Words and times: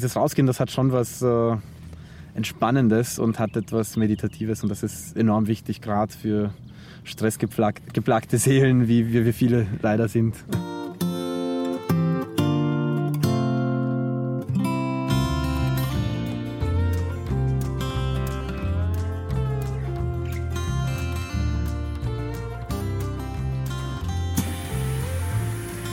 dieses 0.00 0.16
Rausgehen, 0.16 0.46
das 0.46 0.60
hat 0.60 0.70
schon 0.70 0.92
was 0.92 1.20
äh, 1.20 1.56
Entspannendes 2.34 3.18
und 3.18 3.38
hat 3.38 3.54
etwas 3.54 3.98
Meditatives 3.98 4.62
und 4.62 4.70
das 4.70 4.82
ist 4.82 5.14
enorm 5.14 5.46
wichtig, 5.46 5.82
gerade 5.82 6.10
für 6.10 6.54
stressgeplagte 7.04 8.38
Seelen, 8.38 8.88
wie 8.88 9.12
wir, 9.12 9.34
viele 9.34 9.66
leider 9.82 10.08
sind. 10.08 10.36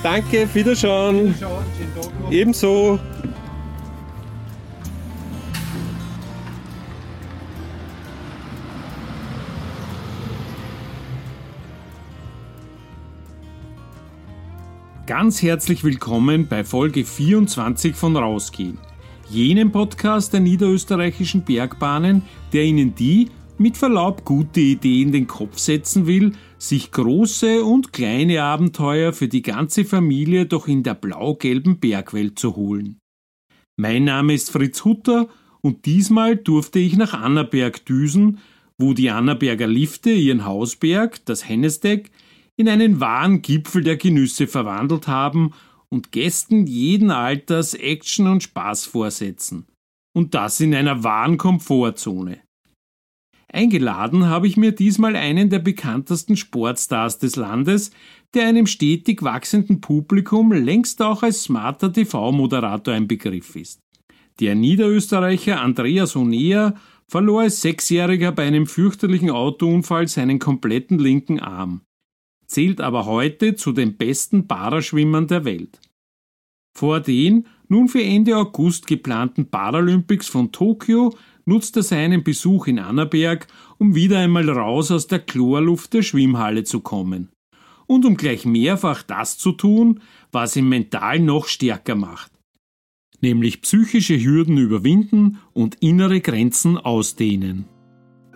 Danke, 0.01 0.47
Wiederschauen. 0.53 1.35
Wiederschauen 1.35 1.65
Ebenso. 2.31 2.99
Ganz 15.07 15.41
herzlich 15.41 15.85
willkommen 15.85 16.49
bei 16.49 16.65
Folge 16.65 17.05
24 17.05 17.95
von 17.95 18.17
Rausgehen, 18.17 18.77
jenem 19.29 19.71
Podcast 19.71 20.33
der 20.33 20.41
niederösterreichischen 20.41 21.45
Bergbahnen, 21.45 22.23
der 22.51 22.65
Ihnen 22.65 22.93
die, 22.93 23.29
mit 23.57 23.77
Verlaub, 23.77 24.25
gute 24.25 24.59
Idee 24.59 25.01
in 25.01 25.13
den 25.13 25.25
Kopf 25.25 25.59
setzen 25.59 26.07
will, 26.07 26.33
sich 26.57 26.91
große 26.91 27.63
und 27.63 27.93
kleine 27.93 28.43
Abenteuer 28.43 29.13
für 29.13 29.29
die 29.29 29.43
ganze 29.43 29.85
Familie 29.85 30.45
doch 30.45 30.67
in 30.67 30.83
der 30.83 30.95
blau-gelben 30.95 31.79
Bergwelt 31.79 32.37
zu 32.37 32.57
holen. 32.57 32.99
Mein 33.77 34.03
Name 34.03 34.33
ist 34.33 34.51
Fritz 34.51 34.83
Hutter 34.83 35.29
und 35.61 35.85
diesmal 35.85 36.35
durfte 36.35 36.79
ich 36.79 36.97
nach 36.97 37.13
Annaberg 37.13 37.85
düsen, 37.85 38.39
wo 38.77 38.93
die 38.93 39.09
Annaberger 39.09 39.67
Lifte 39.67 40.09
ihren 40.09 40.43
Hausberg, 40.43 41.25
das 41.25 41.47
Hennesteck, 41.47 42.11
in 42.57 42.67
einen 42.67 42.99
wahren 42.99 43.41
Gipfel 43.41 43.83
der 43.83 43.97
Genüsse 43.97 44.47
verwandelt 44.47 45.07
haben 45.07 45.53
und 45.89 46.11
Gästen 46.11 46.67
jeden 46.67 47.11
Alters 47.11 47.73
Action 47.75 48.27
und 48.27 48.43
Spaß 48.43 48.85
vorsetzen. 48.85 49.67
Und 50.13 50.33
das 50.33 50.59
in 50.59 50.73
einer 50.75 51.03
wahren 51.03 51.37
Komfortzone. 51.37 52.41
Eingeladen 53.49 54.25
habe 54.25 54.47
ich 54.47 54.57
mir 54.57 54.73
diesmal 54.73 55.15
einen 55.15 55.49
der 55.49 55.59
bekanntesten 55.59 56.35
Sportstars 56.35 57.19
des 57.19 57.37
Landes, 57.37 57.91
der 58.33 58.47
einem 58.47 58.67
stetig 58.67 59.23
wachsenden 59.23 59.79
Publikum 59.79 60.51
längst 60.51 61.01
auch 61.01 61.23
als 61.23 61.43
smarter 61.43 61.93
TV-Moderator 61.93 62.93
ein 62.93 63.07
Begriff 63.07 63.55
ist. 63.55 63.79
Der 64.39 64.53
Niederösterreicher 64.53 65.61
Andreas 65.61 66.15
Onea 66.15 66.75
verlor 67.07 67.43
als 67.43 67.61
Sechsjähriger 67.61 68.33
bei 68.33 68.45
einem 68.45 68.67
fürchterlichen 68.67 69.29
Autounfall 69.29 70.07
seinen 70.07 70.39
kompletten 70.39 70.99
linken 70.99 71.39
Arm, 71.39 71.81
zählt 72.47 72.81
aber 72.81 73.05
heute 73.05 73.55
zu 73.55 73.71
den 73.71 73.97
besten 73.97 74.47
Paraschwimmern 74.47 75.27
der 75.27 75.45
Welt. 75.45 75.79
Vor 76.75 76.99
den 76.99 77.47
nun 77.69 77.87
für 77.89 78.03
Ende 78.03 78.37
August 78.37 78.87
geplanten 78.87 79.49
Paralympics 79.49 80.27
von 80.27 80.51
Tokio 80.51 81.13
nutzt 81.45 81.75
er 81.75 81.83
seinen 81.83 82.23
Besuch 82.23 82.67
in 82.67 82.79
Annaberg, 82.79 83.47
um 83.77 83.95
wieder 83.95 84.19
einmal 84.19 84.49
raus 84.49 84.91
aus 84.91 85.07
der 85.07 85.19
Chlorluft 85.19 85.93
der 85.93 86.01
Schwimmhalle 86.01 86.63
zu 86.63 86.81
kommen. 86.81 87.29
Und 87.87 88.05
um 88.05 88.17
gleich 88.17 88.45
mehrfach 88.45 89.01
das 89.01 89.37
zu 89.37 89.53
tun, 89.53 90.01
was 90.31 90.55
ihn 90.55 90.69
mental 90.69 91.19
noch 91.19 91.47
stärker 91.47 91.95
macht. 91.95 92.31
Nämlich 93.21 93.61
psychische 93.61 94.21
Hürden 94.21 94.57
überwinden 94.57 95.39
und 95.53 95.75
innere 95.81 96.21
Grenzen 96.21 96.77
ausdehnen. 96.77 97.65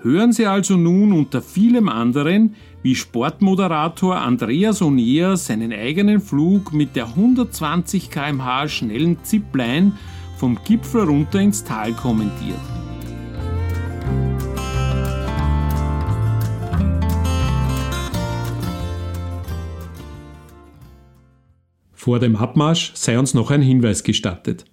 Hören 0.04 0.34
Sie 0.34 0.48
also 0.48 0.78
nun 0.78 1.14
unter 1.14 1.44
vielem 1.44 1.88
anderen, 1.88 2.56
wie 2.82 2.96
Sportmoderator 2.96 4.16
Andreas 4.18 4.82
Onea 4.82 5.38
seinen 5.38 5.72
eigenen 5.72 6.20
Flug 6.20 6.74
mit 6.74 6.96
der 6.96 7.06
120 7.10 8.10
km/h 8.10 8.68
schnellen 8.68 9.24
Zipline 9.24 9.92
vom 10.38 10.58
Gipfel 10.66 11.04
runter 11.04 11.40
ins 11.40 11.64
Tal 11.64 11.94
kommentiert. 11.94 12.58
Vor 21.92 22.18
dem 22.18 22.36
Abmarsch 22.36 22.94
sei 22.96 23.20
uns 23.20 23.36
noch 23.36 23.52
ein 23.52 23.62
Hinweis 23.62 24.02
gestattet. 24.02 24.66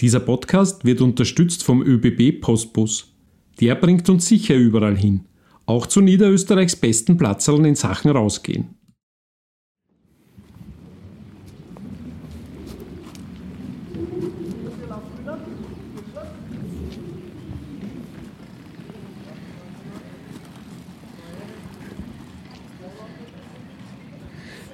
Dieser 0.00 0.18
Podcast 0.18 0.84
wird 0.84 1.00
unterstützt 1.00 1.62
vom 1.62 1.82
ÖBB 1.82 2.40
Postbus. 2.40 3.11
Der 3.60 3.74
bringt 3.74 4.08
uns 4.08 4.26
sicher 4.26 4.56
überall 4.56 4.96
hin, 4.96 5.20
auch 5.66 5.86
zu 5.86 6.00
Niederösterreichs 6.00 6.76
besten 6.76 7.16
Platzerln 7.16 7.64
in 7.64 7.74
Sachen 7.74 8.10
rausgehen. 8.10 8.74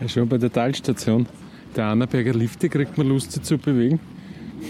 Schon 0.07 0.29
bei 0.29 0.39
der 0.39 0.51
Talstation 0.51 1.27
der 1.77 1.87
Annaberger 1.87 2.33
Lifte 2.33 2.69
kriegt 2.69 2.97
man 2.97 3.09
Lust, 3.09 3.33
sich 3.33 3.43
zu 3.43 3.59
bewegen. 3.59 4.01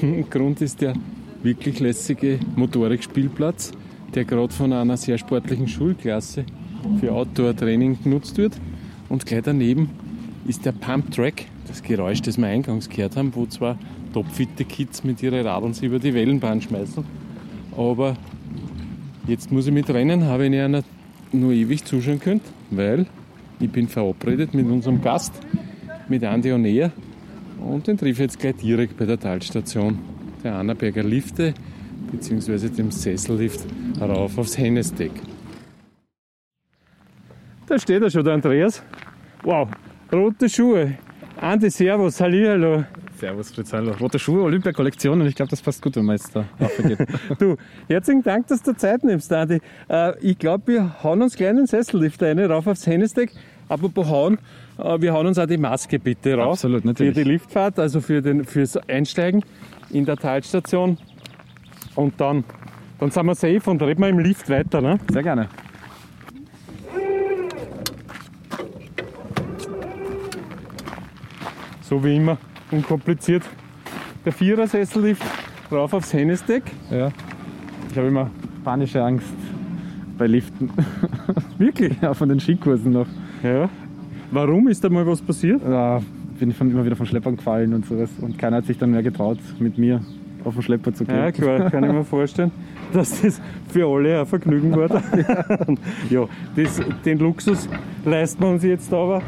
Grund 0.30 0.60
ist 0.60 0.80
der 0.80 0.94
wirklich 1.42 1.80
lässige 1.80 2.40
Motorikspielplatz, 2.56 3.72
der 4.14 4.24
gerade 4.24 4.52
von 4.52 4.72
einer 4.72 4.96
sehr 4.96 5.18
sportlichen 5.18 5.68
Schulklasse 5.68 6.44
für 7.00 7.12
Outdoor-Training 7.12 7.98
genutzt 8.02 8.38
wird. 8.38 8.58
Und 9.08 9.26
gleich 9.26 9.42
daneben 9.42 9.90
ist 10.46 10.64
der 10.64 10.72
Pump 10.72 11.10
Track, 11.10 11.44
das 11.66 11.82
Geräusch, 11.82 12.22
das 12.22 12.38
wir 12.38 12.46
eingangs 12.46 12.88
gehört 12.88 13.16
haben, 13.16 13.34
wo 13.34 13.46
zwar 13.46 13.78
topfitte 14.12 14.64
Kids 14.64 15.04
mit 15.04 15.22
ihren 15.22 15.46
Radeln 15.46 15.74
sich 15.74 15.84
über 15.84 15.98
die 15.98 16.14
Wellenbahn 16.14 16.62
schmeißen. 16.62 17.04
Aber 17.76 18.16
jetzt 19.26 19.52
muss 19.52 19.66
ich 19.66 19.72
mit 19.72 19.88
rennen, 19.90 20.24
habe 20.24 20.46
ich 20.46 20.60
einer 20.60 20.82
nur 21.32 21.52
ewig 21.52 21.84
zuschauen 21.84 22.20
können, 22.20 22.40
weil 22.70 23.06
ich 23.60 23.70
bin 23.70 23.88
verabredet 23.88 24.54
mit 24.54 24.66
unserem 24.66 25.02
Gast, 25.02 25.34
mit 26.08 26.24
Andi 26.24 26.52
Onea 26.52 26.92
und 27.60 27.86
den 27.86 27.98
treffe 27.98 28.12
ich 28.12 28.18
jetzt 28.18 28.38
gleich 28.38 28.56
direkt 28.56 28.96
bei 28.96 29.04
der 29.04 29.18
Talstation 29.18 29.98
der 30.42 30.56
Annaberger 30.56 31.02
Lifte 31.02 31.54
bzw. 32.10 32.68
dem 32.68 32.90
Sessellift 32.90 33.60
rauf 34.00 34.38
aufs 34.38 34.56
Hennesteck. 34.58 35.12
Da 37.66 37.78
steht 37.78 38.02
er 38.02 38.10
schon, 38.10 38.24
der 38.24 38.34
Andreas. 38.34 38.82
Wow, 39.42 39.68
rote 40.12 40.48
Schuhe. 40.48 40.94
Andi, 41.40 41.70
Servus, 41.70 42.20
Hallihallo. 42.20 42.84
Servus, 43.18 43.50
Fritz, 43.50 43.72
hallo. 43.72 43.92
Rote 44.00 44.18
Schuhe, 44.18 44.42
Olympia-Kollektion 44.42 45.20
und 45.20 45.26
ich 45.26 45.34
glaube, 45.34 45.50
das 45.50 45.60
passt 45.60 45.82
gut, 45.82 45.96
wenn 45.96 46.04
man 46.04 46.16
jetzt 46.16 46.34
da 46.34 46.44
geht. 46.82 46.98
du, 47.38 47.56
herzlichen 47.88 48.22
Dank, 48.22 48.46
dass 48.46 48.62
du 48.62 48.76
Zeit 48.76 49.02
nimmst, 49.04 49.32
Andi. 49.32 49.60
Äh, 49.88 50.12
ich 50.20 50.38
glaube, 50.38 50.66
wir 50.68 51.02
hauen 51.02 51.22
uns 51.22 51.36
gleich 51.36 51.50
einen 51.50 51.66
Sessellift 51.66 52.22
rein, 52.22 52.38
rauf 52.38 52.66
aufs 52.66 52.86
Hennesteck. 52.86 53.32
Apropos 53.68 54.08
hauen, 54.08 54.38
äh, 54.78 55.00
wir 55.00 55.12
hauen 55.12 55.26
uns 55.26 55.38
auch 55.38 55.46
die 55.46 55.58
Maske 55.58 55.98
bitte 55.98 56.34
raus. 56.34 56.58
Absolut, 56.64 56.84
natürlich. 56.84 57.14
Für 57.14 57.24
die 57.24 57.30
Liftfahrt, 57.30 57.78
also 57.78 58.00
für 58.00 58.22
den, 58.22 58.44
fürs 58.44 58.76
Einsteigen 58.76 59.44
in 59.90 60.04
der 60.04 60.16
Talstation. 60.16 60.96
Und 61.98 62.20
dann, 62.20 62.44
dann 63.00 63.10
sind 63.10 63.26
wir 63.26 63.34
safe 63.34 63.68
und 63.68 63.82
reden 63.82 64.00
wir 64.00 64.08
im 64.08 64.20
Lift 64.20 64.48
weiter. 64.48 64.80
Ne? 64.80 65.00
Sehr 65.10 65.24
gerne. 65.24 65.48
So 71.80 72.04
wie 72.04 72.14
immer, 72.14 72.38
unkompliziert. 72.70 73.42
Der 74.24 74.32
Vierer-Sessellift 74.32 75.24
rauf 75.72 75.92
aufs 75.92 76.12
Hennesteck. 76.12 76.62
Ja. 76.88 77.10
Ich 77.90 77.98
habe 77.98 78.06
immer 78.06 78.30
panische 78.62 79.02
Angst 79.02 79.34
bei 80.16 80.28
Liften. 80.28 80.70
Wirklich? 81.58 82.00
Ja, 82.00 82.14
von 82.14 82.28
den 82.28 82.38
Skikursen 82.38 82.92
noch. 82.92 83.08
Ja. 83.42 83.68
Warum 84.30 84.68
ist 84.68 84.84
da 84.84 84.88
mal 84.88 85.04
was 85.04 85.20
passiert? 85.20 85.62
Ja, 85.68 86.00
bin 86.38 86.50
ich 86.50 86.60
immer 86.60 86.84
wieder 86.84 86.94
von 86.94 87.06
Schleppern 87.06 87.34
gefallen 87.34 87.74
und 87.74 87.86
sowas. 87.86 88.10
Und 88.20 88.38
keiner 88.38 88.58
hat 88.58 88.66
sich 88.66 88.78
dann 88.78 88.92
mehr 88.92 89.02
getraut, 89.02 89.38
mit 89.58 89.78
mir 89.78 90.00
auf 90.44 90.54
den 90.54 90.62
Schlepper 90.62 90.94
zu 90.94 91.04
gehen. 91.04 91.16
Ja, 91.16 91.32
klar, 91.32 91.70
kann 91.70 91.84
ich 91.84 91.92
mir 91.92 92.04
vorstellen, 92.04 92.50
dass 92.92 93.20
das 93.20 93.40
für 93.68 93.86
alle 93.86 94.20
ein 94.20 94.26
Vergnügen 94.26 94.74
war. 94.76 94.88
ja, 96.10 96.26
das, 96.56 96.80
den 97.04 97.18
Luxus 97.18 97.68
leisten 98.04 98.42
wir 98.42 98.48
uns 98.48 98.62
jetzt 98.62 98.92
aber, 98.92 99.22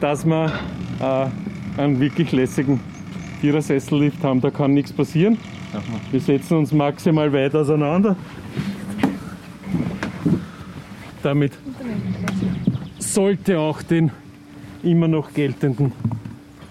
dass 0.00 0.24
wir 0.24 0.52
äh, 1.00 1.80
einen 1.80 2.00
wirklich 2.00 2.32
lässigen 2.32 2.80
Vierer-Sessellift 3.40 4.22
haben. 4.24 4.40
Da 4.40 4.50
kann 4.50 4.72
nichts 4.74 4.92
passieren. 4.92 5.38
Wir 6.10 6.20
setzen 6.20 6.58
uns 6.58 6.72
maximal 6.72 7.32
weit 7.32 7.54
auseinander. 7.54 8.16
Damit 11.22 11.52
sollte 12.98 13.58
auch 13.58 13.82
den 13.82 14.10
immer 14.82 15.08
noch 15.08 15.32
geltenden 15.32 15.92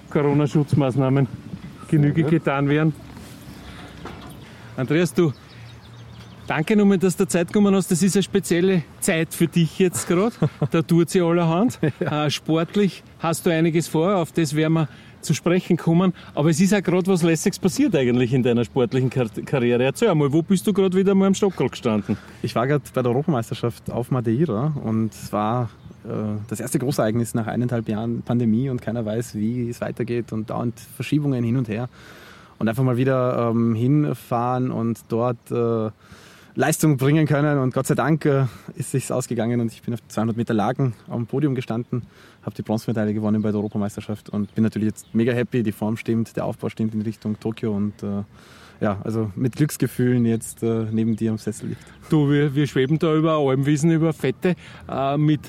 Corona-Schutzmaßnahmen 0.09 1.27
Genüge 1.89 2.23
getan 2.23 2.69
werden. 2.69 2.93
Andreas, 4.77 5.13
du, 5.13 5.31
danke 6.47 6.75
nochmal, 6.75 6.97
dass 6.97 7.15
du 7.15 7.25
Zeit 7.27 7.51
genommen 7.51 7.75
hast. 7.75 7.89
Das 7.91 8.03
ist 8.03 8.15
eine 8.15 8.23
spezielle 8.23 8.83
Zeit 8.99 9.33
für 9.33 9.47
dich 9.47 9.79
jetzt 9.79 10.07
gerade. 10.07 10.35
Da 10.71 10.81
tut 10.81 11.09
sie 11.09 11.21
allerhand. 11.21 11.79
ja. 11.99 12.25
Äh, 12.25 12.29
sportlich 12.29 13.03
hast 13.19 13.45
du 13.45 13.51
einiges 13.51 13.87
vor, 13.87 14.17
auf 14.17 14.31
das 14.33 14.55
werden 14.55 14.73
wir 14.73 14.89
zu 15.21 15.33
sprechen 15.33 15.77
kommen. 15.77 16.13
Aber 16.33 16.49
es 16.49 16.59
ist 16.59 16.73
auch 16.73 16.83
gerade 16.83 17.07
was 17.07 17.23
Lässiges 17.23 17.57
passiert 17.57 17.95
eigentlich 17.95 18.33
in 18.33 18.43
deiner 18.43 18.65
sportlichen 18.65 19.09
Kar 19.09 19.27
Karriere. 19.45 19.83
Erzähl 19.83 20.09
einmal, 20.09 20.31
wo 20.31 20.41
bist 20.41 20.67
du 20.67 20.73
gerade 20.73 20.95
wieder 20.97 21.15
mal 21.15 21.27
am 21.27 21.33
Stockerl 21.33 21.69
gestanden? 21.69 22.17
Ich 22.41 22.53
war 22.53 22.67
gerade 22.67 22.83
bei 22.93 23.01
der 23.01 23.11
Europameisterschaft 23.11 23.89
auf 23.89 24.11
Madeira 24.11 24.73
und 24.83 25.13
es 25.13 25.31
war 25.31 25.69
äh, 26.03 26.09
das 26.47 26.59
erste 26.59 26.79
Großereignis 26.79 27.33
nach 27.33 27.47
eineinhalb 27.47 27.87
Jahren 27.89 28.21
Pandemie 28.21 28.69
und 28.69 28.81
keiner 28.81 29.05
weiß, 29.05 29.35
wie 29.35 29.69
es 29.69 29.81
weitergeht 29.81 30.31
und 30.31 30.49
dauernd 30.49 30.79
Verschiebungen 30.79 31.43
hin 31.43 31.57
und 31.57 31.69
her. 31.69 31.89
Und 32.57 32.69
einfach 32.69 32.83
mal 32.83 32.97
wieder 32.97 33.49
ähm, 33.51 33.75
hinfahren 33.75 34.71
und 34.71 34.99
dort 35.09 35.51
äh, 35.51 35.89
Leistung 36.55 36.95
bringen 36.95 37.27
können. 37.27 37.59
Und 37.59 37.73
Gott 37.73 37.85
sei 37.85 37.95
Dank 37.95 38.25
äh, 38.25 38.45
ist 38.75 38.95
es 38.95 39.11
ausgegangen 39.11 39.59
und 39.59 39.73
ich 39.73 39.81
bin 39.81 39.93
auf 39.93 39.99
200 40.07 40.37
Meter 40.37 40.53
Lagen 40.53 40.93
am 41.09 41.27
Podium 41.27 41.53
gestanden, 41.53 42.03
habe 42.43 42.55
die 42.55 42.61
Bronzemedaille 42.61 43.13
gewonnen 43.13 43.41
bei 43.41 43.49
der 43.49 43.57
Europameisterschaft 43.57 44.29
und 44.29 44.55
bin 44.55 44.63
natürlich 44.63 44.87
jetzt 44.87 45.13
mega 45.13 45.33
happy. 45.33 45.63
Die 45.63 45.73
Form 45.73 45.97
stimmt, 45.97 46.35
der 46.37 46.45
Aufbau 46.45 46.69
stimmt 46.69 46.93
in 46.93 47.01
Richtung 47.01 47.39
Tokio 47.39 47.75
und 47.75 48.01
äh, 48.03 48.23
ja, 48.79 48.99
also 49.03 49.31
mit 49.35 49.55
Glücksgefühlen 49.55 50.25
jetzt 50.25 50.63
äh, 50.63 50.85
neben 50.91 51.15
dir 51.15 51.31
am 51.31 51.37
Sessel 51.37 51.69
liegt. 51.69 51.81
Du, 52.09 52.29
wir, 52.29 52.55
wir 52.55 52.67
schweben 52.67 52.99
da 52.99 53.13
über 53.13 53.33
Almwiesen, 53.33 53.91
über 53.91 54.13
Fette 54.13 54.55
äh, 54.89 55.17
mit 55.17 55.41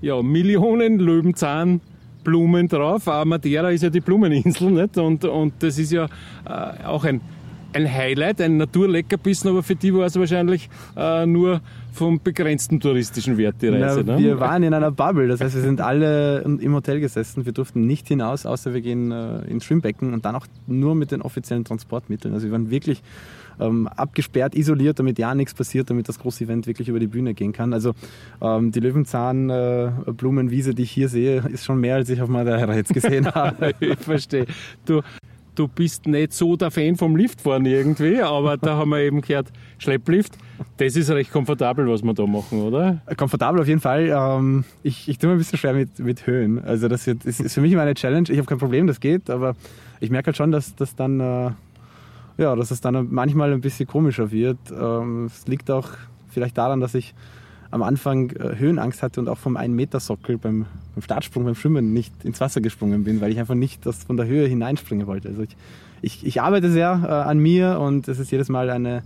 ja, 0.00 0.22
Millionen 0.22 0.98
Löwenzahn. 0.98 1.80
Blumen 2.24 2.66
drauf. 2.66 3.06
Äh, 3.06 3.24
Madeira 3.24 3.70
ist 3.70 3.82
ja 3.82 3.90
die 3.90 4.00
Blumeninsel, 4.00 4.70
nicht? 4.70 4.96
Und, 4.98 5.24
und 5.24 5.54
das 5.60 5.78
ist 5.78 5.92
ja 5.92 6.06
äh, 6.46 6.84
auch 6.84 7.04
ein 7.04 7.20
ein 7.74 7.92
Highlight, 7.92 8.40
ein 8.40 8.56
Naturleckerbissen, 8.56 9.50
aber 9.50 9.62
für 9.62 9.74
die 9.74 9.92
war 9.92 10.06
es 10.06 10.16
wahrscheinlich 10.16 10.68
äh, 10.96 11.26
nur 11.26 11.60
vom 11.92 12.20
begrenzten 12.22 12.80
touristischen 12.80 13.36
Wert 13.36 13.56
die 13.62 13.68
Reise. 13.68 14.02
Na, 14.06 14.16
ne? 14.16 14.22
Wir 14.22 14.40
waren 14.40 14.62
in 14.62 14.74
einer 14.74 14.90
Bubble, 14.90 15.28
das 15.28 15.40
heißt, 15.40 15.54
wir 15.54 15.62
sind 15.62 15.80
alle 15.80 16.40
im 16.42 16.74
Hotel 16.74 17.00
gesessen. 17.00 17.44
Wir 17.44 17.52
durften 17.52 17.86
nicht 17.86 18.08
hinaus, 18.08 18.46
außer 18.46 18.74
wir 18.74 18.80
gehen 18.80 19.10
äh, 19.10 19.42
ins 19.46 19.64
Schwimmbecken 19.64 20.14
und 20.14 20.24
dann 20.24 20.36
auch 20.36 20.46
nur 20.66 20.94
mit 20.94 21.10
den 21.10 21.22
offiziellen 21.22 21.64
Transportmitteln. 21.64 22.32
Also 22.32 22.46
wir 22.46 22.52
waren 22.52 22.70
wirklich 22.70 23.02
ähm, 23.60 23.86
abgesperrt, 23.88 24.54
isoliert, 24.54 24.98
damit 24.98 25.18
ja 25.18 25.34
nichts 25.34 25.54
passiert, 25.54 25.90
damit 25.90 26.08
das 26.08 26.18
große 26.18 26.44
Event 26.44 26.66
wirklich 26.66 26.88
über 26.88 27.00
die 27.00 27.06
Bühne 27.06 27.34
gehen 27.34 27.52
kann. 27.52 27.72
Also 27.72 27.94
ähm, 28.40 28.72
die 28.72 28.80
Löwenzahnblumenwiese, 28.80 30.70
äh, 30.70 30.74
die 30.74 30.82
ich 30.82 30.90
hier 30.90 31.08
sehe, 31.08 31.44
ist 31.48 31.64
schon 31.64 31.80
mehr, 31.80 31.96
als 31.96 32.08
ich 32.10 32.20
auf 32.20 32.28
Madeira 32.28 32.74
jetzt 32.74 32.92
gesehen 32.92 33.26
habe. 33.34 33.74
ich 33.80 33.98
verstehe. 33.98 34.46
Du, 34.84 35.02
du 35.54 35.68
bist 35.68 36.06
nicht 36.06 36.32
so 36.32 36.56
der 36.56 36.70
Fan 36.70 36.96
vom 36.96 37.16
Liftfahren 37.16 37.64
irgendwie, 37.64 38.20
aber 38.20 38.56
da 38.56 38.76
haben 38.76 38.90
wir 38.90 39.00
eben 39.00 39.20
gehört, 39.20 39.48
Schlepplift, 39.78 40.36
das 40.76 40.96
ist 40.96 41.10
recht 41.10 41.30
komfortabel, 41.30 41.88
was 41.88 42.02
wir 42.02 42.14
da 42.14 42.26
machen, 42.26 42.62
oder? 42.62 43.00
Komfortabel 43.16 43.60
auf 43.60 43.68
jeden 43.68 43.80
Fall. 43.80 44.12
Ähm, 44.14 44.64
ich, 44.82 45.08
ich 45.08 45.18
tue 45.18 45.28
mir 45.28 45.36
ein 45.36 45.38
bisschen 45.38 45.58
schwer 45.58 45.74
mit, 45.74 45.98
mit 45.98 46.26
Höhen. 46.26 46.62
Also 46.64 46.88
das 46.88 47.06
ist 47.06 47.54
für 47.54 47.60
mich 47.60 47.72
immer 47.72 47.82
eine 47.82 47.94
Challenge. 47.94 48.28
Ich 48.30 48.38
habe 48.38 48.46
kein 48.46 48.58
Problem, 48.58 48.86
das 48.86 49.00
geht, 49.00 49.30
aber 49.30 49.54
ich 50.00 50.10
merke 50.10 50.26
halt 50.26 50.36
schon, 50.36 50.50
dass 50.50 50.74
das 50.74 50.94
dann, 50.96 51.20
äh, 51.20 51.50
ja, 52.36 52.54
dass 52.56 52.70
es 52.70 52.80
dann 52.80 53.08
manchmal 53.10 53.52
ein 53.52 53.60
bisschen 53.60 53.86
komischer 53.86 54.30
wird. 54.30 54.58
Ähm, 54.70 55.26
es 55.26 55.46
liegt 55.46 55.70
auch 55.70 55.90
vielleicht 56.28 56.58
daran, 56.58 56.80
dass 56.80 56.94
ich 56.94 57.14
am 57.70 57.82
Anfang 57.82 58.30
äh, 58.30 58.56
Höhenangst 58.56 59.02
hatte 59.02 59.20
und 59.20 59.28
auch 59.28 59.38
vom 59.38 59.56
1-Meter-Sockel 59.56 60.38
beim, 60.38 60.66
beim, 60.94 61.02
Startsprung, 61.02 61.44
beim 61.44 61.56
Schwimmen 61.56 61.92
nicht 61.92 62.24
ins 62.24 62.40
Wasser 62.40 62.60
gesprungen 62.60 63.02
bin, 63.02 63.20
weil 63.20 63.32
ich 63.32 63.38
einfach 63.40 63.56
nicht 63.56 63.84
das 63.84 64.04
von 64.04 64.16
der 64.16 64.26
Höhe 64.26 64.46
hineinspringen 64.46 65.06
wollte. 65.08 65.28
Also 65.28 65.42
ich, 65.42 65.56
ich, 66.00 66.24
ich 66.24 66.40
arbeite 66.40 66.70
sehr 66.70 67.02
äh, 67.02 67.08
an 67.08 67.38
mir 67.38 67.80
und 67.80 68.06
es 68.06 68.20
ist 68.20 68.30
jedes 68.30 68.48
Mal 68.48 68.70
eine, 68.70 69.02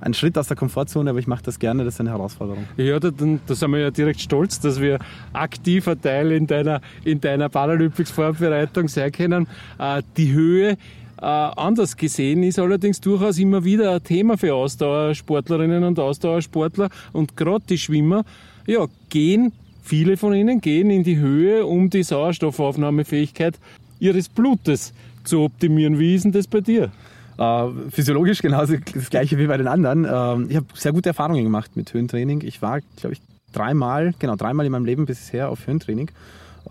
ein 0.00 0.14
Schritt 0.14 0.36
aus 0.38 0.48
der 0.48 0.56
Komfortzone, 0.56 1.10
aber 1.10 1.20
ich 1.20 1.28
mache 1.28 1.44
das 1.44 1.60
gerne, 1.60 1.84
das 1.84 1.94
ist 1.94 2.00
eine 2.00 2.10
Herausforderung. 2.10 2.64
Ja, 2.76 2.98
da, 2.98 3.10
da 3.10 3.54
sind 3.54 3.70
wir 3.70 3.78
ja 3.78 3.90
direkt 3.92 4.20
stolz, 4.20 4.58
dass 4.58 4.80
wir 4.80 4.98
aktiver 5.32 6.00
Teil 6.00 6.32
in 6.32 6.48
deiner, 6.48 6.80
in 7.04 7.20
deiner 7.20 7.48
Paralympics-Vorbereitung 7.48 8.88
sein 8.88 9.12
können. 9.12 9.46
Äh, 9.78 10.02
die 10.16 10.32
Höhe 10.32 10.76
äh, 11.20 11.24
anders 11.24 11.96
gesehen 11.96 12.42
ist 12.42 12.58
allerdings 12.58 13.00
durchaus 13.00 13.38
immer 13.38 13.62
wieder 13.62 13.92
ein 13.92 14.02
Thema 14.02 14.38
für 14.38 14.54
Ausdauersportlerinnen 14.54 15.84
und 15.84 15.98
Ausdauersportler 15.98 16.88
und 17.12 17.36
gerade 17.36 17.64
die 17.68 17.78
Schwimmer, 17.78 18.24
ja, 18.66 18.86
gehen, 19.10 19.52
viele 19.82 20.16
von 20.16 20.32
ihnen 20.32 20.60
gehen 20.60 20.88
in 20.88 21.04
die 21.04 21.18
Höhe, 21.18 21.66
um 21.66 21.90
die 21.90 22.02
Sauerstoffaufnahmefähigkeit 22.02 23.58
ihres 23.98 24.28
Blutes 24.28 24.94
zu 25.24 25.40
optimieren. 25.40 25.98
Wie 25.98 26.14
ist 26.14 26.24
denn 26.24 26.32
das 26.32 26.46
bei 26.46 26.62
dir? 26.62 26.90
Äh, 27.38 27.66
physiologisch 27.90 28.40
genauso 28.40 28.76
das 28.94 29.10
gleiche 29.10 29.36
wie 29.38 29.46
bei 29.46 29.58
den 29.58 29.68
anderen. 29.68 30.04
Äh, 30.04 30.50
ich 30.50 30.56
habe 30.56 30.66
sehr 30.74 30.92
gute 30.92 31.10
Erfahrungen 31.10 31.44
gemacht 31.44 31.76
mit 31.76 31.92
Höhentraining. 31.92 32.42
Ich 32.42 32.62
war, 32.62 32.80
glaube 32.96 33.14
ich, 33.14 33.20
dreimal, 33.52 34.14
genau 34.18 34.36
dreimal 34.36 34.64
in 34.64 34.72
meinem 34.72 34.86
Leben 34.86 35.04
bisher 35.04 35.50
auf 35.50 35.66
Höhentraining 35.66 36.08
ähm, 36.08 36.14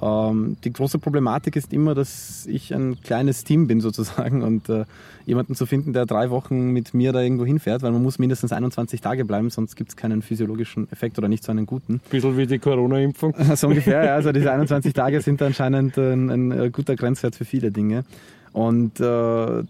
die 0.01 0.74
große 0.74 1.00
Problematik 1.00 1.56
ist 1.56 1.74
immer, 1.74 1.95
dass 1.95 2.45
ich 2.45 2.74
ein 2.74 3.01
kleines 3.01 3.44
Team 3.44 3.68
bin 3.68 3.81
sozusagen 3.81 4.44
und 4.44 4.69
äh, 4.69 4.86
jemanden 5.25 5.56
zu 5.56 5.65
finden, 5.65 5.94
der 5.94 6.06
drei 6.06 6.30
Wochen 6.30 6.71
mit 6.71 6.94
mir 6.94 7.12
da 7.12 7.21
irgendwo 7.21 7.45
hinfährt, 7.45 7.81
weil 7.81 7.91
man 7.91 8.01
muss 8.01 8.19
mindestens 8.19 8.51
21 8.51 9.01
Tage 9.01 9.25
bleiben, 9.25 9.50
sonst 9.50 9.75
gibt 9.75 9.89
es 9.89 9.95
keinen 9.95 10.21
physiologischen 10.21 10.91
Effekt 10.91 11.18
oder 11.18 11.27
nicht 11.27 11.44
so 11.44 11.51
einen 11.51 11.65
guten. 11.65 12.01
Bisschen 12.09 12.38
wie 12.38 12.47
die 12.47 12.59
Corona-Impfung. 12.59 13.33
so 13.56 13.68
ungefähr, 13.68 14.06
ja. 14.06 14.15
Also 14.15 14.31
diese 14.31 14.51
21 14.53 14.94
Tage 14.94 15.21
sind 15.21 15.41
anscheinend 15.41 15.97
ein, 15.97 16.30
ein 16.30 16.51
äh, 16.51 16.69
guter 16.69 16.95
Grenzwert 16.95 17.35
für 17.35 17.45
viele 17.45 17.71
Dinge. 17.71 18.06
Und 18.51 19.00
äh, 19.00 19.04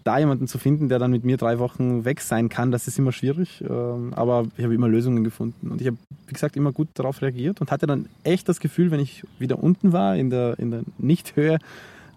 da 0.04 0.18
jemanden 0.18 0.46
zu 0.46 0.58
finden, 0.58 0.88
der 0.88 0.98
dann 0.98 1.10
mit 1.10 1.24
mir 1.24 1.36
drei 1.36 1.58
Wochen 1.58 2.04
weg 2.04 2.20
sein 2.20 2.48
kann, 2.48 2.70
das 2.70 2.88
ist 2.88 2.98
immer 2.98 3.12
schwierig. 3.12 3.62
Äh, 3.62 3.68
aber 3.68 4.46
ich 4.56 4.64
habe 4.64 4.74
immer 4.74 4.88
Lösungen 4.88 5.24
gefunden. 5.24 5.70
Und 5.70 5.80
ich 5.80 5.86
habe, 5.86 5.96
wie 6.26 6.32
gesagt, 6.32 6.56
immer 6.56 6.72
gut 6.72 6.88
darauf 6.94 7.20
reagiert 7.22 7.60
und 7.60 7.70
hatte 7.70 7.86
dann 7.86 8.06
echt 8.24 8.48
das 8.48 8.60
Gefühl, 8.60 8.90
wenn 8.90 9.00
ich 9.00 9.24
wieder 9.38 9.62
unten 9.62 9.92
war, 9.92 10.16
in 10.16 10.30
der, 10.30 10.58
in 10.58 10.70
der 10.70 10.82
Nichthöhe, 10.98 11.58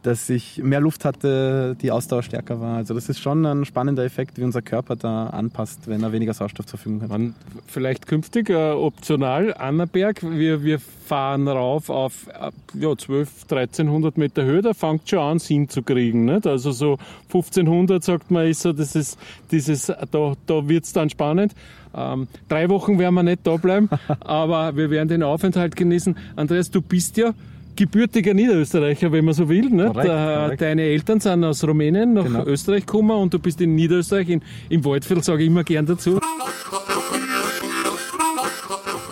dass 0.03 0.29
ich 0.29 0.61
mehr 0.61 0.81
Luft 0.81 1.05
hatte, 1.05 1.75
die 1.81 1.89
Ausdauer 1.91 2.23
stärker 2.23 2.59
war. 2.59 2.77
Also 2.77 2.93
das 2.93 3.09
ist 3.09 3.19
schon 3.19 3.45
ein 3.45 3.65
spannender 3.65 4.03
Effekt, 4.03 4.37
wie 4.37 4.43
unser 4.43 4.61
Körper 4.61 4.95
da 4.95 5.27
anpasst, 5.27 5.87
wenn 5.87 6.03
er 6.03 6.11
weniger 6.11 6.33
Sauerstoff 6.33 6.65
zur 6.65 6.77
Verfügung 6.77 7.01
hat. 7.01 7.09
Man, 7.09 7.35
vielleicht 7.65 8.05
künftig 8.05 8.49
äh, 8.49 8.71
optional 8.71 9.53
Annaberg. 9.53 10.21
Wir, 10.21 10.63
wir 10.63 10.79
fahren 10.79 11.47
rauf 11.47 11.89
auf 11.89 12.27
äh, 12.27 12.51
ja, 12.79 12.95
12, 12.95 13.43
1300 13.43 14.17
Meter 14.17 14.43
Höhe. 14.43 14.61
Da 14.61 14.73
fängt 14.73 15.09
schon 15.09 15.19
an, 15.19 15.39
Sinn 15.39 15.69
zu 15.69 15.81
kriegen. 15.81 16.25
Nicht? 16.25 16.45
Also 16.45 16.71
so 16.71 16.97
1500 17.27 18.03
sagt 18.03 18.29
man, 18.29 18.47
ist 18.47 18.61
so, 18.61 18.73
das 18.73 18.95
ist 18.95 19.17
dieses, 19.51 19.87
da, 19.87 20.33
da 20.45 20.67
wird 20.67 20.83
es 20.83 20.93
dann 20.93 21.09
spannend. 21.09 21.55
Ähm, 21.95 22.27
drei 22.49 22.69
Wochen 22.69 22.99
werden 22.99 23.15
wir 23.15 23.23
nicht 23.23 23.45
da 23.45 23.55
bleiben, 23.55 23.89
aber 24.19 24.75
wir 24.75 24.89
werden 24.89 25.07
den 25.07 25.23
Aufenthalt 25.23 25.75
genießen. 25.75 26.17
Andreas, 26.35 26.71
du 26.71 26.81
bist 26.81 27.17
ja 27.17 27.33
gebürtiger 27.75 28.33
Niederösterreicher, 28.33 29.11
wenn 29.11 29.25
man 29.25 29.33
so 29.33 29.47
will. 29.49 29.69
Nicht? 29.69 29.93
Korrekt, 29.93 30.07
korrekt. 30.07 30.61
Deine 30.61 30.83
Eltern 30.83 31.19
sind 31.19 31.43
aus 31.43 31.63
Rumänien 31.63 32.13
nach 32.13 32.25
genau. 32.25 32.45
Österreich 32.45 32.85
gekommen 32.85 33.11
und 33.11 33.33
du 33.33 33.39
bist 33.39 33.59
in 33.61 33.75
Niederösterreich, 33.75 34.29
in, 34.29 34.41
im 34.69 34.85
Waldviertel 34.85 35.23
sage 35.23 35.43
ich 35.43 35.47
immer 35.47 35.63
gern 35.63 35.85
dazu. 35.85 36.19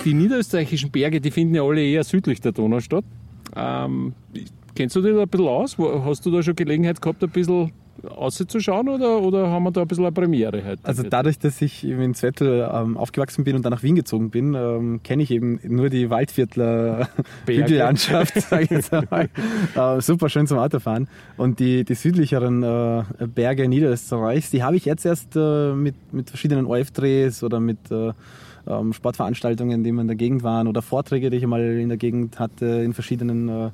Die 0.03 0.13
niederösterreichischen 0.13 0.89
Berge, 0.89 1.21
die 1.21 1.31
finden 1.31 1.55
ja 1.55 1.63
alle 1.63 1.83
eher 1.83 2.03
südlich 2.03 2.41
der 2.41 2.51
Donau 2.51 2.79
statt. 2.79 3.05
Ähm, 3.55 4.13
kennst 4.75 4.95
du 4.95 5.01
dich 5.01 5.13
da 5.13 5.21
ein 5.21 5.29
bisschen 5.29 5.47
aus? 5.47 5.77
Hast 5.77 6.25
du 6.25 6.31
da 6.31 6.41
schon 6.41 6.55
Gelegenheit 6.55 7.01
gehabt, 7.01 7.23
ein 7.23 7.29
bisschen 7.29 7.71
auszuschauen 8.09 8.89
oder, 8.89 9.21
oder 9.21 9.49
haben 9.49 9.63
wir 9.63 9.71
da 9.71 9.81
ein 9.81 9.87
bisschen 9.87 10.05
eine 10.05 10.11
Premiere 10.11 10.63
heute? 10.65 10.83
Also 10.83 11.03
dadurch, 11.03 11.37
dass 11.39 11.61
ich 11.61 11.83
in 11.83 12.13
Zwettl 12.13 12.67
ähm, 12.71 12.97
aufgewachsen 12.97 13.43
bin 13.43 13.55
und 13.55 13.63
dann 13.63 13.71
nach 13.71 13.83
Wien 13.83 13.95
gezogen 13.95 14.29
bin, 14.29 14.53
ähm, 14.53 15.01
kenne 15.03 15.23
ich 15.23 15.31
eben 15.31 15.59
nur 15.63 15.89
die 15.89 16.09
Waldviertler 16.09 17.09
Hügellandschaft, 17.45 18.41
sage 18.41 18.63
ich 18.63 18.69
jetzt 18.71 18.93
einmal. 18.93 19.29
äh, 19.75 20.01
super 20.01 20.29
schön 20.29 20.47
zum 20.47 20.57
Autofahren. 20.57 21.07
Und 21.37 21.59
die, 21.59 21.83
die 21.83 21.95
südlicheren 21.95 22.63
äh, 22.63 23.03
Berge 23.27 23.67
Niederösterreichs, 23.67 24.49
die 24.49 24.63
habe 24.63 24.75
ich 24.75 24.85
jetzt 24.85 25.05
erst 25.05 25.35
äh, 25.35 25.73
mit, 25.73 25.95
mit 26.11 26.29
verschiedenen 26.29 26.65
ORF-Drehs 26.65 27.43
oder 27.43 27.59
mit 27.59 27.91
äh, 27.91 28.13
ähm, 28.67 28.93
Sportveranstaltungen, 28.93 29.83
die 29.83 29.91
wir 29.91 30.01
in 30.01 30.07
der 30.07 30.15
Gegend 30.15 30.43
waren 30.43 30.67
oder 30.67 30.81
Vorträge, 30.81 31.29
die 31.29 31.37
ich 31.37 31.45
mal 31.45 31.61
in 31.61 31.89
der 31.89 31.97
Gegend 31.97 32.39
hatte, 32.39 32.65
in 32.65 32.93
verschiedenen 32.93 33.49
äh, 33.49 33.71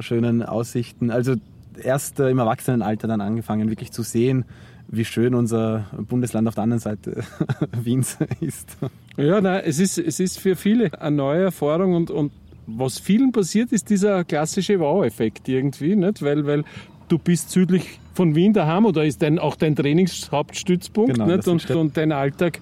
schönen 0.00 0.42
Aussichten. 0.42 1.10
Also 1.10 1.34
erst 1.78 2.20
äh, 2.20 2.30
im 2.30 2.38
Erwachsenenalter 2.38 3.08
dann 3.08 3.20
angefangen, 3.20 3.68
wirklich 3.70 3.92
zu 3.92 4.02
sehen, 4.02 4.44
wie 4.88 5.04
schön 5.04 5.34
unser 5.34 5.86
Bundesland 6.08 6.48
auf 6.48 6.54
der 6.54 6.64
anderen 6.64 6.80
Seite 6.80 7.22
Wiens 7.82 8.16
ist. 8.40 8.76
Ja, 9.16 9.40
nein, 9.40 9.62
es 9.64 9.78
ist, 9.78 9.98
es 9.98 10.18
ist 10.18 10.40
für 10.40 10.56
viele 10.56 11.00
eine 11.00 11.16
neue 11.16 11.44
Erfahrung 11.44 11.94
und, 11.94 12.10
und 12.10 12.32
was 12.66 12.98
vielen 12.98 13.32
passiert, 13.32 13.72
ist 13.72 13.90
dieser 13.90 14.24
klassische 14.24 14.78
Wow-Effekt 14.78 15.48
irgendwie, 15.48 15.96
nicht? 15.96 16.22
Weil, 16.22 16.46
weil 16.46 16.64
du 17.08 17.18
bist 17.18 17.50
südlich 17.50 17.98
von 18.14 18.34
Wien 18.34 18.52
daheim 18.52 18.84
oder 18.84 19.04
ist 19.04 19.22
dein, 19.22 19.38
auch 19.38 19.56
dein 19.56 19.74
Trainingshauptstützpunkt 19.74 21.14
genau, 21.14 21.26
nicht? 21.26 21.48
Und, 21.48 21.70
und 21.70 21.96
dein 21.96 22.12
Alltag, 22.12 22.60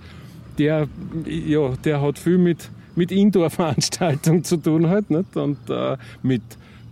der, 0.59 0.89
ja, 1.27 1.71
der 1.85 2.01
hat 2.01 2.19
viel 2.19 2.39
mit, 2.39 2.71
mit 2.95 3.11
Indoor-Veranstaltungen 3.13 4.45
zu 4.45 4.57
tun 4.57 4.89
halt, 4.89 5.11
nicht? 5.11 5.37
und 5.37 5.59
äh, 5.69 5.97
mit 6.23 6.43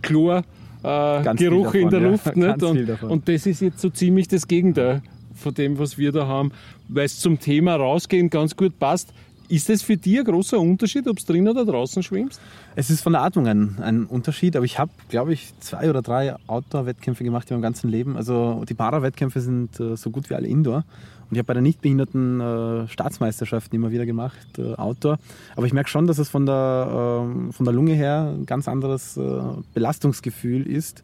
Chlor, 0.01 0.43
äh, 0.85 1.35
Geruch 1.35 1.65
davon, 1.65 1.81
in 1.81 1.89
der 1.89 2.01
ja. 2.01 2.09
Luft. 2.09 2.35
Nicht? 2.35 2.63
Und, 2.63 3.03
und, 3.03 3.29
das 3.29 3.45
ist 3.45 3.61
jetzt 3.61 3.79
so 3.79 3.89
ziemlich 3.89 4.27
das 4.27 4.47
Gegenteil 4.47 5.01
von 5.33 5.53
dem, 5.53 5.79
was 5.79 5.97
wir 5.97 6.11
da 6.11 6.27
haben, 6.27 6.51
weil 6.87 7.05
es 7.05 7.19
zum 7.19 7.39
Thema 7.39 7.75
rausgehen 7.75 8.29
ganz 8.29 8.55
gut 8.55 8.79
passt. 8.79 9.13
Ist 9.47 9.69
das 9.69 9.83
für 9.83 9.95
dich 9.95 10.17
ein 10.17 10.25
großer 10.25 10.59
Unterschied, 10.59 11.07
ob 11.07 11.19
du 11.19 11.25
drin 11.25 11.47
oder 11.47 11.65
draußen 11.65 12.01
schwimmst? 12.01 12.41
Es 12.75 12.89
ist 12.89 13.01
von 13.01 13.13
der 13.13 13.21
Atmung 13.21 13.47
ein, 13.47 13.77
ein 13.79 14.05
Unterschied, 14.05 14.55
aber 14.55 14.65
ich 14.65 14.79
habe, 14.79 14.91
glaube 15.09 15.33
ich, 15.33 15.53
zwei 15.59 15.87
oder 15.89 16.01
drei 16.01 16.35
Outdoor-Wettkämpfe 16.47 17.23
gemacht 17.23 17.51
in 17.51 17.57
meinem 17.57 17.61
ganzen 17.61 17.89
Leben. 17.89 18.17
Also 18.17 18.63
die 18.67 18.73
Para-Wettkämpfe 18.73 19.41
sind 19.41 19.79
äh, 19.79 19.95
so 19.97 20.09
gut 20.09 20.31
wie 20.31 20.33
alle 20.33 20.47
Indoor. 20.47 20.83
Ich 21.35 21.39
habe 21.39 21.47
bei 21.47 21.53
der 21.53 21.63
nichtbehinderten 21.63 22.39
äh, 22.39 22.87
Staatsmeisterschaften 22.87 23.75
immer 23.75 23.91
wieder 23.91 24.05
gemacht, 24.05 24.57
äh, 24.57 24.73
Outdoor. 24.75 25.19
Aber 25.57 25.65
ich 25.65 25.73
merke 25.73 25.89
schon, 25.89 26.07
dass 26.07 26.17
es 26.17 26.29
von 26.29 26.45
der, 26.45 27.25
äh, 27.27 27.51
von 27.51 27.65
der 27.65 27.73
Lunge 27.73 27.91
her 27.91 28.33
ein 28.33 28.45
ganz 28.45 28.69
anderes 28.69 29.17
äh, 29.17 29.41
Belastungsgefühl 29.73 30.65
ist 30.65 31.03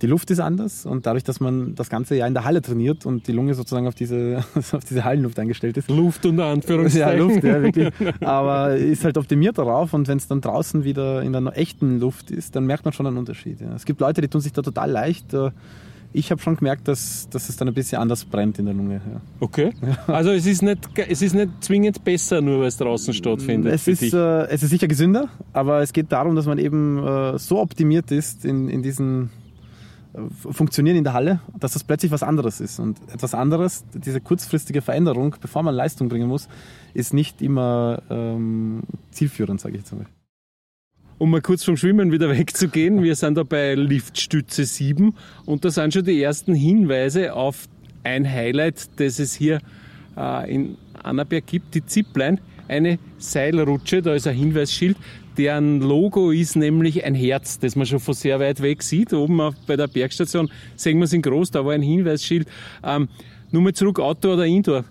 die 0.00 0.06
Luft 0.06 0.30
ist 0.30 0.38
anders 0.38 0.86
und 0.86 1.06
dadurch, 1.06 1.24
dass 1.24 1.40
man 1.40 1.74
das 1.74 1.90
ganze 1.90 2.14
Jahr 2.14 2.28
in 2.28 2.34
der 2.34 2.44
Halle 2.44 2.62
trainiert 2.62 3.04
und 3.04 3.26
die 3.26 3.32
Lunge 3.32 3.54
sozusagen 3.54 3.88
auf 3.88 3.96
diese, 3.96 4.44
auf 4.72 4.84
diese 4.84 5.04
Hallenluft 5.04 5.38
eingestellt 5.40 5.76
ist. 5.76 5.90
Luft 5.90 6.24
unter 6.24 6.46
Anführungszeichen. 6.46 7.18
Ja, 7.18 7.24
Luft, 7.24 7.42
ja, 7.42 7.62
wirklich. 7.62 7.92
Aber 8.20 8.76
ist 8.76 9.04
halt 9.04 9.18
optimiert 9.18 9.58
darauf 9.58 9.94
und 9.94 10.06
wenn 10.06 10.18
es 10.18 10.28
dann 10.28 10.40
draußen 10.40 10.84
wieder 10.84 11.22
in 11.22 11.32
der 11.32 11.56
echten 11.56 11.98
Luft 11.98 12.30
ist, 12.30 12.54
dann 12.54 12.66
merkt 12.66 12.84
man 12.84 12.92
schon 12.92 13.06
einen 13.06 13.18
Unterschied. 13.18 13.60
Ja. 13.60 13.74
Es 13.74 13.84
gibt 13.84 14.00
Leute, 14.00 14.20
die 14.20 14.28
tun 14.28 14.40
sich 14.40 14.52
da 14.52 14.62
total 14.62 14.90
leicht. 14.90 15.34
Äh, 16.12 16.18
ich 16.18 16.30
habe 16.30 16.40
schon 16.40 16.56
gemerkt, 16.56 16.88
dass, 16.88 17.28
dass 17.30 17.48
es 17.48 17.56
dann 17.56 17.68
ein 17.68 17.74
bisschen 17.74 18.00
anders 18.00 18.24
brennt 18.24 18.58
in 18.58 18.66
der 18.66 18.74
Lunge. 18.74 18.94
Ja. 18.94 19.20
Okay. 19.40 19.72
Also 20.06 20.30
es 20.30 20.46
ist, 20.46 20.62
nicht, 20.62 20.88
es 20.96 21.22
ist 21.22 21.34
nicht 21.34 21.50
zwingend 21.60 22.04
besser, 22.04 22.40
nur 22.40 22.60
weil 22.60 22.68
es 22.68 22.76
draußen 22.76 23.14
stattfindet. 23.14 23.72
Es 23.72 23.88
ist, 23.88 24.14
äh, 24.14 24.46
es 24.46 24.62
ist 24.62 24.70
sicher 24.70 24.88
gesünder, 24.88 25.28
aber 25.52 25.80
es 25.82 25.92
geht 25.92 26.10
darum, 26.12 26.34
dass 26.34 26.46
man 26.46 26.58
eben 26.58 27.04
äh, 27.06 27.38
so 27.38 27.60
optimiert 27.60 28.10
ist 28.10 28.44
in, 28.44 28.68
in 28.68 28.82
diesen 28.82 29.30
funktionieren 30.40 30.96
in 30.96 31.04
der 31.04 31.12
Halle, 31.12 31.40
dass 31.58 31.74
das 31.74 31.84
plötzlich 31.84 32.10
was 32.10 32.22
anderes 32.22 32.60
ist. 32.60 32.78
Und 32.78 32.98
etwas 33.12 33.34
anderes, 33.34 33.84
diese 33.92 34.20
kurzfristige 34.20 34.82
Veränderung, 34.82 35.36
bevor 35.40 35.62
man 35.62 35.74
Leistung 35.74 36.08
bringen 36.08 36.28
muss, 36.28 36.48
ist 36.94 37.14
nicht 37.14 37.42
immer 37.42 38.02
ähm, 38.10 38.82
zielführend, 39.10 39.60
sage 39.60 39.76
ich 39.76 39.82
jetzt 39.82 39.92
einmal. 39.92 40.08
Um 41.20 41.30
mal 41.30 41.40
kurz 41.40 41.64
vom 41.64 41.76
Schwimmen 41.76 42.12
wieder 42.12 42.30
wegzugehen, 42.38 43.02
wir 43.02 43.16
sind 43.16 43.36
da 43.36 43.42
bei 43.42 43.74
Liftstütze 43.74 44.64
7 44.64 45.12
und 45.46 45.64
da 45.64 45.70
sind 45.70 45.92
schon 45.92 46.04
die 46.04 46.22
ersten 46.22 46.54
Hinweise 46.54 47.34
auf 47.34 47.66
ein 48.04 48.24
Highlight, 48.24 48.88
das 49.00 49.18
es 49.18 49.34
hier 49.34 49.58
äh, 50.16 50.54
in 50.54 50.76
Annaberg 51.02 51.44
gibt, 51.44 51.74
die 51.74 51.84
Zipline, 51.84 52.38
eine 52.68 53.00
Seilrutsche, 53.18 54.00
da 54.00 54.14
ist 54.14 54.28
ein 54.28 54.36
Hinweisschild, 54.36 54.96
deren 55.36 55.80
Logo 55.80 56.30
ist 56.30 56.54
nämlich 56.54 57.02
ein 57.04 57.16
Herz, 57.16 57.58
das 57.58 57.74
man 57.74 57.86
schon 57.86 57.98
von 57.98 58.14
sehr 58.14 58.38
weit 58.38 58.62
weg 58.62 58.84
sieht. 58.84 59.12
Oben 59.12 59.40
auf, 59.40 59.56
bei 59.66 59.74
der 59.74 59.88
Bergstation 59.88 60.48
sehen 60.76 60.98
wir 60.98 61.04
es 61.06 61.12
in 61.12 61.22
groß, 61.22 61.50
da 61.50 61.64
war 61.64 61.72
ein 61.72 61.82
Hinweisschild. 61.82 62.46
Ähm, 62.84 63.08
nur 63.50 63.62
mal 63.62 63.72
zurück, 63.72 63.98
Outdoor 63.98 64.34
oder 64.34 64.46
Indoor? 64.46 64.84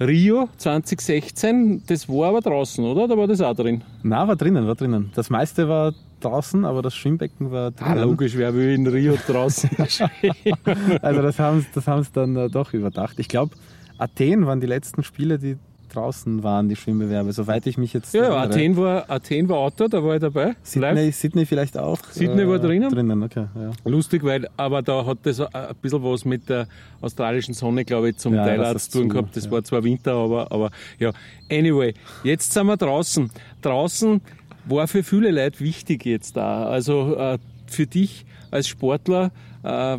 Rio 0.00 0.48
2016, 0.56 1.82
das 1.86 2.08
war 2.08 2.28
aber 2.28 2.40
draußen, 2.40 2.84
oder? 2.84 3.08
Da 3.08 3.16
war 3.16 3.26
das 3.26 3.40
auch 3.40 3.54
drin? 3.54 3.82
Nein, 4.04 4.28
war 4.28 4.36
drinnen, 4.36 4.66
war 4.66 4.76
drinnen. 4.76 5.10
Das 5.14 5.28
meiste 5.28 5.68
war 5.68 5.92
draußen, 6.20 6.64
aber 6.64 6.82
das 6.82 6.94
Schwimmbecken 6.94 7.50
war 7.50 7.72
drinnen. 7.72 7.98
Ah, 7.98 8.02
logisch, 8.04 8.36
wer 8.36 8.54
will 8.54 8.74
in 8.74 8.86
Rio 8.86 9.16
draußen 9.26 9.70
Also 11.02 11.22
das 11.22 11.38
haben 11.40 11.60
sie 11.62 11.66
das 11.74 12.12
dann 12.12 12.36
äh, 12.36 12.48
doch 12.48 12.72
überdacht. 12.74 13.18
Ich 13.18 13.28
glaube, 13.28 13.56
Athen 13.98 14.46
waren 14.46 14.60
die 14.60 14.68
letzten 14.68 15.02
Spiele, 15.02 15.38
die 15.38 15.56
draußen 15.88 16.42
waren, 16.42 16.68
die 16.68 16.76
Schwimmbewerbe, 16.76 17.32
soweit 17.32 17.66
ich 17.66 17.78
mich 17.78 17.92
jetzt. 17.92 18.14
Ja, 18.14 18.22
erinnere. 18.22 18.40
Athen 18.40 18.76
war, 18.76 19.10
Athen 19.10 19.48
war 19.48 19.58
Outdoor, 19.58 19.88
da 19.88 20.02
war 20.02 20.14
ich 20.14 20.20
dabei. 20.20 20.54
Sydney, 20.62 21.10
Sydney 21.12 21.46
vielleicht 21.46 21.76
auch. 21.76 21.98
Sydney 22.10 22.42
äh, 22.42 22.48
war 22.48 22.58
drinnen? 22.58 22.90
Drinnen, 22.90 23.22
okay. 23.22 23.46
Ja. 23.54 23.70
Lustig, 23.84 24.22
weil, 24.24 24.48
aber 24.56 24.82
da 24.82 25.04
hat 25.04 25.18
das 25.24 25.40
ein 25.40 25.74
bisschen 25.80 26.02
was 26.02 26.24
mit 26.24 26.48
der 26.48 26.66
australischen 27.00 27.54
Sonne, 27.54 27.84
glaube 27.84 28.10
ich, 28.10 28.18
zum 28.18 28.34
ja, 28.34 28.44
Teil 28.44 28.76
zu 28.78 28.90
tun 28.90 29.08
gehabt. 29.08 29.36
Das 29.36 29.46
ja. 29.46 29.50
war 29.50 29.64
zwar 29.64 29.84
Winter, 29.84 30.12
aber, 30.14 30.52
aber 30.52 30.70
ja. 30.98 31.12
Anyway, 31.50 31.94
jetzt 32.24 32.52
sind 32.52 32.66
wir 32.66 32.76
draußen. 32.76 33.30
Draußen 33.62 34.20
war 34.66 34.86
für 34.88 35.02
viele 35.02 35.30
Leute 35.30 35.60
wichtig 35.60 36.04
jetzt 36.04 36.36
da. 36.36 36.66
Also 36.66 37.16
äh, 37.16 37.38
für 37.66 37.86
dich 37.86 38.26
als 38.50 38.68
Sportler 38.68 39.30
äh, 39.62 39.98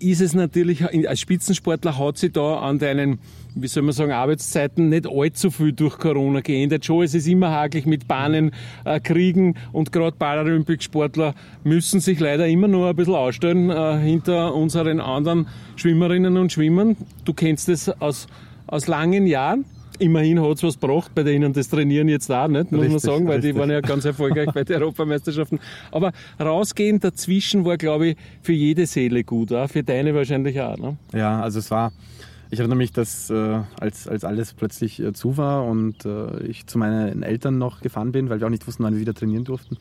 ist 0.00 0.20
es 0.20 0.34
natürlich, 0.34 0.84
als 1.08 1.20
Spitzensportler 1.20 1.98
hat 1.98 2.18
sich 2.18 2.32
da 2.32 2.58
an 2.58 2.78
deinen 2.78 3.18
wie 3.60 3.68
soll 3.68 3.82
man 3.82 3.92
sagen, 3.92 4.12
Arbeitszeiten 4.12 4.88
nicht 4.88 5.06
allzu 5.06 5.50
viel 5.50 5.72
durch 5.72 5.98
Corona 5.98 6.40
geändert. 6.40 6.84
Schon, 6.84 7.02
es 7.02 7.14
ist 7.14 7.26
immer 7.26 7.50
hakelig 7.50 7.86
mit 7.86 8.06
Bahnen, 8.06 8.52
äh, 8.84 9.00
Kriegen 9.00 9.54
und 9.72 9.92
gerade 9.92 10.16
Paralympic-Sportler 10.16 11.34
müssen 11.64 12.00
sich 12.00 12.20
leider 12.20 12.46
immer 12.46 12.68
nur 12.68 12.88
ein 12.88 12.96
bisschen 12.96 13.14
ausstellen 13.14 13.70
äh, 13.70 13.98
hinter 13.98 14.54
unseren 14.54 15.00
anderen 15.00 15.48
Schwimmerinnen 15.76 16.36
und 16.36 16.52
Schwimmern. 16.52 16.96
Du 17.24 17.34
kennst 17.34 17.68
das 17.68 17.88
aus, 18.00 18.26
aus 18.66 18.86
langen 18.86 19.26
Jahren. 19.26 19.64
Immerhin 20.00 20.40
hat 20.40 20.58
es 20.58 20.62
was 20.62 20.78
gebracht 20.78 21.10
bei 21.14 21.24
denen, 21.24 21.52
das 21.52 21.68
Trainieren 21.68 22.08
jetzt 22.08 22.30
auch 22.30 22.46
nicht, 22.46 22.70
muss 22.70 22.82
richtig, 22.82 22.90
man 22.90 22.98
sagen, 23.00 23.26
weil 23.26 23.36
richtig. 23.36 23.54
die 23.54 23.58
waren 23.58 23.70
ja 23.70 23.80
ganz 23.80 24.04
erfolgreich 24.04 24.48
bei 24.52 24.62
den 24.64 24.80
Europameisterschaften. 24.80 25.58
Aber 25.90 26.12
rausgehen 26.38 27.00
dazwischen 27.00 27.64
war, 27.64 27.76
glaube 27.76 28.08
ich, 28.08 28.16
für 28.40 28.52
jede 28.52 28.86
Seele 28.86 29.24
gut, 29.24 29.52
auch 29.52 29.68
für 29.68 29.82
deine 29.82 30.14
wahrscheinlich 30.14 30.60
auch. 30.60 30.76
Ne? 30.78 30.96
Ja, 31.12 31.40
also 31.40 31.58
es 31.58 31.70
war 31.72 31.92
ich 32.50 32.58
erinnere 32.58 32.76
mich, 32.76 32.92
dass 32.92 33.30
äh, 33.30 33.60
als, 33.78 34.08
als 34.08 34.24
alles 34.24 34.54
plötzlich 34.54 35.00
äh, 35.00 35.12
zu 35.12 35.36
war 35.36 35.64
und 35.64 36.04
äh, 36.04 36.42
ich 36.44 36.66
zu 36.66 36.78
meinen 36.78 37.22
Eltern 37.22 37.58
noch 37.58 37.80
gefahren 37.80 38.12
bin, 38.12 38.30
weil 38.30 38.40
wir 38.40 38.46
auch 38.46 38.50
nicht 38.50 38.66
wussten, 38.66 38.84
wann 38.84 38.94
wir 38.94 39.00
wieder 39.00 39.14
trainieren 39.14 39.44
durften, 39.44 39.76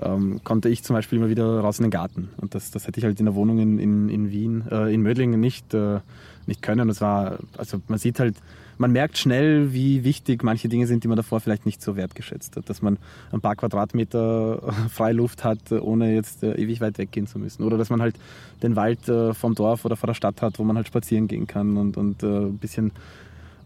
ähm, 0.00 0.40
konnte 0.44 0.68
ich 0.68 0.82
zum 0.82 0.94
Beispiel 0.94 1.18
immer 1.18 1.28
wieder 1.28 1.60
raus 1.60 1.78
in 1.78 1.84
den 1.84 1.90
Garten. 1.90 2.30
Und 2.36 2.54
das, 2.54 2.70
das 2.70 2.86
hätte 2.86 2.98
ich 2.98 3.04
halt 3.04 3.18
in 3.20 3.26
der 3.26 3.34
Wohnung 3.34 3.58
in, 3.58 3.78
in, 3.78 4.08
in 4.08 4.30
Wien, 4.30 4.64
äh, 4.70 4.92
in 4.92 5.02
Mödlingen 5.02 5.40
nicht, 5.40 5.72
äh, 5.72 6.00
nicht 6.46 6.62
können. 6.62 6.88
Das 6.88 7.00
war, 7.00 7.38
also 7.56 7.80
man 7.88 7.98
sieht 7.98 8.18
halt, 8.20 8.36
man 8.78 8.92
merkt 8.92 9.18
schnell, 9.18 9.72
wie 9.72 10.04
wichtig 10.04 10.42
manche 10.42 10.68
Dinge 10.68 10.86
sind, 10.86 11.04
die 11.04 11.08
man 11.08 11.16
davor 11.16 11.40
vielleicht 11.40 11.66
nicht 11.66 11.82
so 11.82 11.96
wertgeschätzt 11.96 12.56
hat. 12.56 12.68
Dass 12.68 12.82
man 12.82 12.98
ein 13.32 13.40
paar 13.40 13.56
Quadratmeter 13.56 14.72
Freiluft 14.90 15.44
hat, 15.44 15.72
ohne 15.72 16.14
jetzt 16.14 16.42
äh, 16.42 16.54
ewig 16.54 16.80
weit 16.80 16.98
weggehen 16.98 17.26
zu 17.26 17.38
müssen. 17.38 17.62
Oder 17.62 17.78
dass 17.78 17.90
man 17.90 18.00
halt 18.00 18.16
den 18.62 18.76
Wald 18.76 19.08
äh, 19.08 19.34
vom 19.34 19.54
Dorf 19.54 19.84
oder 19.84 19.96
vor 19.96 20.06
der 20.06 20.14
Stadt 20.14 20.42
hat, 20.42 20.58
wo 20.58 20.64
man 20.64 20.76
halt 20.76 20.88
spazieren 20.88 21.28
gehen 21.28 21.46
kann 21.46 21.76
und, 21.76 21.96
und 21.96 22.22
äh, 22.22 22.26
ein 22.26 22.58
bisschen 22.58 22.92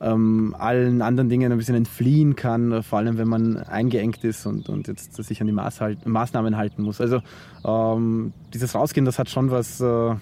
ähm, 0.00 0.54
allen 0.58 1.02
anderen 1.02 1.28
Dingen 1.28 1.50
ein 1.50 1.58
bisschen 1.58 1.74
entfliehen 1.74 2.36
kann, 2.36 2.82
vor 2.82 2.98
allem 2.98 3.18
wenn 3.18 3.28
man 3.28 3.56
eingeengt 3.56 4.22
ist 4.24 4.46
und, 4.46 4.68
und 4.68 4.88
jetzt 4.88 5.14
sich 5.14 5.40
an 5.40 5.46
die 5.46 5.52
Maß 5.52 5.80
Maßnahmen 6.04 6.56
halten 6.56 6.82
muss. 6.82 7.00
Also 7.00 7.20
ähm, 7.64 8.32
dieses 8.54 8.74
Rausgehen, 8.74 9.04
das 9.04 9.18
hat 9.18 9.28
schon 9.28 9.50
was 9.50 9.80
äh, 9.80 10.14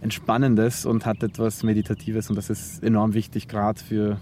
Entspannendes 0.00 0.86
und 0.86 1.06
hat 1.06 1.22
etwas 1.22 1.62
Meditatives 1.62 2.30
und 2.30 2.36
das 2.36 2.50
ist 2.50 2.82
enorm 2.82 3.14
wichtig, 3.14 3.48
gerade 3.48 3.80
für 3.80 4.20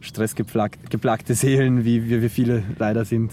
stressgeplagte 0.00 1.34
Seelen, 1.34 1.84
wie 1.84 2.08
wir 2.08 2.30
viele 2.30 2.62
leider 2.78 3.04
sind. 3.04 3.32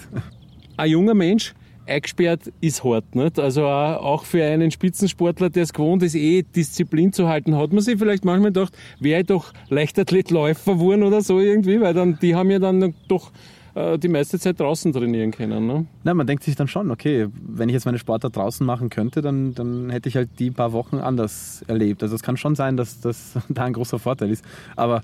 Ein 0.77 0.89
junger 0.89 1.13
Mensch, 1.13 1.53
eingesperrt 1.87 2.51
ist 2.61 2.83
hart. 2.83 3.15
Nicht? 3.15 3.39
Also 3.39 3.65
auch 3.65 4.23
für 4.23 4.43
einen 4.43 4.71
Spitzensportler, 4.71 5.49
der 5.49 5.63
es 5.63 5.73
gewohnt 5.73 6.03
ist, 6.03 6.15
eh 6.15 6.43
Disziplin 6.43 7.13
zu 7.13 7.27
halten, 7.27 7.57
hat 7.57 7.73
man 7.73 7.81
sich 7.81 7.97
vielleicht 7.97 8.25
manchmal 8.25 8.51
gedacht, 8.51 8.77
wäre 8.99 9.21
ich 9.21 9.27
doch 9.27 9.53
Leichtathletläufer 9.69 10.73
geworden 10.73 11.03
oder 11.03 11.21
so 11.21 11.39
irgendwie, 11.39 11.79
weil 11.81 11.93
dann, 11.93 12.17
die 12.21 12.35
haben 12.35 12.51
ja 12.51 12.59
dann 12.59 12.93
doch 13.07 13.31
äh, 13.75 13.97
die 13.97 14.07
meiste 14.07 14.39
Zeit 14.39 14.59
draußen 14.59 14.93
trainieren 14.93 15.31
können. 15.31 15.65
Ne? 15.65 15.85
Na, 16.03 16.13
man 16.13 16.27
denkt 16.27 16.43
sich 16.43 16.55
dann 16.55 16.67
schon, 16.67 16.91
okay, 16.91 17.27
wenn 17.33 17.69
ich 17.69 17.73
jetzt 17.73 17.85
meine 17.85 17.97
Sportart 17.97 18.35
draußen 18.35 18.65
machen 18.65 18.89
könnte, 18.89 19.21
dann, 19.21 19.53
dann 19.55 19.89
hätte 19.89 20.09
ich 20.09 20.15
halt 20.15 20.29
die 20.39 20.51
paar 20.51 20.73
Wochen 20.73 20.97
anders 20.97 21.63
erlebt. 21.67 22.03
Also 22.03 22.15
es 22.15 22.23
kann 22.23 22.37
schon 22.37 22.55
sein, 22.55 22.77
dass 22.77 22.99
das 23.01 23.33
da 23.49 23.65
ein 23.65 23.73
großer 23.73 23.99
Vorteil 23.99 24.29
ist. 24.29 24.45
Aber 24.75 25.01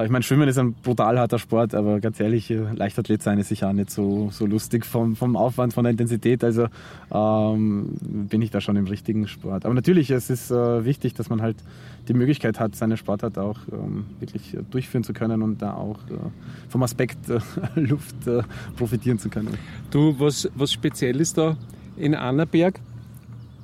ich 0.00 0.08
meine, 0.08 0.22
Schwimmen 0.22 0.48
ist 0.48 0.58
ein 0.58 0.72
brutal 0.72 1.18
harter 1.18 1.38
Sport, 1.38 1.74
aber 1.74 2.00
ganz 2.00 2.18
ehrlich, 2.18 2.50
äh, 2.50 2.64
Leichtathlet 2.74 3.22
sein 3.22 3.38
ist 3.38 3.48
sicher 3.48 3.68
auch 3.68 3.74
nicht 3.74 3.90
so, 3.90 4.30
so 4.30 4.46
lustig 4.46 4.86
vom, 4.86 5.16
vom 5.16 5.36
Aufwand, 5.36 5.74
von 5.74 5.84
der 5.84 5.90
Intensität. 5.90 6.42
Also 6.42 6.68
ähm, 7.12 7.98
bin 8.00 8.40
ich 8.40 8.50
da 8.50 8.62
schon 8.62 8.76
im 8.76 8.86
richtigen 8.86 9.28
Sport. 9.28 9.66
Aber 9.66 9.74
natürlich, 9.74 10.10
es 10.10 10.30
ist 10.30 10.50
äh, 10.50 10.84
wichtig, 10.86 11.12
dass 11.12 11.28
man 11.28 11.42
halt 11.42 11.56
die 12.08 12.14
Möglichkeit 12.14 12.58
hat, 12.58 12.74
seine 12.74 12.96
Sportart 12.96 13.36
auch 13.36 13.58
ähm, 13.70 14.06
wirklich 14.18 14.56
durchführen 14.70 15.04
zu 15.04 15.12
können 15.12 15.42
und 15.42 15.60
da 15.60 15.74
auch 15.74 15.98
äh, 16.08 16.14
vom 16.70 16.82
Aspekt 16.82 17.28
äh, 17.28 17.40
Luft 17.78 18.26
äh, 18.26 18.42
profitieren 18.76 19.18
zu 19.18 19.28
können. 19.28 19.58
Du, 19.90 20.18
was, 20.18 20.48
was 20.54 20.72
speziell 20.72 21.20
ist 21.20 21.36
da 21.36 21.56
in 21.98 22.14
Annaberg, 22.14 22.80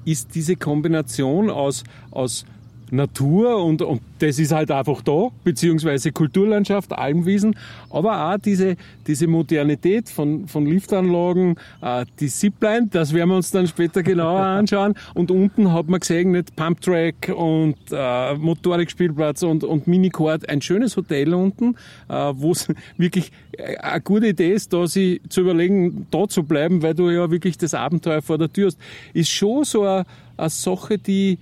ist 0.05 0.35
diese 0.35 0.57
Kombination 0.57 1.49
aus, 1.49 1.85
aus 2.11 2.45
Natur 2.91 3.65
und, 3.65 3.83
und 3.83 4.01
das 4.19 4.39
ist 4.39 4.53
halt 4.53 4.71
einfach 4.71 5.03
da, 5.03 5.29
beziehungsweise 5.45 6.13
Kulturlandschaft, 6.13 6.93
Almwiesen, 6.93 7.57
aber 7.91 8.33
auch 8.33 8.39
diese, 8.39 8.77
diese 9.07 9.27
Modernität 9.27 10.09
von, 10.09 10.49
von 10.49 10.67
Liftanlagen, 10.67 11.57
äh, 11.83 12.05
die 12.21 12.29
Zipline, 12.29 12.89
das 12.91 13.13
werden 13.13 13.31
wir 13.31 13.37
uns 13.37 13.51
dann 13.51 13.67
später 13.67 14.03
genauer 14.03 14.41
anschauen. 14.59 14.95
Und 15.15 15.31
unten 15.31 15.73
hat 15.73 15.89
man 15.89 16.01
gesehen, 16.01 16.33
nicht 16.33 16.57
Pumptrack 16.57 17.33
und 17.35 17.77
äh, 17.91 18.35
Motorikspielplatz 18.35 19.43
und, 19.43 19.65
und 19.65 19.87
Minicourt, 19.87 20.49
ein 20.49 20.61
schönes 20.63 20.97
Hotel 20.97 21.33
unten, 21.35 21.77
äh, 22.09 22.15
wo 22.35 22.53
es 22.53 22.69
wirklich 22.97 23.33
äh, 23.53 23.77
eine 23.77 24.01
gute 24.01 24.29
Idee 24.29 24.53
ist, 24.53 24.73
da 24.73 24.87
sich 24.87 25.21
zu 25.29 25.43
überlegen, 25.43 26.07
da 26.11 26.29
zu 26.29 26.43
bleiben, 26.43 26.83
weil 26.83 26.95
du 26.95 27.11
ja 27.11 27.31
wirklich 27.31 27.59
das 27.59 27.75
Abenteuer 27.75 28.23
vor 28.23 28.39
der 28.39 28.53
Tür 28.53 28.67
hast, 28.67 28.79
ist 29.15 29.31
schon 29.31 29.65
so 29.65 29.83
eine, 29.83 30.05
eine 30.37 30.51
Sache, 30.51 30.99
die 30.99 31.39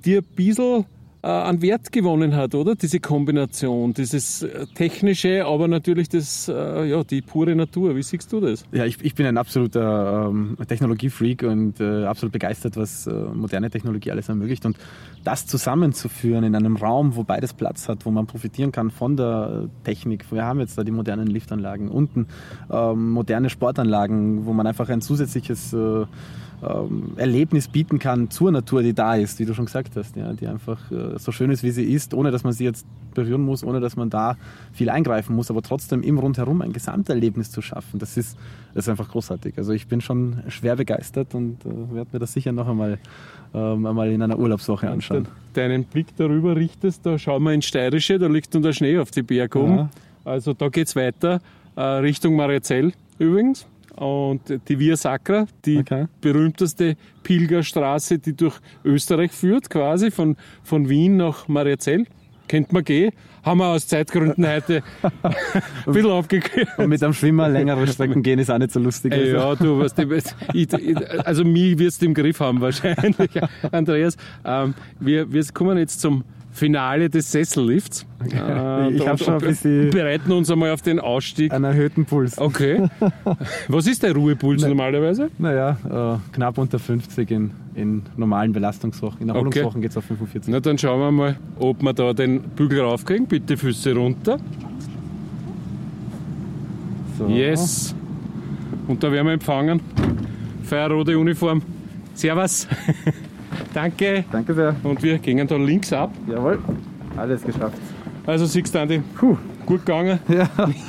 dir 0.00 0.20
ein 0.20 0.34
bisschen 0.34 0.86
äh, 1.22 1.26
an 1.28 1.60
Wert 1.60 1.92
gewonnen 1.92 2.34
hat, 2.34 2.54
oder? 2.54 2.74
Diese 2.74 3.00
Kombination, 3.00 3.92
dieses 3.92 4.42
äh, 4.42 4.66
technische, 4.74 5.44
aber 5.44 5.68
natürlich 5.68 6.08
das, 6.08 6.48
äh, 6.48 6.88
ja, 6.88 7.04
die 7.04 7.20
pure 7.20 7.54
Natur. 7.54 7.94
Wie 7.96 8.02
siehst 8.02 8.32
du 8.32 8.40
das? 8.40 8.64
Ja, 8.72 8.86
ich, 8.86 9.02
ich 9.02 9.14
bin 9.14 9.26
ein 9.26 9.36
absoluter 9.36 10.28
ähm, 10.30 10.56
Technologiefreak 10.66 11.42
und 11.42 11.80
äh, 11.80 12.04
absolut 12.04 12.32
begeistert, 12.32 12.76
was 12.76 13.06
äh, 13.06 13.12
moderne 13.12 13.70
Technologie 13.70 14.10
alles 14.10 14.28
ermöglicht. 14.28 14.64
Und 14.64 14.78
das 15.24 15.46
zusammenzuführen 15.46 16.44
in 16.44 16.54
einem 16.54 16.76
Raum, 16.76 17.16
wo 17.16 17.24
beides 17.24 17.52
Platz 17.52 17.88
hat, 17.88 18.06
wo 18.06 18.10
man 18.10 18.26
profitieren 18.26 18.72
kann 18.72 18.90
von 18.90 19.16
der 19.16 19.68
Technik. 19.84 20.32
Wir 20.32 20.44
haben 20.44 20.60
jetzt 20.60 20.78
da 20.78 20.84
die 20.84 20.92
modernen 20.92 21.26
Liftanlagen, 21.26 21.88
unten 21.88 22.28
ähm, 22.70 23.10
moderne 23.10 23.50
Sportanlagen, 23.50 24.46
wo 24.46 24.54
man 24.54 24.66
einfach 24.66 24.88
ein 24.88 25.02
zusätzliches 25.02 25.74
äh, 25.74 26.06
ähm, 26.62 27.12
Erlebnis 27.16 27.68
bieten 27.68 27.98
kann 27.98 28.30
zur 28.30 28.52
Natur, 28.52 28.82
die 28.82 28.92
da 28.92 29.14
ist, 29.14 29.38
wie 29.38 29.46
du 29.46 29.54
schon 29.54 29.64
gesagt 29.64 29.96
hast, 29.96 30.16
ja, 30.16 30.32
die 30.32 30.46
einfach 30.46 30.90
äh, 30.90 31.18
so 31.18 31.32
schön 31.32 31.50
ist, 31.50 31.62
wie 31.62 31.70
sie 31.70 31.84
ist, 31.84 32.12
ohne 32.12 32.30
dass 32.30 32.44
man 32.44 32.52
sie 32.52 32.64
jetzt 32.64 32.86
berühren 33.14 33.42
muss, 33.42 33.64
ohne 33.64 33.80
dass 33.80 33.96
man 33.96 34.10
da 34.10 34.36
viel 34.72 34.90
eingreifen 34.90 35.34
muss, 35.34 35.50
aber 35.50 35.62
trotzdem 35.62 36.02
im 36.02 36.18
Rundherum 36.18 36.60
ein 36.62 36.72
Gesamterlebnis 36.72 37.50
zu 37.50 37.62
schaffen, 37.62 37.98
das 37.98 38.16
ist, 38.16 38.36
das 38.74 38.84
ist 38.84 38.88
einfach 38.88 39.08
großartig. 39.08 39.54
Also 39.56 39.72
ich 39.72 39.88
bin 39.88 40.00
schon 40.00 40.42
schwer 40.48 40.76
begeistert 40.76 41.34
und 41.34 41.64
äh, 41.64 41.94
werde 41.94 42.10
mir 42.12 42.18
das 42.18 42.32
sicher 42.32 42.52
noch 42.52 42.68
einmal, 42.68 42.98
ähm, 43.54 43.86
einmal 43.86 44.10
in 44.10 44.22
einer 44.22 44.38
Urlaubswoche 44.38 44.90
anschauen. 44.90 45.28
Deinen 45.54 45.84
Blick 45.84 46.08
darüber 46.16 46.56
richtest, 46.56 47.06
da 47.06 47.18
schauen 47.18 47.42
wir 47.42 47.52
ins 47.52 47.64
Steirische, 47.64 48.18
da 48.18 48.26
liegt 48.26 48.52
nun 48.52 48.62
der 48.62 48.72
Schnee 48.72 48.98
auf 48.98 49.10
die 49.10 49.22
Berge 49.22 49.58
oben. 49.58 49.76
Ja. 49.76 49.90
Also 50.24 50.52
da 50.52 50.68
geht 50.68 50.88
es 50.88 50.94
weiter, 50.94 51.40
äh, 51.76 51.80
Richtung 51.80 52.36
Mariazell 52.36 52.92
übrigens 53.18 53.66
und 54.00 54.40
die 54.66 54.78
Via 54.78 54.96
Sacra, 54.96 55.46
die 55.66 55.78
okay. 55.78 56.06
berühmteste 56.22 56.96
Pilgerstraße, 57.22 58.18
die 58.18 58.34
durch 58.34 58.58
Österreich 58.82 59.30
führt, 59.30 59.68
quasi 59.68 60.10
von, 60.10 60.36
von 60.62 60.88
Wien 60.88 61.18
nach 61.18 61.48
Mariazell. 61.48 62.06
Kennt 62.48 62.72
man 62.72 62.82
gehen. 62.82 63.12
Haben 63.44 63.58
wir 63.58 63.66
aus 63.66 63.86
Zeitgründen 63.86 64.46
heute 64.46 64.82
ein 65.22 65.92
bisschen 65.92 66.10
aufgeklärt. 66.10 66.78
Und 66.78 66.88
mit 66.88 67.02
einem 67.02 67.12
Schwimmer 67.12 67.48
längere 67.48 67.86
Strecken 67.86 68.22
gehen 68.22 68.38
ist 68.38 68.50
auch 68.50 68.58
nicht 68.58 68.72
so 68.72 68.80
lustig. 68.80 69.12
Also. 69.12 69.36
Ja, 69.36 69.54
du 69.54 69.80
weißt, 69.80 70.34
also 71.26 71.44
mich 71.44 71.78
wirst 71.78 72.00
du 72.00 72.06
im 72.06 72.14
Griff 72.14 72.40
haben 72.40 72.60
wahrscheinlich, 72.60 73.30
Andreas. 73.70 74.16
Ähm, 74.44 74.74
wir, 74.98 75.30
wir 75.30 75.44
kommen 75.52 75.76
jetzt 75.76 76.00
zum 76.00 76.24
Finale 76.60 77.08
des 77.08 77.32
Sessellifts. 77.32 78.06
Äh, 78.22 78.90
ich 78.94 79.08
habe 79.08 79.16
schon 79.16 79.34
ein 79.34 79.40
bisschen. 79.40 79.88
Bereiten 79.90 80.30
uns 80.30 80.50
einmal 80.50 80.72
auf 80.72 80.82
den 80.82 81.00
Ausstieg. 81.00 81.52
Einen 81.52 81.64
erhöhten 81.64 82.04
Puls. 82.04 82.36
Okay. 82.36 82.86
Was 83.68 83.86
ist 83.86 84.02
der 84.02 84.12
Ruhepuls 84.12 84.60
Na, 84.60 84.68
normalerweise? 84.68 85.30
Naja, 85.38 85.78
äh, 85.88 86.34
knapp 86.34 86.58
unter 86.58 86.78
50 86.78 87.30
in, 87.30 87.50
in 87.74 88.02
normalen 88.18 88.52
Belastungswochen. 88.52 89.22
In 89.22 89.30
Erholungswochen 89.30 89.68
okay. 89.68 89.80
geht 89.80 89.90
es 89.92 89.96
auf 89.96 90.04
45. 90.04 90.52
Na, 90.52 90.60
dann 90.60 90.76
schauen 90.76 91.00
wir 91.00 91.10
mal, 91.10 91.36
ob 91.58 91.82
wir 91.82 91.94
da 91.94 92.12
den 92.12 92.42
Bügel 92.42 92.80
raufkriegen. 92.80 93.26
Bitte 93.26 93.56
Füße 93.56 93.94
runter. 93.94 94.36
So. 97.16 97.26
Yes. 97.26 97.94
Und 98.86 99.02
da 99.02 99.10
werden 99.10 99.28
wir 99.28 99.32
empfangen. 99.32 99.80
Feierrote 100.64 101.18
Uniform. 101.18 101.62
Servus. 102.12 102.68
Danke. 103.74 104.24
Danke 104.30 104.54
sehr. 104.54 104.74
Und 104.82 105.02
wir 105.02 105.18
gehen 105.18 105.46
da 105.46 105.56
links 105.56 105.92
ab. 105.92 106.12
Jawohl. 106.26 106.58
Alles 107.16 107.42
geschafft. 107.42 107.78
Also 108.26 108.46
siehst 108.46 108.74
du, 108.74 108.80
Andi, 108.80 109.02
Puh. 109.16 109.36
Gut 109.66 109.86
gegangen. 109.86 110.18
Ja. 110.30 110.48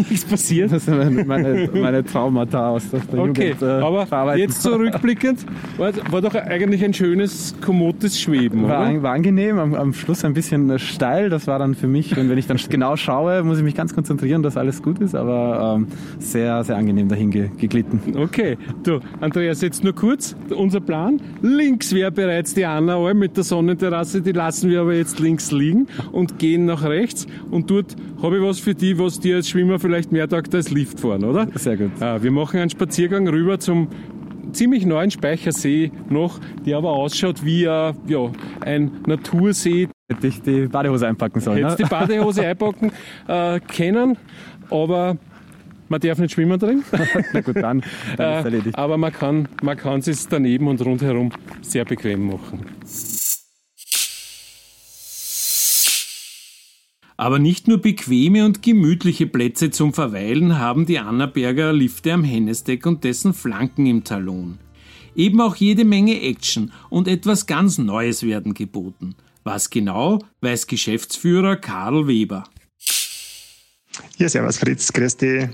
Nichts 0.09 0.23
passiert. 0.23 0.71
Das 0.71 0.85
sind 0.85 1.27
meine, 1.27 1.69
meine 1.73 2.03
Traumata 2.03 2.69
aus 2.69 2.89
der 2.89 3.01
okay. 3.19 3.49
Jugend. 3.49 3.61
Äh, 3.61 3.65
Aber 3.65 4.05
verarbeiten. 4.05 4.39
jetzt 4.39 4.61
zurückblickend, 4.61 5.45
war, 5.77 5.91
war, 6.09 6.21
doch 6.21 6.35
eigentlich 6.35 6.83
ein 6.83 6.93
schönes, 6.93 7.55
komodes 7.59 8.19
Schweben, 8.19 8.67
war, 8.67 8.89
oder? 8.89 9.03
War 9.03 9.13
angenehm, 9.13 9.57
am, 9.57 9.73
am, 9.73 9.93
Schluss 9.93 10.23
ein 10.23 10.33
bisschen 10.33 10.77
steil. 10.79 11.29
Das 11.29 11.47
war 11.47 11.59
dann 11.59 11.75
für 11.75 11.87
mich, 11.87 12.17
und 12.17 12.29
wenn 12.29 12.37
ich 12.37 12.47
dann 12.47 12.57
genau 12.69 12.95
schaue, 12.95 13.43
muss 13.43 13.57
ich 13.57 13.63
mich 13.63 13.75
ganz 13.75 13.93
konzentrieren, 13.93 14.43
dass 14.43 14.57
alles 14.57 14.81
gut 14.81 14.99
ist. 14.99 15.15
Aber 15.15 15.77
ähm, 15.77 15.87
sehr, 16.19 16.63
sehr 16.63 16.77
angenehm 16.77 17.09
dahin 17.09 17.31
ge 17.31 17.49
geglitten. 17.57 17.99
Okay. 18.15 18.57
Du, 18.83 18.99
Andreas, 19.19 19.61
jetzt 19.61 19.83
nur 19.83 19.93
kurz 19.93 20.35
unser 20.55 20.79
Plan. 20.79 21.19
Links 21.41 21.93
wäre 21.93 22.11
bereits 22.11 22.53
die 22.53 22.65
Anna 22.65 23.13
mit 23.13 23.37
der 23.37 23.43
Sonnenterrasse. 23.43 24.21
Die 24.21 24.31
lassen 24.31 24.69
wir 24.69 24.81
aber 24.81 24.93
jetzt 24.93 25.19
links 25.19 25.51
liegen 25.51 25.87
und 26.11 26.39
gehen 26.39 26.65
nach 26.65 26.83
rechts. 26.83 27.27
Und 27.49 27.69
dort 27.69 27.95
habe 28.21 28.37
ich 28.37 28.43
was 28.43 28.59
für 28.61 28.75
die, 28.75 28.97
was 28.97 29.19
dir 29.19 29.37
als 29.37 29.49
Schwimmer 29.49 29.79
vielleicht 29.79 30.11
mehr 30.11 30.27
taugt 30.27 30.53
als 30.55 30.71
Liftfahren, 30.71 31.23
oder? 31.23 31.47
Sehr 31.55 31.77
gut. 31.77 31.91
Ah, 31.99 32.21
wir 32.21 32.31
machen 32.31 32.59
einen 32.59 32.69
Spaziergang 32.69 33.27
rüber 33.27 33.59
zum 33.59 33.89
ziemlich 34.53 34.85
neuen 34.85 35.11
Speichersee 35.11 35.91
noch, 36.09 36.39
der 36.65 36.77
aber 36.77 36.91
ausschaut 36.91 37.43
wie 37.45 37.67
ein, 37.67 37.95
ja, 38.07 38.31
ein 38.61 38.91
Natursee. 39.05 39.87
Hätte 40.09 40.27
ich 40.27 40.41
die 40.41 40.67
Badehose 40.67 41.07
einpacken 41.07 41.39
sollen. 41.39 41.57
Hätte 41.57 41.81
ne? 41.81 41.87
die 41.87 41.89
Badehose 41.89 42.41
einpacken 42.45 42.91
äh, 43.27 43.59
können, 43.59 44.17
aber 44.69 45.17
man 45.89 45.99
darf 45.99 46.19
nicht 46.19 46.33
schwimmen 46.33 46.59
drin. 46.59 46.83
Na 47.33 47.41
gut, 47.41 47.57
dann, 47.57 47.83
dann 48.17 48.45
ist 48.53 48.65
äh, 48.67 48.71
aber 48.73 48.97
man 48.97 49.11
kann, 49.11 49.47
man 49.61 49.77
kann 49.77 49.99
es 49.99 50.27
daneben 50.27 50.67
und 50.67 50.83
rundherum 50.83 51.31
sehr 51.61 51.85
bequem 51.85 52.27
machen. 52.27 52.65
Aber 57.21 57.37
nicht 57.37 57.67
nur 57.67 57.77
bequeme 57.77 58.45
und 58.45 58.63
gemütliche 58.63 59.27
Plätze 59.27 59.69
zum 59.69 59.93
Verweilen 59.93 60.57
haben 60.57 60.87
die 60.87 60.97
Annaberger 60.97 61.71
Lifte 61.71 62.13
am 62.13 62.23
Hennesteck 62.23 62.87
und 62.87 63.03
dessen 63.03 63.35
Flanken 63.35 63.85
im 63.85 64.03
Talon. 64.03 64.57
Eben 65.15 65.39
auch 65.39 65.55
jede 65.55 65.85
Menge 65.85 66.19
Action 66.19 66.71
und 66.89 67.07
etwas 67.07 67.45
ganz 67.45 67.77
Neues 67.77 68.23
werden 68.23 68.55
geboten. 68.55 69.13
Was 69.43 69.69
genau, 69.69 70.17
weiß 70.41 70.65
Geschäftsführer 70.65 71.57
Karl 71.57 72.07
Weber. 72.07 72.45
Ja, 74.17 74.29
servus 74.29 74.57
Fritz, 74.57 74.93
grüß 74.93 75.17
dich. 75.17 75.49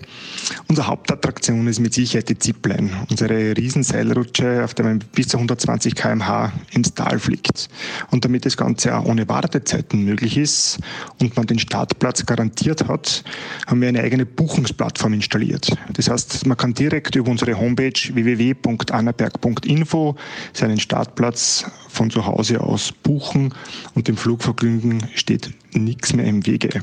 Unsere 0.67 0.87
Hauptattraktion 0.87 1.65
ist 1.67 1.79
mit 1.79 1.93
Sicherheit 1.93 2.29
die 2.29 2.37
Zipline, 2.37 2.89
unsere 3.09 3.57
Riesenseilrutsche, 3.57 4.63
auf 4.63 4.73
der 4.73 4.85
man 4.85 4.99
bis 4.99 5.29
zu 5.29 5.37
120 5.37 5.95
km/h 5.95 6.51
ins 6.71 6.93
Tal 6.93 7.17
fliegt. 7.17 7.69
Und 8.11 8.25
damit 8.25 8.45
das 8.45 8.57
Ganze 8.57 8.95
auch 8.95 9.05
ohne 9.05 9.27
Wartezeiten 9.27 10.03
möglich 10.03 10.37
ist 10.37 10.79
und 11.19 11.35
man 11.35 11.47
den 11.47 11.59
Startplatz 11.59 12.25
garantiert 12.25 12.87
hat, 12.87 13.23
haben 13.65 13.81
wir 13.81 13.87
eine 13.87 14.01
eigene 14.01 14.25
Buchungsplattform 14.25 15.13
installiert. 15.13 15.75
Das 15.93 16.09
heißt, 16.09 16.45
man 16.45 16.57
kann 16.57 16.73
direkt 16.73 17.15
über 17.15 17.31
unsere 17.31 17.57
Homepage 17.57 18.13
www.annaberg.info 18.13 20.15
seinen 20.53 20.79
Startplatz 20.79 21.65
von 21.87 22.11
zu 22.11 22.25
Hause 22.25 22.61
aus 22.61 22.91
buchen 22.91 23.53
und 23.95 24.07
dem 24.07 24.17
Flugvergnügen 24.17 25.07
steht 25.15 25.53
nichts 25.73 26.13
mehr 26.13 26.25
im 26.25 26.45
Wege. 26.45 26.81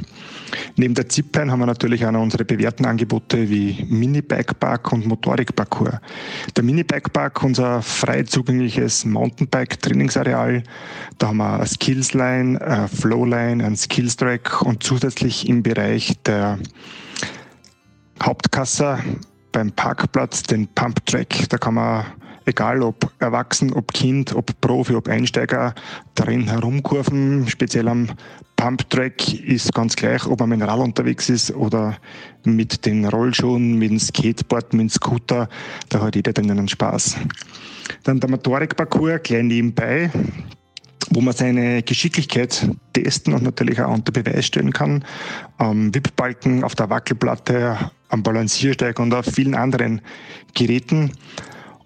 Neben 0.77 0.95
der 0.95 1.09
Zipline 1.09 1.51
haben 1.51 1.61
wir 1.61 1.67
natürlich 1.67 2.05
auch 2.07 2.11
noch 2.11 2.23
unsere 2.23 2.45
bewährten 2.45 2.85
Angebote 2.87 3.49
wie 3.49 3.87
Mini-Bikepark 3.89 4.93
und 4.93 5.07
Motorikparcours. 5.07 5.99
Der 6.57 6.65
Mini-Bikepark, 6.65 7.43
unser 7.43 7.83
frei 7.83 8.25
zugängliches 8.25 9.05
Mountainbike-Trainingsareal. 9.05 10.63
Da 11.19 11.29
haben 11.29 11.37
wir 11.37 11.55
eine 11.55 11.67
Skillsline, 11.67 12.61
eine 12.61 12.89
Flowline, 12.89 13.65
einen 13.65 13.77
Skillstrack 13.77 14.63
und 14.63 14.83
zusätzlich 14.83 15.49
im 15.49 15.63
Bereich 15.63 16.15
der 16.25 16.59
Hauptkasse 18.23 18.99
beim 19.53 19.71
Parkplatz 19.73 20.43
den 20.43 20.67
Pump-Track. 20.69 21.49
Da 21.49 21.59
kann 21.59 21.75
man 21.75 22.05
egal 22.47 22.83
ob 22.83 23.11
Erwachsen, 23.19 23.73
ob 23.73 23.93
Kind, 23.93 24.35
ob 24.35 24.61
Profi, 24.61 24.95
ob 24.95 25.09
Einsteiger, 25.09 25.75
darin 26.15 26.49
herumkurven, 26.49 27.49
speziell 27.49 27.89
am 27.89 28.09
Pumptrack 28.57 29.35
ist 29.35 29.75
ganz 29.75 29.97
gleich, 29.97 30.27
ob 30.27 30.41
man 30.41 30.51
mit 30.51 30.61
dem 30.61 30.69
Rad 30.69 30.79
unterwegs 30.79 31.29
ist 31.29 31.51
oder 31.55 31.97
mit 32.45 32.87
den 32.87 33.05
Rollschuhen, 33.05 33.79
mit 33.79 33.91
dem 33.91 33.99
Skateboard, 33.99 34.73
mit 34.73 34.81
dem 34.83 34.91
Scooter, 34.91 35.49
da 35.89 36.01
hat 36.01 36.15
jeder 36.15 36.33
dann 36.33 36.51
einen 36.51 36.69
Spaß. 36.69 37.17
Dann 38.05 38.21
der 38.21 38.31
Motorikparcours 38.31 39.23
gleich 39.23 39.43
nebenbei, 39.43 40.11
wo 41.11 41.21
man 41.21 41.35
seine 41.35 41.83
Geschicklichkeit 41.83 42.69
testen 42.93 43.35
und 43.35 43.43
natürlich 43.43 43.81
auch 43.81 43.93
unter 43.93 44.13
Beweis 44.13 44.47
stellen 44.47 44.73
kann. 44.73 45.05
Am 45.59 45.95
Wippbalken, 45.95 46.65
auf 46.65 46.75
der 46.75 46.91
Wackelplatte, 46.91 47.91
am 48.09 48.23
Balanciersteig 48.23 48.99
und 48.99 49.13
auf 49.13 49.27
vielen 49.27 49.55
anderen 49.55 50.01
Geräten. 50.55 51.13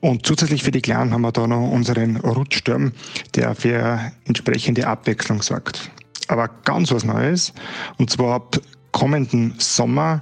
Und 0.00 0.24
zusätzlich 0.26 0.62
für 0.62 0.70
die 0.70 0.80
Kleinen 0.80 1.12
haben 1.12 1.22
wir 1.22 1.32
da 1.32 1.46
noch 1.46 1.70
unseren 1.70 2.16
Rutschturm, 2.16 2.92
der 3.34 3.54
für 3.54 4.12
entsprechende 4.26 4.87
Abwechslung 4.87 5.42
sorgt. 5.42 5.90
Aber 6.28 6.48
ganz 6.64 6.92
was 6.92 7.04
Neues. 7.04 7.52
Und 7.96 8.11
zwar 8.11 8.37
ab 8.37 8.61
kommenden 8.92 9.54
Sommer 9.58 10.20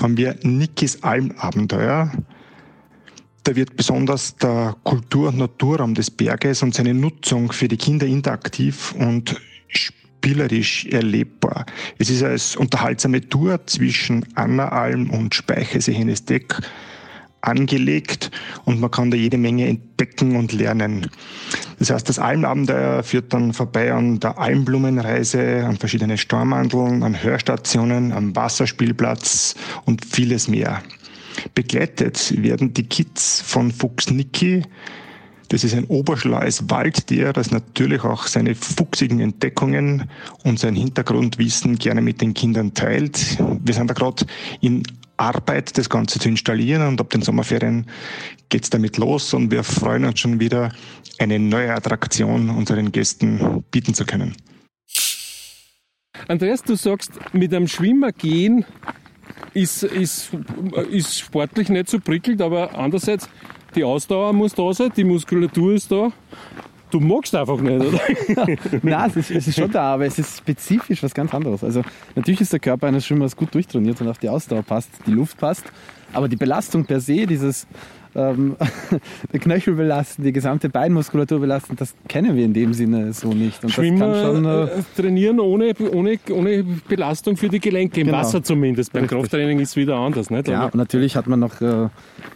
haben 0.00 0.16
wir 0.16 0.36
Nikis 0.42 1.02
Almabenteuer. 1.02 2.12
Da 3.42 3.56
wird 3.56 3.76
besonders 3.76 4.36
der 4.36 4.76
Kultur- 4.84 5.28
und 5.28 5.38
Naturraum 5.38 5.94
des 5.94 6.10
Berges 6.10 6.62
und 6.62 6.74
seine 6.74 6.94
Nutzung 6.94 7.52
für 7.52 7.68
die 7.68 7.76
Kinder 7.76 8.06
interaktiv 8.06 8.92
und 8.98 9.40
spielerisch 9.68 10.86
erlebbar. 10.86 11.66
Es 11.98 12.10
ist 12.10 12.22
als 12.22 12.56
unterhaltsame 12.56 13.28
Tour 13.28 13.64
zwischen 13.66 14.26
Anna 14.34 14.68
Alm 14.68 15.10
und 15.10 15.34
Speichersee 15.34 15.94
Hennesteck 15.94 16.56
angelegt 17.46 18.30
und 18.64 18.80
man 18.80 18.90
kann 18.90 19.10
da 19.10 19.16
jede 19.16 19.38
Menge 19.38 19.68
entdecken 19.68 20.36
und 20.36 20.52
lernen. 20.52 21.08
Das 21.78 21.90
heißt, 21.90 22.08
das 22.08 22.18
Almabenteuer 22.18 23.02
führt 23.02 23.32
dann 23.32 23.52
vorbei 23.52 23.92
an 23.92 24.20
der 24.20 24.38
Almblumenreise, 24.38 25.64
an 25.66 25.76
verschiedene 25.76 26.18
Stormandeln, 26.18 27.02
an 27.02 27.22
Hörstationen, 27.22 28.12
am 28.12 28.34
Wasserspielplatz 28.34 29.54
und 29.84 30.04
vieles 30.04 30.48
mehr. 30.48 30.82
Begleitet 31.54 32.42
werden 32.42 32.72
die 32.72 32.84
Kids 32.84 33.42
von 33.42 33.70
Fuchs 33.70 34.10
Niki, 34.10 34.62
das 35.48 35.62
ist 35.62 35.74
ein 35.74 35.84
oberschlaues 35.84 36.68
Waldtier, 36.70 37.32
das 37.32 37.52
natürlich 37.52 38.02
auch 38.02 38.26
seine 38.26 38.56
fuchsigen 38.56 39.20
Entdeckungen 39.20 40.10
und 40.42 40.58
sein 40.58 40.74
Hintergrundwissen 40.74 41.78
gerne 41.78 42.02
mit 42.02 42.20
den 42.20 42.34
Kindern 42.34 42.74
teilt. 42.74 43.38
Wir 43.64 43.74
sind 43.74 43.88
da 43.88 43.94
gerade 43.94 44.26
in 44.60 44.82
Arbeit, 45.16 45.76
das 45.78 45.88
Ganze 45.88 46.18
zu 46.18 46.28
installieren 46.28 46.86
und 46.86 47.00
ab 47.00 47.10
den 47.10 47.22
Sommerferien 47.22 47.86
geht's 48.48 48.70
damit 48.70 48.96
los 48.96 49.34
und 49.34 49.50
wir 49.50 49.64
freuen 49.64 50.04
uns 50.04 50.20
schon 50.20 50.40
wieder, 50.40 50.72
eine 51.18 51.38
neue 51.38 51.72
Attraktion 51.72 52.50
unseren 52.50 52.92
Gästen 52.92 53.64
bieten 53.70 53.94
zu 53.94 54.04
können. 54.04 54.36
Andreas, 56.28 56.62
du 56.62 56.74
sagst, 56.76 57.12
mit 57.32 57.54
einem 57.54 57.68
Schwimmer 57.68 58.12
gehen 58.12 58.64
ist, 59.54 59.82
ist, 59.82 60.30
ist 60.90 61.18
sportlich 61.18 61.68
nicht 61.68 61.88
so 61.88 62.00
prickelt, 62.00 62.40
aber 62.42 62.76
andererseits 62.76 63.28
die 63.74 63.84
Ausdauer 63.84 64.32
muss 64.32 64.54
da 64.54 64.72
sein, 64.72 64.90
die 64.96 65.04
Muskulatur 65.04 65.74
ist 65.74 65.92
da. 65.92 66.10
Du 66.90 67.00
magst 67.00 67.34
einfach 67.34 67.60
nicht, 67.60 67.80
oder? 67.80 68.00
Nein, 68.82 69.10
es 69.10 69.16
ist, 69.16 69.30
es 69.30 69.48
ist 69.48 69.58
schon 69.58 69.70
da, 69.70 69.94
aber 69.94 70.06
es 70.06 70.18
ist 70.18 70.38
spezifisch 70.38 71.02
was 71.02 71.14
ganz 71.14 71.34
anderes. 71.34 71.64
Also 71.64 71.82
natürlich 72.14 72.40
ist 72.40 72.52
der 72.52 72.60
Körper 72.60 72.86
eines 72.86 73.06
Schwimmers 73.06 73.34
gut 73.34 73.52
durchtrainiert 73.54 74.00
und 74.00 74.08
auch 74.08 74.16
die 74.16 74.28
Ausdauer 74.28 74.62
passt, 74.62 74.90
die 75.06 75.10
Luft 75.10 75.36
passt. 75.38 75.64
Aber 76.12 76.28
die 76.28 76.36
Belastung 76.36 76.84
per 76.84 77.00
se, 77.00 77.26
dieses 77.26 77.66
ähm, 78.16 78.56
Knöchel 79.32 79.74
belasten, 79.74 80.22
die 80.22 80.32
gesamte 80.32 80.68
Beinmuskulatur 80.68 81.40
belasten, 81.40 81.76
das 81.76 81.94
kennen 82.08 82.36
wir 82.36 82.44
in 82.44 82.54
dem 82.54 82.72
Sinne 82.72 83.12
so 83.12 83.32
nicht. 83.32 83.62
Und 83.62 83.72
Schwimmer 83.72 84.22
schon, 84.22 84.44
äh, 84.44 84.64
äh, 84.64 84.68
trainieren 84.96 85.40
ohne, 85.40 85.72
ohne, 85.92 86.18
ohne 86.30 86.64
Belastung 86.88 87.36
für 87.36 87.48
die 87.48 87.60
Gelenke, 87.60 88.00
im 88.00 88.06
genau. 88.06 88.18
Wasser 88.18 88.42
zumindest. 88.42 88.92
Beim 88.92 89.02
Richtig. 89.02 89.18
Krafttraining 89.18 89.60
ist 89.60 89.70
es 89.70 89.76
wieder 89.76 89.96
anders. 89.96 90.30
Nicht? 90.30 90.48
Ja, 90.48 90.70
natürlich 90.72 91.16
hat 91.16 91.26
man 91.26 91.40
noch 91.40 91.60
äh, 91.60 91.88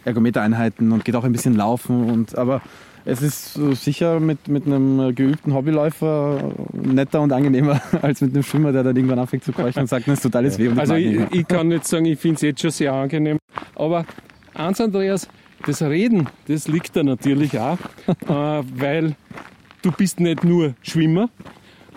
Ergometereinheiten 0.05 0.91
und 0.91 1.03
geht 1.03 1.15
auch 1.15 1.23
ein 1.23 1.31
bisschen 1.31 1.55
laufen. 1.55 2.09
Und, 2.09 2.37
aber 2.37 2.61
es 3.05 3.21
ist 3.21 3.53
sicher 3.83 4.19
mit, 4.19 4.47
mit 4.47 4.65
einem 4.65 5.13
geübten 5.15 5.53
Hobbyläufer 5.53 6.53
netter 6.73 7.21
und 7.21 7.31
angenehmer 7.33 7.81
als 8.01 8.21
mit 8.21 8.33
einem 8.33 8.43
Schwimmer, 8.43 8.71
der 8.71 8.83
dann 8.83 8.95
irgendwann 8.95 9.19
anfängt 9.19 9.43
zu 9.43 9.51
keuchen 9.51 9.81
und 9.81 9.87
sagt, 9.87 10.07
das 10.07 10.15
ist 10.15 10.23
totales 10.23 10.57
Weh. 10.57 10.69
Also 10.75 10.95
ich, 10.95 11.19
ich, 11.31 11.47
kann 11.47 11.71
jetzt 11.71 11.89
sagen, 11.89 12.05
ich 12.05 12.19
finde 12.19 12.35
es 12.35 12.41
jetzt 12.41 12.61
schon 12.61 12.71
sehr 12.71 12.93
angenehm. 12.93 13.37
Aber 13.75 14.05
eins, 14.53 14.79
Andreas, 14.79 15.27
das 15.65 15.81
Reden, 15.81 16.27
das 16.47 16.67
liegt 16.67 16.95
da 16.95 17.03
natürlich 17.03 17.57
auch, 17.59 17.77
äh, 18.07 18.63
weil 18.75 19.15
du 19.81 19.91
bist 19.91 20.19
nicht 20.19 20.43
nur 20.43 20.75
Schwimmer, 20.81 21.29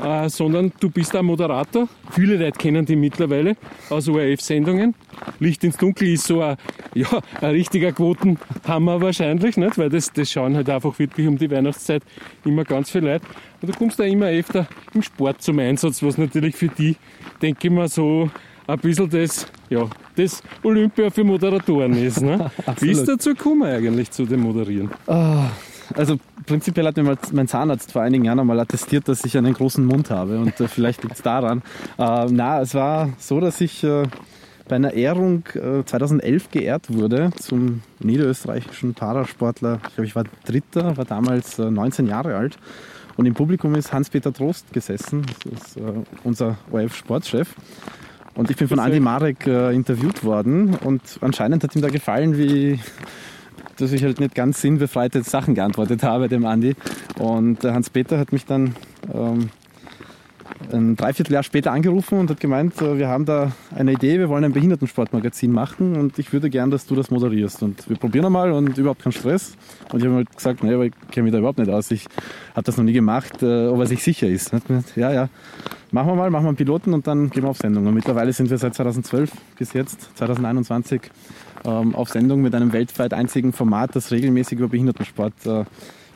äh, 0.02 0.28
sondern 0.28 0.72
du 0.80 0.90
bist 0.90 1.16
auch 1.16 1.22
Moderator. 1.22 1.88
Viele 2.10 2.36
Leute 2.36 2.58
kennen 2.58 2.84
die 2.84 2.96
mittlerweile 2.96 3.56
aus 3.90 4.08
ORF-Sendungen. 4.08 4.94
Licht 5.38 5.62
ins 5.64 5.76
Dunkel 5.76 6.08
ist 6.08 6.26
so 6.26 6.42
ein, 6.42 6.56
ja, 6.94 7.08
ein 7.40 7.50
richtiger 7.50 7.92
Quotenhammer 7.92 9.00
wahrscheinlich, 9.00 9.56
nicht? 9.56 9.78
weil 9.78 9.90
das, 9.90 10.12
das 10.12 10.30
schauen 10.30 10.56
halt 10.56 10.68
einfach 10.68 10.98
wirklich 10.98 11.26
um 11.26 11.38
die 11.38 11.50
Weihnachtszeit 11.50 12.02
immer 12.44 12.64
ganz 12.64 12.90
viele 12.90 13.12
Leute. 13.12 13.26
Und 13.62 13.72
du 13.72 13.78
kommst 13.78 13.98
da 13.98 14.04
immer 14.04 14.26
öfter 14.26 14.66
im 14.92 15.02
Sport 15.02 15.42
zum 15.42 15.58
Einsatz, 15.58 16.02
was 16.02 16.18
natürlich 16.18 16.56
für 16.56 16.68
die, 16.68 16.96
denke 17.40 17.68
ich 17.68 17.72
mal, 17.72 17.88
so 17.88 18.30
ein 18.66 18.78
bisschen 18.78 19.10
das, 19.10 19.46
ja, 19.68 19.88
das 20.16 20.42
Olympia 20.62 21.10
für 21.10 21.24
Moderatoren 21.24 21.94
ist. 21.94 22.20
Ne? 22.20 22.50
Wie 22.80 22.90
ist 22.90 23.06
dazu 23.06 23.30
gekommen 23.30 23.62
eigentlich 23.62 24.10
zu 24.10 24.24
dem 24.24 24.40
Moderieren? 24.40 24.90
Oh, 25.06 25.44
also 25.94 26.18
prinzipiell 26.46 26.86
hat 26.86 26.96
mir 26.96 27.02
mal 27.02 27.18
mein 27.32 27.48
Zahnarzt 27.48 27.92
vor 27.92 28.02
einigen 28.02 28.24
Jahren 28.24 28.40
einmal 28.40 28.60
attestiert, 28.60 29.08
dass 29.08 29.24
ich 29.24 29.36
einen 29.36 29.54
großen 29.54 29.84
Mund 29.84 30.10
habe 30.10 30.38
und 30.38 30.58
äh, 30.60 30.68
vielleicht 30.68 31.02
liegt 31.02 31.16
es 31.16 31.22
daran. 31.22 31.62
Äh, 31.98 32.26
na, 32.30 32.60
es 32.60 32.74
war 32.74 33.10
so, 33.18 33.40
dass 33.40 33.60
ich 33.60 33.84
äh, 33.84 34.04
bei 34.68 34.76
einer 34.76 34.94
Ehrung 34.94 35.44
2011 35.52 36.44
äh, 36.46 36.58
geehrt 36.58 36.92
wurde 36.92 37.30
zum 37.38 37.82
niederösterreichischen 38.00 38.94
Parasportler. 38.94 39.80
Ich 39.88 39.94
glaube, 39.94 40.06
ich 40.06 40.16
war 40.16 40.24
Dritter, 40.46 40.96
war 40.96 41.04
damals 41.04 41.58
19 41.58 42.06
äh, 42.06 42.10
Jahre 42.10 42.36
alt. 42.36 42.56
Und 43.16 43.26
im 43.26 43.34
Publikum 43.34 43.74
ist 43.74 43.92
Hans-Peter 43.92 44.32
Trost 44.32 44.72
gesessen, 44.72 45.24
das 45.44 45.52
ist 45.52 45.76
äh, 45.76 45.82
unser 46.24 46.56
ORF-Sportchef. 46.72 47.54
Und 48.34 48.50
ich 48.50 48.56
bin 48.56 48.66
von 48.66 48.80
Andi 48.80 48.98
Marek 48.98 49.46
interviewt 49.46 50.24
worden 50.24 50.74
und 50.74 51.00
anscheinend 51.20 51.62
hat 51.62 51.76
ihm 51.76 51.82
da 51.82 51.88
gefallen, 51.88 52.36
wie 52.36 52.80
dass 53.76 53.92
ich 53.92 54.02
halt 54.02 54.20
nicht 54.20 54.34
ganz 54.34 54.60
sinnbefreite 54.60 55.22
Sachen 55.22 55.54
geantwortet 55.54 56.02
habe, 56.02 56.28
dem 56.28 56.44
Andi. 56.44 56.74
Und 57.18 57.64
Hans-Peter 57.64 58.18
hat 58.18 58.32
mich 58.32 58.46
dann 58.46 58.74
ähm, 59.12 59.50
ein 60.72 60.96
Dreivierteljahr 60.96 61.42
später 61.42 61.72
angerufen 61.72 62.18
und 62.18 62.30
hat 62.30 62.40
gemeint, 62.40 62.80
äh, 62.80 62.98
wir 62.98 63.08
haben 63.08 63.24
da 63.24 63.52
eine 63.74 63.92
Idee, 63.92 64.18
wir 64.18 64.28
wollen 64.28 64.44
ein 64.44 64.52
Behindertensportmagazin 64.52 65.52
machen 65.52 65.96
und 65.96 66.18
ich 66.18 66.32
würde 66.32 66.50
gern, 66.50 66.70
dass 66.70 66.86
du 66.86 66.94
das 66.94 67.10
moderierst. 67.10 67.62
Und 67.62 67.88
wir 67.88 67.96
probieren 67.96 68.26
einmal 68.26 68.52
und 68.52 68.76
überhaupt 68.78 69.02
keinen 69.02 69.12
Stress. 69.12 69.56
Und 69.92 70.00
ich 70.00 70.06
habe 70.06 70.16
halt 70.16 70.36
gesagt, 70.36 70.62
naja, 70.62 70.76
aber 70.76 70.86
ich 70.86 70.92
kenne 71.10 71.24
mich 71.24 71.32
da 71.32 71.38
überhaupt 71.38 71.58
nicht 71.58 71.70
aus. 71.70 71.90
Ich 71.90 72.06
habe 72.54 72.62
das 72.62 72.76
noch 72.76 72.84
nie 72.84 72.92
gemacht, 72.92 73.42
äh, 73.42 73.66
ob 73.66 73.80
er 73.80 73.86
sich 73.86 74.02
sicher 74.02 74.28
ist. 74.28 74.50
Gesagt, 74.50 74.96
ja, 74.96 75.12
ja, 75.12 75.28
machen 75.90 76.08
wir 76.08 76.14
mal, 76.14 76.30
machen 76.30 76.44
wir 76.44 76.48
einen 76.48 76.56
Piloten 76.56 76.94
und 76.94 77.06
dann 77.06 77.30
gehen 77.30 77.42
wir 77.42 77.50
auf 77.50 77.58
Sendung. 77.58 77.86
Und 77.86 77.94
mittlerweile 77.94 78.32
sind 78.32 78.50
wir 78.50 78.58
seit 78.58 78.74
2012 78.74 79.30
bis 79.58 79.72
jetzt, 79.72 80.10
2021, 80.16 81.00
ähm, 81.64 81.94
auf 81.94 82.10
Sendung 82.10 82.42
mit 82.42 82.54
einem 82.54 82.72
weltweit 82.72 83.14
einzigen 83.14 83.52
Format, 83.52 83.96
das 83.96 84.10
regelmäßig 84.10 84.58
über 84.58 84.68
Behindertensport 84.68 85.46
äh, 85.46 85.64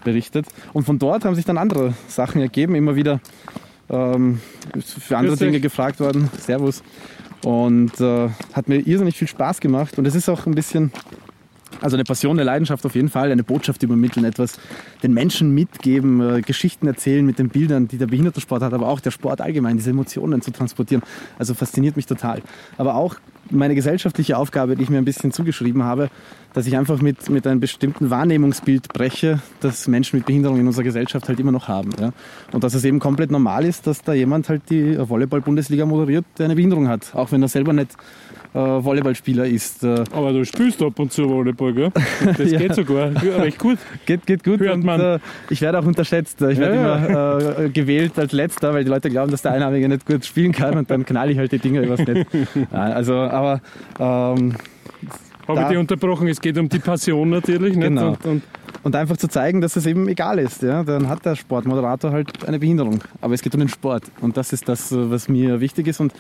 berichtet. 0.05 0.47
Und 0.73 0.85
von 0.85 0.99
dort 0.99 1.25
haben 1.25 1.35
sich 1.35 1.45
dann 1.45 1.59
andere 1.59 1.95
Sachen 2.07 2.41
ergeben, 2.41 2.75
immer 2.75 2.97
wieder 2.97 3.21
ähm, 3.91 4.41
für 4.81 5.17
andere 5.17 5.37
Dinge 5.37 5.61
gefragt 5.61 6.01
worden. 6.01 6.31
Servus. 6.39 6.83
Und 7.45 8.01
äh, 8.01 8.29
hat 8.53 8.69
mir 8.69 8.79
irrsinnig 8.81 9.17
viel 9.17 9.29
Spaß 9.29 9.61
gemacht. 9.61 9.99
Und 9.99 10.07
es 10.07 10.15
ist 10.15 10.29
auch 10.29 10.47
ein 10.47 10.55
bisschen, 10.55 10.93
also 11.81 11.97
eine 11.97 12.05
Passion, 12.05 12.33
eine 12.33 12.45
Leidenschaft 12.45 12.85
auf 12.85 12.95
jeden 12.97 13.09
Fall, 13.09 13.31
eine 13.31 13.45
Botschaft 13.45 13.83
übermitteln, 13.83 14.25
etwas 14.25 14.59
den 15.03 15.15
Menschen 15.15 15.55
mitgeben, 15.55 16.21
äh, 16.21 16.41
Geschichten 16.43 16.87
erzählen 16.89 17.25
mit 17.25 17.39
den 17.39 17.49
Bildern, 17.49 17.87
die 17.87 17.97
der 17.97 18.09
Behindertensport 18.09 18.63
hat, 18.63 18.73
aber 18.73 18.89
auch 18.89 19.01
der 19.01 19.13
Sport 19.13 19.41
allgemein, 19.41 19.77
diese 19.77 19.91
Emotionen 19.91 20.43
zu 20.43 20.51
transportieren. 20.51 21.03
Also 21.39 21.55
fasziniert 21.55 21.97
mich 21.97 22.07
total. 22.07 22.43
Aber 22.77 22.97
auch 22.97 23.17
meine 23.51 23.75
gesellschaftliche 23.75 24.37
Aufgabe, 24.37 24.77
die 24.77 24.83
ich 24.83 24.91
mir 24.91 24.99
ein 24.99 25.05
bisschen 25.05 25.33
zugeschrieben 25.33 25.83
habe, 25.83 26.11
dass 26.55 26.67
ich 26.67 26.77
einfach 26.77 27.01
mit, 27.01 27.29
mit 27.31 27.47
einem 27.47 27.61
bestimmten 27.61 28.11
Wahrnehmungsbild 28.11 28.89
breche, 28.89 29.41
das 29.61 29.87
Menschen 29.87 30.17
mit 30.17 30.27
Behinderung 30.27 30.59
in 30.59 30.67
unserer 30.67 30.85
Gesellschaft 30.85 31.29
halt 31.29 31.39
immer 31.41 31.53
noch 31.53 31.69
haben. 31.69 31.91
Ja? 32.01 32.13
Und 32.53 32.65
dass 32.65 32.75
es 32.75 32.85
eben 32.85 32.99
komplett 32.99 33.31
normal 33.31 33.65
ist, 33.65 33.87
dass 33.87 34.03
da 34.03 34.13
jemand 34.13 34.49
halt 34.49 34.63
die 34.71 34.99
Volleyball-Bundesliga 34.99 35.87
moderiert, 35.87 36.25
der 36.39 36.47
eine 36.47 36.55
Behinderung 36.55 36.89
hat, 36.89 37.15
auch 37.15 37.33
wenn 37.33 37.43
er 37.43 37.49
selber 37.49 37.73
nicht 37.73 37.93
äh, 38.55 38.59
Volleyballspieler 38.59 39.47
ist. 39.47 39.85
Äh. 39.85 40.05
Aber 40.13 40.33
du 40.33 40.45
spielst 40.45 40.83
ab 40.83 40.99
und 40.99 41.13
zu 41.13 41.29
Volleyball, 41.29 41.73
gell? 41.73 41.91
Das 42.37 42.39
ja. 42.51 42.59
geht 42.59 42.75
sogar 42.75 43.11
recht 43.23 43.59
gut. 43.59 43.79
Geht, 44.07 44.27
geht 44.27 44.45
gut. 44.45 44.61
Hört 44.61 44.75
und, 44.75 44.85
man. 44.85 45.01
Äh, 45.01 45.19
ich 45.51 45.61
werde 45.61 45.79
auch 45.79 45.87
unterschätzt. 45.87 46.41
Ich 46.43 46.59
werde 46.59 46.77
ja, 46.77 46.97
immer 46.97 47.59
äh, 47.59 47.69
gewählt 47.71 48.19
als 48.19 48.33
Letzter, 48.33 48.73
weil 48.75 48.85
die 48.85 48.91
Leute 48.91 49.11
glauben, 49.11 49.31
dass 49.31 49.43
der 49.43 49.53
Einarmige 49.53 49.89
nicht 49.89 50.07
gut 50.07 50.25
spielen 50.25 50.53
kann 50.53 50.77
und 50.77 50.91
dann 50.91 51.05
knall 51.05 51.31
ich 51.31 51.39
halt 51.39 51.53
die 51.53 51.59
Dinger 51.59 51.83
übers 51.83 52.01
Netz. 52.01 52.27
also, 52.73 53.15
aber 53.15 53.61
ähm, 53.99 54.55
habe 55.49 55.63
ich 55.63 55.69
dich 55.69 55.79
unterbrochen, 55.79 56.29
es 56.29 56.41
geht 56.41 56.59
um 56.59 56.69
die 56.69 56.79
Passion 56.79 57.31
natürlich. 57.31 57.75
Genau. 57.75 58.11
Und, 58.11 58.25
und, 58.27 58.43
und, 58.83 58.97
einfach 58.97 59.17
zu 59.17 59.29
zeigen, 59.29 59.61
dass 59.61 59.77
es 59.77 59.87
eben 59.87 60.07
egal 60.09 60.39
ist. 60.39 60.63
Ja? 60.63 60.85
Dann 60.85 61.09
hat 61.09 61.25
der 61.25 61.37
Sportmoderator 61.37 62.13
halt 62.13 62.47
eine 62.47 62.59
Behinderung. 62.59 63.01
Aber 63.21 63.35
es 63.35 63.41
geht 63.41 63.55
um 63.55 63.61
den 63.61 63.71
Sport. 63.71 64.05
Und 64.21 64.37
das 64.37 64.53
ist 64.53 64.69
das, 64.69 64.89
was 64.93 65.29
mir 65.29 65.61
wichtig 65.61 65.87
ist. 65.87 66.01
Und 66.01 66.13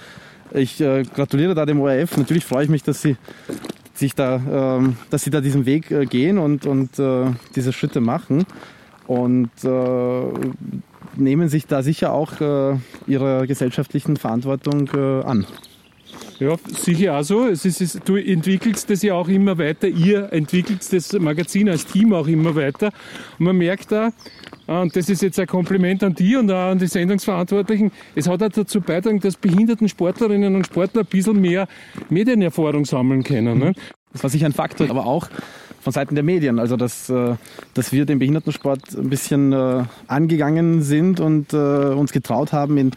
ich 0.55 0.81
äh, 0.81 1.03
gratuliere 1.03 1.55
da 1.55 1.67
dem 1.67 1.81
ORF. 1.81 2.17
Natürlich 2.17 2.45
freue 2.45 2.65
ich 2.65 2.71
mich, 2.71 2.83
dass 2.83 3.03
sie 3.03 3.17
sich 3.95 4.15
da, 4.15 4.77
ähm, 4.79 4.97
dass 5.11 5.25
sie 5.25 5.31
da 5.31 5.41
diesen 5.41 5.67
Weg 5.67 5.91
äh, 5.91 6.07
gehen 6.07 6.39
und, 6.39 6.67
und 6.67 6.99
äh, 6.99 7.27
diese 7.55 7.73
Schritte 7.73 8.01
machen. 8.01 8.45
Und 9.07 9.51
äh, 9.65 10.23
nehmen 11.17 11.49
sich 11.49 11.67
da 11.67 11.83
sicher 11.83 12.13
auch 12.13 12.41
äh, 12.41 12.77
ihrer 13.07 13.47
gesellschaftlichen 13.47 14.17
Verantwortung 14.17 14.91
äh, 14.95 15.23
an. 15.25 15.47
Ja, 16.39 16.55
sicher 16.69 17.19
auch 17.19 17.23
so. 17.23 17.47
Es 17.47 17.65
ist, 17.65 17.81
es, 17.81 17.99
du 18.05 18.17
entwickelst 18.17 18.89
das 18.91 19.03
ja 19.03 19.15
auch 19.15 19.29
immer 19.29 19.59
weiter. 19.59 19.89
Ihr 19.89 20.33
entwickelt 20.33 20.81
das 20.93 21.13
Magazin 21.15 21.69
als 21.69 21.85
Team 21.85 22.13
auch 22.13 22.29
immer 22.29 22.55
weiter. 22.55 22.93
Und 23.39 23.47
man 23.47 23.57
merkt 23.57 23.91
da, 23.91 24.13
und 24.68 24.94
das 24.94 25.09
ist 25.09 25.22
jetzt 25.22 25.38
ein 25.40 25.46
Kompliment 25.46 26.04
an 26.04 26.14
die 26.14 26.37
und 26.37 26.50
auch 26.50 26.70
an 26.70 26.78
die 26.78 26.87
Sendungsverantwortlichen, 26.87 27.90
es 28.14 28.28
hat 28.28 28.42
auch 28.42 28.48
dazu 28.48 28.83
beitragen, 28.83 29.18
dass 29.18 29.37
behinderten 29.37 29.88
Sportlerinnen 29.88 30.54
und 30.54 30.66
Sportler 30.66 31.02
ein 31.02 31.07
bisschen 31.07 31.40
mehr 31.40 31.66
Medienerfahrung 32.11 32.85
sammeln 32.85 33.24
können. 33.24 33.59
Ne? 33.59 33.72
Das 34.12 34.22
war 34.22 34.31
sicher 34.31 34.46
ein 34.46 34.52
Faktor, 34.52 34.90
aber 34.90 35.07
auch 35.07 35.28
von 35.81 35.92
Seiten 35.92 36.14
der 36.14 36.24
Medien. 36.24 36.59
Also, 36.59 36.76
dass, 36.76 37.09
äh, 37.09 37.37
dass 37.72 37.92
wir 37.92 38.04
den 38.04 38.18
Behindertensport 38.18 38.94
ein 38.94 39.09
bisschen 39.09 39.52
äh, 39.52 39.85
angegangen 40.07 40.83
sind 40.83 41.18
und 41.18 41.54
äh, 41.54 41.57
uns 41.57 42.12
getraut 42.12 42.52
haben, 42.52 42.76
in 42.76 42.90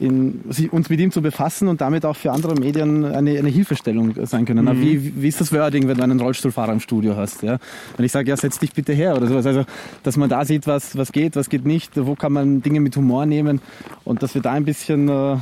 in, 0.00 0.40
uns 0.70 0.90
mit 0.90 1.00
ihm 1.00 1.12
zu 1.12 1.22
befassen 1.22 1.68
und 1.68 1.80
damit 1.80 2.04
auch 2.04 2.16
für 2.16 2.32
andere 2.32 2.54
Medien 2.54 3.04
eine, 3.04 3.38
eine 3.38 3.48
Hilfestellung 3.48 4.14
sein 4.26 4.44
können. 4.44 4.64
Mhm. 4.64 4.80
Wie, 4.80 5.22
wie 5.22 5.28
ist 5.28 5.40
das 5.40 5.52
Wording, 5.52 5.86
wenn 5.86 5.96
du 5.96 6.02
einen 6.02 6.20
Rollstuhlfahrer 6.20 6.72
im 6.72 6.80
Studio 6.80 7.16
hast? 7.16 7.42
Ja? 7.42 7.58
Wenn 7.96 8.04
ich 8.04 8.12
sage, 8.12 8.28
ja, 8.28 8.36
setz 8.36 8.58
dich 8.58 8.72
bitte 8.72 8.92
her 8.92 9.16
oder 9.16 9.28
sowas. 9.28 9.46
Also, 9.46 9.64
dass 10.02 10.16
man 10.16 10.28
da 10.28 10.44
sieht, 10.44 10.66
was, 10.66 10.96
was 10.96 11.12
geht, 11.12 11.36
was 11.36 11.48
geht 11.48 11.64
nicht, 11.64 11.92
wo 11.96 12.14
kann 12.16 12.32
man 12.32 12.62
Dinge 12.62 12.80
mit 12.80 12.96
Humor 12.96 13.26
nehmen 13.26 13.60
und 14.04 14.22
dass 14.22 14.34
wir 14.34 14.42
da 14.42 14.52
ein 14.52 14.64
bisschen 14.64 15.08
äh, 15.08 15.36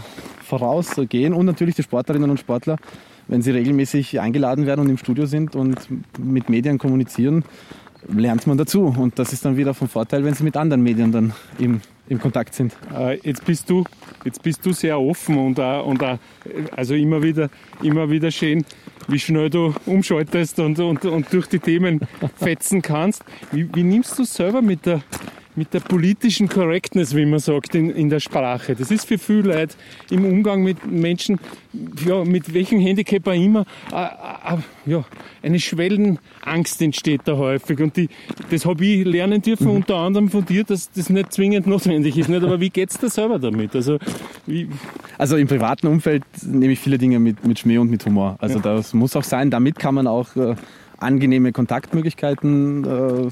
vorausgehen 0.45 1.33
und 1.33 1.47
natürlich 1.47 1.77
die 1.77 1.83
Sportlerinnen 1.83 2.29
und 2.29 2.39
Sportler, 2.39 2.77
wenn 3.29 3.41
sie 3.41 3.53
regelmäßig 3.53 4.21
eingeladen 4.21 4.67
werden 4.67 4.81
und 4.81 4.91
im 4.91 4.99
Studio 4.99 5.25
sind 5.25 5.57
und 5.57 5.79
mit 6.19 6.51
Medien 6.51 6.77
kommunizieren, 6.77 7.45
lernt 8.09 8.47
man 8.47 8.59
dazu. 8.59 8.83
Und 8.85 9.19
das 9.19 9.33
ist 9.33 9.45
dann 9.45 9.57
wieder 9.57 9.75
vom 9.75 9.89
Vorteil, 9.89 10.25
wenn 10.25 10.35
sie 10.35 10.45
mit 10.45 10.57
anderen 10.57 10.83
Medien 10.83 11.13
dann 11.13 11.33
im, 11.59 11.81
im 12.13 12.21
Kontakt 12.21 12.55
sind. 12.55 12.77
Äh, 12.95 13.19
jetzt 13.23 13.45
bist 13.45 13.69
du, 13.71 13.85
jetzt 14.25 14.43
bist 14.43 14.65
du 14.65 14.73
sehr 14.73 15.01
offen 15.01 15.39
und, 15.39 15.59
auch, 15.59 15.87
und 15.87 16.03
auch, 16.05 16.19
also 16.77 16.95
immer 16.95 17.23
wieder, 17.23 17.49
immer 17.83 18.11
wieder 18.11 18.31
schön, 18.31 18.65
wie 19.09 19.19
schnell 19.19 19.49
du 19.49 19.75
umschaltest 19.87 20.61
und, 20.61 20.79
und, 20.79 21.05
und 21.07 21.33
durch 21.33 21.47
die 21.47 21.59
Themen 21.59 22.01
fetzen 22.37 22.83
kannst. 22.83 23.25
Wie, 23.51 23.69
wie 23.75 23.83
nimmst 23.83 24.19
du 24.19 24.25
selber 24.25 24.61
mit 24.61 24.85
der, 24.85 25.03
mit 25.55 25.75
der 25.75 25.81
politischen 25.81 26.49
Correctness, 26.49 27.15
wie 27.15 27.27
man 27.27 27.39
sagt, 27.39 27.75
in, 27.75 27.91
in 27.91 28.09
der 28.09 28.21
Sprache. 28.21 28.75
Das 28.75 28.91
ist 28.91 29.07
für 29.07 29.19
viele 29.19 29.55
Leute 29.55 29.75
im 30.11 30.25
Umgang 30.25 30.63
mit 30.63 30.91
Menschen, 30.91 31.39
ja, 32.07 32.25
mit 32.25 32.53
welchem 32.55 32.81
Handicap 32.81 33.27
auch 33.27 33.33
immer, 33.33 33.65
äh, 33.93 34.05
äh, 34.05 34.59
ja, 34.87 35.05
eine 35.43 35.61
Schwellenangst 35.61 36.81
entsteht 36.81 37.23
da 37.25 37.37
häufig. 37.37 37.81
Und 37.81 37.97
die, 37.97 38.09
das 38.51 38.65
habe 38.65 38.85
ich 38.85 39.05
lernen 39.05 39.43
dürfen, 39.43 39.67
mhm. 39.67 39.77
unter 39.77 39.97
anderem 39.97 40.29
von 40.31 40.45
dir, 40.45 40.65
dass 40.65 40.91
das 40.91 41.11
nicht 41.11 41.33
zwingend 41.33 41.67
notwendig 41.67 42.17
ist. 42.17 42.29
Nicht? 42.29 42.43
Aber 42.43 42.61
wie 42.61 42.71
geht's 42.71 42.99
da 42.99 43.09
selber 43.09 43.39
damit? 43.39 43.75
Also, 43.75 43.99
wie 44.47 44.69
also 45.19 45.37
im 45.37 45.47
privaten 45.47 45.87
Umfeld 45.87 46.25
nehme 46.43 46.73
ich 46.73 46.79
viele 46.79 46.99
Dinge 46.99 47.19
mit, 47.19 47.47
mit 47.47 47.59
Schmäh 47.59 47.79
und 47.79 47.91
mit 47.91 48.05
Humor. 48.07 48.37
Also 48.41 48.57
ja. 48.57 48.63
das 48.63 48.95
muss 48.95 49.15
auch 49.17 49.25
sein. 49.25 49.51
Damit 49.51 49.79
kann 49.79 49.95
man 49.95 50.07
auch 50.07 50.35
äh, 50.37 50.55
angenehme 51.03 51.53
Kontaktmöglichkeiten 51.53 52.85
äh, 52.85 53.31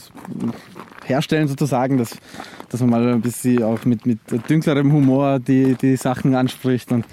herstellen 1.06 1.48
sozusagen, 1.48 1.98
dass, 1.98 2.16
dass 2.68 2.80
man 2.80 2.90
mal 2.90 3.08
ein 3.08 3.20
bisschen 3.20 3.62
auch 3.62 3.84
mit, 3.84 4.06
mit 4.06 4.20
dünklerem 4.48 4.92
Humor 4.92 5.38
die, 5.38 5.74
die 5.74 5.96
Sachen 5.96 6.34
anspricht 6.34 6.92
und 6.92 7.04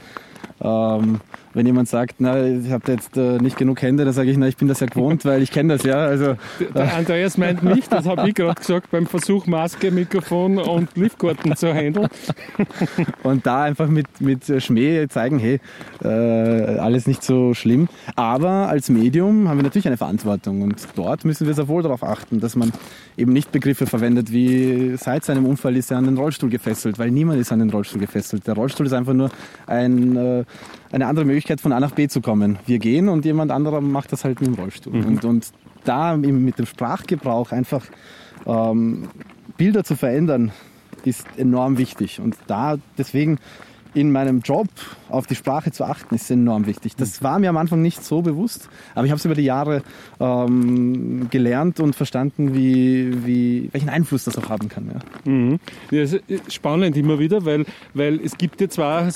ähm, 0.61 1.21
wenn 1.57 1.65
jemand 1.65 1.89
sagt, 1.89 2.17
na, 2.19 2.45
ich 2.45 2.69
habe 2.71 2.91
jetzt 2.91 3.17
äh, 3.17 3.39
nicht 3.39 3.57
genug 3.57 3.81
Hände, 3.81 4.05
dann 4.05 4.13
sage 4.13 4.29
ich, 4.29 4.37
na, 4.37 4.47
ich 4.47 4.57
bin 4.57 4.67
das 4.67 4.79
ja 4.79 4.85
gewohnt, 4.85 5.25
weil 5.25 5.41
ich 5.41 5.49
kenne 5.49 5.73
das 5.73 5.83
ja. 5.83 5.95
Also, 5.95 6.35
der 6.75 6.95
Andreas 6.95 7.35
meint 7.39 7.63
nicht, 7.63 7.91
das 7.91 8.05
habe 8.05 8.29
ich 8.29 8.35
gerade 8.35 8.61
gesagt 8.61 8.91
beim 8.91 9.07
Versuch, 9.07 9.47
Maske, 9.47 9.89
Mikrofon 9.89 10.59
und 10.59 10.95
Liftkarten 10.95 11.55
zu 11.55 11.73
handeln. 11.73 12.09
und 13.23 13.47
da 13.47 13.63
einfach 13.63 13.87
mit, 13.87 14.05
mit 14.19 14.43
Schmäh 14.61 15.07
zeigen, 15.07 15.39
hey, 15.39 15.59
äh, 16.03 16.07
alles 16.07 17.07
nicht 17.07 17.23
so 17.23 17.55
schlimm. 17.55 17.87
Aber 18.15 18.69
als 18.69 18.91
Medium 18.91 19.49
haben 19.49 19.57
wir 19.57 19.63
natürlich 19.63 19.87
eine 19.87 19.97
Verantwortung 19.97 20.61
und 20.61 20.87
dort 20.95 21.25
müssen 21.25 21.47
wir 21.47 21.55
sehr 21.55 21.67
wohl 21.67 21.81
darauf 21.81 22.03
achten, 22.03 22.39
dass 22.39 22.55
man 22.55 22.71
eben 23.17 23.33
nicht 23.33 23.51
Begriffe 23.51 23.87
verwendet 23.87 24.31
wie 24.31 24.95
seit 24.97 25.25
seinem 25.25 25.47
Unfall 25.47 25.75
ist 25.75 25.89
er 25.89 25.97
an 25.97 26.05
den 26.05 26.17
Rollstuhl 26.17 26.51
gefesselt, 26.51 26.99
weil 26.99 27.09
niemand 27.09 27.39
ist 27.41 27.51
an 27.51 27.57
den 27.57 27.71
Rollstuhl 27.71 27.99
gefesselt. 27.99 28.45
Der 28.45 28.53
Rollstuhl 28.53 28.85
ist 28.85 28.93
einfach 28.93 29.13
nur 29.13 29.31
ein, 29.65 30.15
äh, 30.15 30.43
eine 30.91 31.07
andere 31.07 31.25
Möglichkeit 31.25 31.61
von 31.61 31.71
A 31.71 31.79
nach 31.79 31.91
B 31.91 32.07
zu 32.07 32.21
kommen. 32.21 32.59
Wir 32.65 32.79
gehen 32.79 33.09
und 33.09 33.25
jemand 33.25 33.51
anderer 33.51 33.81
macht 33.81 34.11
das 34.11 34.23
halt 34.23 34.39
mit 34.39 34.47
dem 34.47 34.55
Rollstuhl. 34.55 34.93
Mhm. 34.93 35.05
Und, 35.05 35.25
und 35.25 35.51
da 35.83 36.17
mit 36.17 36.59
dem 36.59 36.65
Sprachgebrauch 36.65 37.51
einfach 37.51 37.85
ähm, 38.45 39.09
Bilder 39.57 39.83
zu 39.83 39.95
verändern, 39.95 40.51
ist 41.03 41.25
enorm 41.37 41.77
wichtig. 41.77 42.19
Und 42.19 42.35
da 42.47 42.77
deswegen 42.97 43.39
in 43.97 44.11
meinem 44.11 44.41
Job 44.41 44.67
auf 45.09 45.25
die 45.25 45.33
Sprache 45.35 45.71
zu 45.71 45.83
achten, 45.83 46.13
ist 46.13 46.29
enorm 46.29 46.67
wichtig. 46.67 46.95
Das 46.95 47.23
war 47.23 47.39
mir 47.39 47.49
am 47.49 47.57
Anfang 47.57 47.81
nicht 47.81 48.03
so 48.03 48.21
bewusst, 48.21 48.69
aber 48.93 49.05
ich 49.05 49.11
habe 49.11 49.17
es 49.17 49.25
über 49.25 49.33
die 49.33 49.43
Jahre 49.43 49.81
ähm, 50.19 51.27
gelernt 51.31 51.79
und 51.79 51.95
verstanden, 51.95 52.53
wie, 52.53 53.25
wie, 53.25 53.69
welchen 53.71 53.89
Einfluss 53.89 54.25
das 54.25 54.37
auch 54.37 54.49
haben 54.49 54.69
kann. 54.69 54.91
Ja. 54.93 55.31
Mhm. 55.31 55.59
Ja, 55.89 56.03
ist 56.03 56.21
spannend 56.49 56.95
immer 56.95 57.17
wieder, 57.17 57.43
weil, 57.43 57.65
weil 57.95 58.19
es 58.23 58.37
gibt 58.37 58.61
ja 58.61 58.69
zwar, 58.69 59.09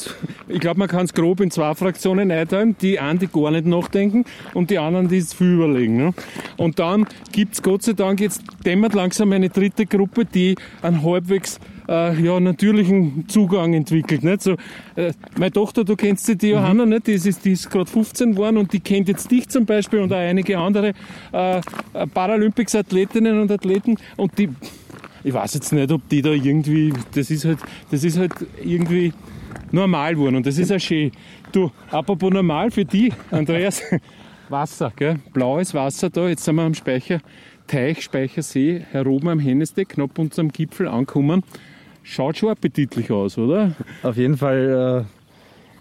ich 0.48 0.60
glaube, 0.60 0.80
man 0.80 0.88
kann 0.88 1.06
es 1.06 1.14
grob 1.14 1.42
in 1.42 1.52
zwei 1.52 1.76
Fraktionen 1.76 2.32
einteilen, 2.32 2.76
die 2.82 3.00
einen, 3.00 3.20
die 3.20 3.28
gar 3.28 3.52
nicht 3.52 3.68
nachdenken 3.68 4.26
und 4.56 4.72
die 4.72 4.80
anderen, 4.80 5.10
die 5.10 5.18
es 5.18 5.34
viel 5.34 5.54
überlegen. 5.54 5.98
Ne? 5.98 6.14
Und 6.58 6.80
dann 6.80 7.06
gibt 7.32 7.54
es 7.54 7.62
Gott 7.62 7.84
sei 7.84 7.94
Dank 7.94 8.20
jetzt 8.20 8.42
dämmert 8.66 8.94
langsam 8.96 9.32
eine 9.32 9.50
dritte 9.50 9.86
Gruppe, 9.86 10.26
die 10.26 10.56
einen 10.82 11.04
halbwegs 11.04 11.60
äh, 11.88 12.22
ja, 12.22 12.40
natürlichen 12.40 13.26
Zugang 13.28 13.74
entwickelt. 13.74 14.24
Nicht? 14.24 14.42
So, 14.42 14.56
äh, 14.96 15.14
meine 15.38 15.52
Tochter, 15.52 15.84
du 15.84 15.96
kennst 15.96 16.26
sie, 16.26 16.38
die 16.38 16.48
mhm. 16.48 16.54
Johanna, 16.54 16.86
mhm. 16.86 16.92
nicht? 16.92 17.08
die 17.08 17.14
ist, 17.14 17.46
die 17.46 17.52
ist 17.52 17.70
gerade 17.70 17.90
15 17.90 18.34
geworden 18.34 18.58
und 18.58 18.74
die 18.74 18.80
kennt 18.80 19.08
jetzt 19.08 19.30
dich 19.30 19.48
zum 19.50 19.66
Beispiel 19.66 20.00
und 20.00 20.12
auch 20.14 20.18
einige 20.18 20.58
andere 20.58 20.94
äh, 21.32 21.62
Paralympics-Athletinnen 22.14 23.40
und 23.40 23.52
Athleten 23.52 23.98
und 24.18 24.38
die, 24.38 24.50
ich 25.24 25.34
weiß 25.34 25.54
jetzt 25.56 25.72
nicht, 25.74 25.92
ob 25.92 26.08
die 26.10 26.22
da 26.22 26.32
irgendwie, 26.32 26.94
das 27.14 27.30
ist 27.30 27.46
halt, 27.46 27.60
das 27.90 28.04
ist 28.04 28.18
halt 28.18 28.34
irgendwie 28.64 29.14
normal 29.72 30.16
geworden 30.16 30.36
und 30.36 30.46
das 30.46 30.58
ist 30.58 30.72
auch 30.72 30.80
schön. 30.80 31.12
Du, 31.52 31.72
apropos 31.90 32.32
normal 32.32 32.72
für 32.72 32.86
die, 32.86 33.12
Andreas, 33.30 33.82
Wasser, 34.50 34.92
gell? 34.96 35.20
blaues 35.34 35.74
Wasser 35.74 36.10
da, 36.10 36.28
jetzt 36.28 36.44
sind 36.44 36.56
wir 36.56 36.64
am 36.64 36.74
Speicher. 36.74 37.20
Teich, 37.68 38.02
Speichersee, 38.02 38.86
heroben 38.92 39.30
am 39.30 39.40
Hennesteck, 39.40 39.90
knapp 39.90 40.20
unterm 40.20 40.52
Gipfel 40.52 40.88
ankommen. 40.88 41.44
Schaut 42.04 42.38
schon 42.38 42.50
appetitlich 42.50 43.12
aus, 43.12 43.38
oder? 43.38 43.76
Auf 44.04 44.18
jeden 44.18 44.38
Fall 44.38 45.06
äh, 45.06 45.22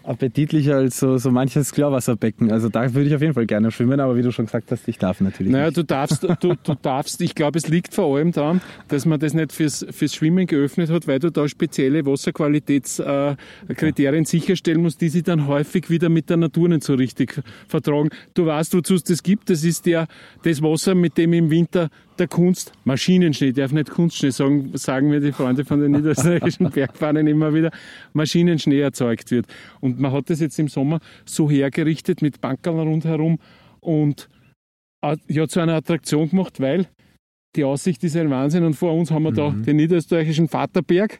appetitlicher 0.03 0.75
als 0.75 0.99
so, 0.99 1.17
so 1.17 1.31
manches 1.31 1.71
Klarwasserbecken. 1.71 2.51
Also 2.51 2.69
da 2.69 2.93
würde 2.93 3.09
ich 3.09 3.15
auf 3.15 3.21
jeden 3.21 3.33
Fall 3.33 3.45
gerne 3.45 3.71
schwimmen, 3.71 3.99
aber 3.99 4.15
wie 4.15 4.21
du 4.21 4.31
schon 4.31 4.45
gesagt 4.45 4.71
hast, 4.71 4.87
ich 4.87 4.97
darf 4.97 5.19
natürlich 5.21 5.51
naja, 5.51 5.65
nicht. 5.67 5.77
du 5.77 5.83
darfst, 5.83 6.23
du, 6.23 6.55
du 6.63 6.75
darfst, 6.81 7.21
ich 7.21 7.35
glaube, 7.35 7.59
es 7.59 7.67
liegt 7.67 7.93
vor 7.93 8.17
allem 8.17 8.31
daran, 8.31 8.61
dass 8.87 9.05
man 9.05 9.19
das 9.19 9.33
nicht 9.33 9.51
fürs, 9.51 9.85
fürs 9.91 10.15
Schwimmen 10.15 10.47
geöffnet 10.47 10.89
hat, 10.89 11.07
weil 11.07 11.19
du 11.19 11.29
da 11.31 11.47
spezielle 11.47 12.03
Wasserqualitätskriterien 12.05 14.23
äh, 14.23 14.27
sicherstellen 14.27 14.81
musst, 14.81 15.01
die 15.01 15.09
sich 15.09 15.23
dann 15.23 15.47
häufig 15.47 15.89
wieder 15.89 16.09
mit 16.09 16.29
der 16.29 16.37
Natur 16.37 16.69
nicht 16.69 16.83
so 16.83 16.93
richtig 16.95 17.41
vertragen. 17.67 18.09
Du 18.33 18.45
weißt, 18.45 18.73
wozu 18.75 18.95
es 18.95 19.03
das 19.03 19.21
gibt. 19.23 19.49
Das 19.49 19.63
ist 19.63 19.85
der, 19.85 20.07
das 20.43 20.61
Wasser, 20.61 20.95
mit 20.95 21.17
dem 21.17 21.33
im 21.33 21.49
Winter 21.49 21.89
der 22.21 22.27
Kunst, 22.27 22.71
Maschinenschnee, 22.85 23.49
ich 23.49 23.55
darf 23.55 23.71
nicht 23.71 23.89
Kunstschnee 23.89 24.29
sagen, 24.29 24.71
sagen 24.75 25.09
mir 25.09 25.19
die 25.19 25.31
Freunde 25.33 25.65
von 25.65 25.81
den 25.81 25.91
niederösterreichischen 25.91 26.69
Bergfahnen 26.73 27.27
immer 27.27 27.53
wieder, 27.53 27.71
Maschinenschnee 28.13 28.79
erzeugt 28.79 29.31
wird. 29.31 29.47
Und 29.81 29.99
man 29.99 30.13
hat 30.13 30.29
das 30.29 30.39
jetzt 30.39 30.57
im 30.59 30.67
Sommer 30.67 30.99
so 31.25 31.49
hergerichtet 31.49 32.21
mit 32.21 32.39
Bankern 32.39 32.79
rundherum 32.79 33.39
und 33.79 34.29
ja, 35.27 35.47
zu 35.47 35.59
einer 35.59 35.73
Attraktion 35.73 36.29
gemacht, 36.29 36.59
weil 36.61 36.87
die 37.55 37.63
Aussicht 37.63 38.03
ist 38.03 38.15
ein 38.15 38.29
Wahnsinn 38.29 38.63
und 38.63 38.75
vor 38.75 38.93
uns 38.93 39.11
haben 39.11 39.23
wir 39.23 39.31
mhm. 39.31 39.35
da 39.35 39.49
den 39.49 39.77
niederösterreichischen 39.77 40.47
Vaterberg. 40.47 41.19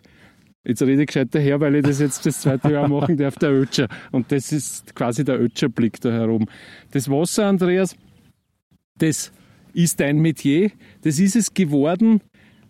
Jetzt 0.63 0.83
rede 0.83 1.01
ich 1.01 1.07
gescheit 1.07 1.29
daher, 1.31 1.59
weil 1.59 1.75
ich 1.75 1.83
das 1.83 1.99
jetzt 1.99 2.23
das 2.27 2.41
zweite 2.41 2.71
Jahr 2.71 2.87
machen 2.87 3.17
darf, 3.17 3.35
der 3.35 3.51
Ötscher. 3.51 3.87
Und 4.11 4.31
das 4.31 4.51
ist 4.51 4.93
quasi 4.93 5.25
der 5.25 5.41
Ötscherblick 5.41 5.99
da 5.99 6.11
herum. 6.11 6.47
Das 6.91 7.09
Wasser, 7.09 7.47
Andreas, 7.47 7.95
das 8.99 9.31
ist 9.73 9.99
dein 9.99 10.19
Metier. 10.19 10.71
Das 11.01 11.19
ist 11.19 11.35
es 11.35 11.53
geworden, 11.53 12.21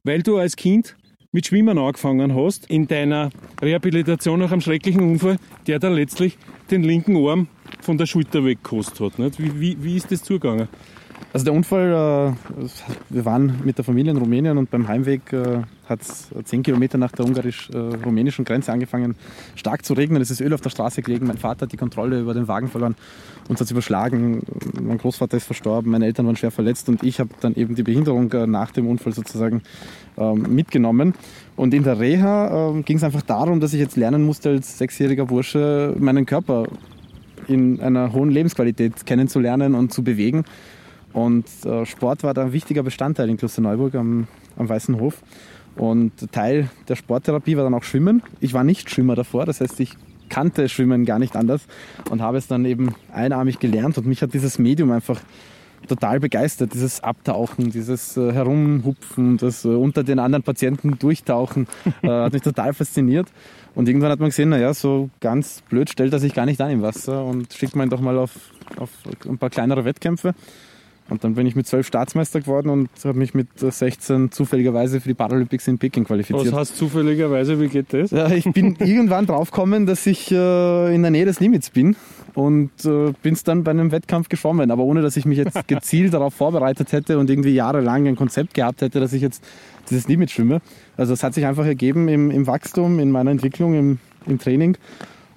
weil 0.03 0.23
du 0.23 0.37
als 0.37 0.55
Kind 0.55 0.95
mit 1.31 1.47
Schwimmen 1.47 1.77
angefangen 1.77 2.35
hast, 2.35 2.69
in 2.69 2.87
deiner 2.87 3.29
Rehabilitation 3.61 4.39
nach 4.39 4.51
einem 4.51 4.61
schrecklichen 4.61 5.01
Unfall, 5.01 5.37
der 5.67 5.79
dann 5.79 5.93
letztlich 5.93 6.37
den 6.69 6.83
linken 6.83 7.15
Arm 7.15 7.47
von 7.79 7.97
der 7.97 8.05
Schulter 8.05 8.43
weggekostet 8.43 9.17
hat. 9.17 9.39
Wie, 9.39 9.59
wie, 9.59 9.83
wie 9.83 9.95
ist 9.95 10.11
das 10.11 10.23
zugegangen? 10.23 10.67
Also 11.33 11.45
der 11.45 11.53
Unfall, 11.53 11.91
äh, 11.91 12.67
wir 13.09 13.25
waren 13.25 13.61
mit 13.63 13.77
der 13.77 13.85
Familie 13.85 14.11
in 14.11 14.17
Rumänien 14.17 14.57
und 14.57 14.69
beim 14.69 14.89
Heimweg 14.89 15.31
äh, 15.31 15.61
hat 15.87 16.01
es 16.01 16.27
zehn 16.43 16.61
Kilometer 16.61 16.97
nach 16.97 17.13
der 17.13 17.25
ungarisch-rumänischen 17.25 18.43
Grenze 18.43 18.73
angefangen, 18.73 19.15
stark 19.55 19.85
zu 19.85 19.93
regnen. 19.93 20.21
Es 20.21 20.29
ist 20.29 20.41
Öl 20.41 20.53
auf 20.53 20.59
der 20.59 20.69
Straße 20.69 21.01
gelegen. 21.01 21.27
Mein 21.27 21.37
Vater 21.37 21.65
hat 21.65 21.71
die 21.71 21.77
Kontrolle 21.77 22.19
über 22.19 22.33
den 22.33 22.49
Wagen 22.49 22.67
verloren. 22.67 22.95
Uns 23.47 23.61
hat 23.61 23.65
es 23.65 23.71
überschlagen. 23.71 24.41
Mein 24.81 24.97
Großvater 24.97 25.37
ist 25.37 25.45
verstorben. 25.45 25.91
Meine 25.91 26.05
Eltern 26.05 26.25
waren 26.25 26.35
schwer 26.35 26.51
verletzt 26.51 26.89
und 26.89 27.01
ich 27.01 27.21
habe 27.21 27.29
dann 27.39 27.55
eben 27.55 27.75
die 27.75 27.83
Behinderung 27.83 28.29
äh, 28.33 28.45
nach 28.45 28.71
dem 28.71 28.87
Unfall 28.87 29.13
sozusagen 29.13 29.61
ähm, 30.17 30.53
mitgenommen. 30.53 31.13
Und 31.55 31.73
in 31.73 31.83
der 31.83 31.99
Reha 31.99 32.73
ging 32.85 32.97
es 32.97 33.03
einfach 33.03 33.21
darum, 33.21 33.59
dass 33.59 33.73
ich 33.73 33.79
jetzt 33.79 33.95
lernen 33.95 34.25
musste, 34.25 34.49
als 34.49 34.77
sechsjähriger 34.77 35.25
Bursche 35.25 35.95
meinen 35.99 36.25
Körper 36.25 36.65
in 37.47 37.79
einer 37.81 38.13
hohen 38.13 38.31
Lebensqualität 38.31 39.05
kennenzulernen 39.05 39.75
und 39.75 39.93
zu 39.93 40.03
bewegen. 40.03 40.45
Und 41.13 41.45
äh, 41.65 41.85
Sport 41.85 42.23
war 42.23 42.33
da 42.33 42.43
ein 42.43 42.53
wichtiger 42.53 42.83
Bestandteil 42.83 43.29
in 43.29 43.37
Klosterneuburg 43.37 43.95
am, 43.95 44.27
am 44.57 44.69
Weißen 44.69 44.99
Hof. 44.99 45.21
Und 45.75 46.31
Teil 46.31 46.69
der 46.87 46.95
Sporttherapie 46.95 47.55
war 47.57 47.63
dann 47.63 47.73
auch 47.73 47.83
Schwimmen. 47.83 48.23
Ich 48.39 48.53
war 48.53 48.63
nicht 48.63 48.89
Schwimmer 48.89 49.15
davor, 49.15 49.45
das 49.45 49.61
heißt, 49.61 49.79
ich 49.79 49.95
kannte 50.29 50.69
Schwimmen 50.69 51.05
gar 51.05 51.19
nicht 51.19 51.35
anders 51.35 51.61
und 52.09 52.21
habe 52.21 52.37
es 52.37 52.47
dann 52.47 52.65
eben 52.65 52.95
einarmig 53.11 53.59
gelernt. 53.59 53.97
Und 53.97 54.07
mich 54.07 54.21
hat 54.21 54.33
dieses 54.33 54.59
Medium 54.59 54.91
einfach 54.91 55.19
total 55.87 56.19
begeistert. 56.19 56.73
Dieses 56.73 57.03
Abtauchen, 57.03 57.71
dieses 57.71 58.15
äh, 58.17 58.31
Herumhupfen, 58.31 59.37
das 59.37 59.65
äh, 59.65 59.69
unter 59.69 60.03
den 60.03 60.19
anderen 60.19 60.43
Patienten 60.43 60.97
durchtauchen, 60.97 61.67
äh, 62.01 62.07
hat 62.07 62.33
mich 62.33 62.41
total 62.41 62.73
fasziniert. 62.73 63.27
Und 63.75 63.87
irgendwann 63.87 64.11
hat 64.11 64.19
man 64.19 64.29
gesehen, 64.29 64.49
naja, 64.49 64.73
so 64.73 65.09
ganz 65.19 65.63
blöd 65.69 65.89
stellt 65.89 66.13
er 66.13 66.19
sich 66.19 66.33
gar 66.33 66.45
nicht 66.45 66.61
an 66.61 66.71
im 66.71 66.81
Wasser 66.81 67.25
und 67.25 67.53
schickt 67.53 67.75
man 67.75 67.87
ihn 67.87 67.89
doch 67.89 68.01
mal 68.01 68.17
auf, 68.17 68.31
auf 68.77 68.89
ein 69.27 69.37
paar 69.37 69.49
kleinere 69.49 69.85
Wettkämpfe. 69.85 70.33
Und 71.11 71.25
dann 71.25 71.35
bin 71.35 71.45
ich 71.45 71.57
mit 71.57 71.67
zwölf 71.67 71.85
Staatsmeister 71.85 72.39
geworden 72.39 72.69
und 72.69 72.89
habe 73.03 73.17
mich 73.17 73.33
mit 73.33 73.47
16 73.59 74.31
zufälligerweise 74.31 75.01
für 75.01 75.09
die 75.09 75.13
Paralympics 75.13 75.67
in 75.67 75.77
Peking 75.77 76.05
qualifiziert. 76.05 76.53
Was 76.53 76.69
heißt 76.69 76.77
zufälligerweise, 76.77 77.59
wie 77.59 77.67
geht 77.67 77.91
das? 77.91 78.11
Ja, 78.11 78.31
ich 78.31 78.45
bin 78.45 78.77
irgendwann 78.79 79.25
draufgekommen, 79.25 79.85
dass 79.85 80.07
ich 80.07 80.31
äh, 80.31 80.95
in 80.95 81.01
der 81.01 81.11
Nähe 81.11 81.25
des 81.25 81.41
Limits 81.41 81.69
bin 81.69 81.97
und 82.33 82.71
äh, 82.85 83.11
bin 83.21 83.33
es 83.33 83.43
dann 83.43 83.65
bei 83.65 83.71
einem 83.71 83.91
Wettkampf 83.91 84.29
geschwommen, 84.29 84.71
aber 84.71 84.83
ohne 84.83 85.01
dass 85.01 85.17
ich 85.17 85.25
mich 85.25 85.37
jetzt 85.37 85.67
gezielt 85.67 86.13
darauf 86.13 86.33
vorbereitet 86.33 86.93
hätte 86.93 87.19
und 87.19 87.29
irgendwie 87.29 87.53
jahrelang 87.55 88.07
ein 88.07 88.15
Konzept 88.15 88.53
gehabt 88.53 88.81
hätte, 88.81 89.01
dass 89.01 89.11
ich 89.11 89.21
jetzt 89.21 89.43
dieses 89.89 90.07
Limit 90.07 90.31
schwimme. 90.31 90.61
Also 90.95 91.11
es 91.11 91.23
hat 91.23 91.33
sich 91.33 91.45
einfach 91.45 91.65
ergeben 91.65 92.07
im, 92.07 92.31
im 92.31 92.47
Wachstum, 92.47 92.99
in 92.99 93.11
meiner 93.11 93.31
Entwicklung, 93.31 93.73
im, 93.73 93.99
im 94.27 94.39
Training. 94.39 94.77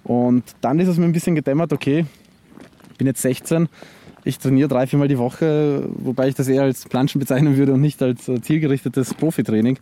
Und 0.04 0.44
dann 0.60 0.78
ist 0.78 0.87
es 0.87 0.98
mir 0.98 1.04
ein 1.06 1.12
bisschen 1.12 1.34
gedämmert, 1.34 1.72
okay, 1.72 2.06
ich 2.92 2.98
bin 2.98 3.08
jetzt 3.08 3.22
16, 3.22 3.68
ich 4.24 4.38
trainiere 4.38 4.68
drei, 4.68 4.87
viermal 4.87 5.08
die 5.08 5.18
Woche, 5.18 5.84
wobei 5.96 6.28
ich 6.28 6.34
das 6.34 6.48
eher 6.48 6.62
als 6.62 6.87
Planschen 6.87 7.18
bezeichnen 7.18 7.56
würde 7.56 7.74
und 7.74 7.80
nicht 7.80 8.02
als 8.02 8.28
äh, 8.28 8.40
zielgerichtetes 8.40 9.14
Profitraining. 9.14 9.78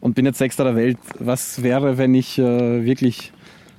Und 0.00 0.14
bin 0.14 0.26
jetzt 0.26 0.38
Sechster 0.38 0.64
der 0.64 0.76
Welt. 0.76 0.98
Was 1.18 1.62
wäre, 1.62 1.96
wenn 1.96 2.14
ich 2.14 2.38
äh, 2.38 2.84
wirklich 2.84 3.32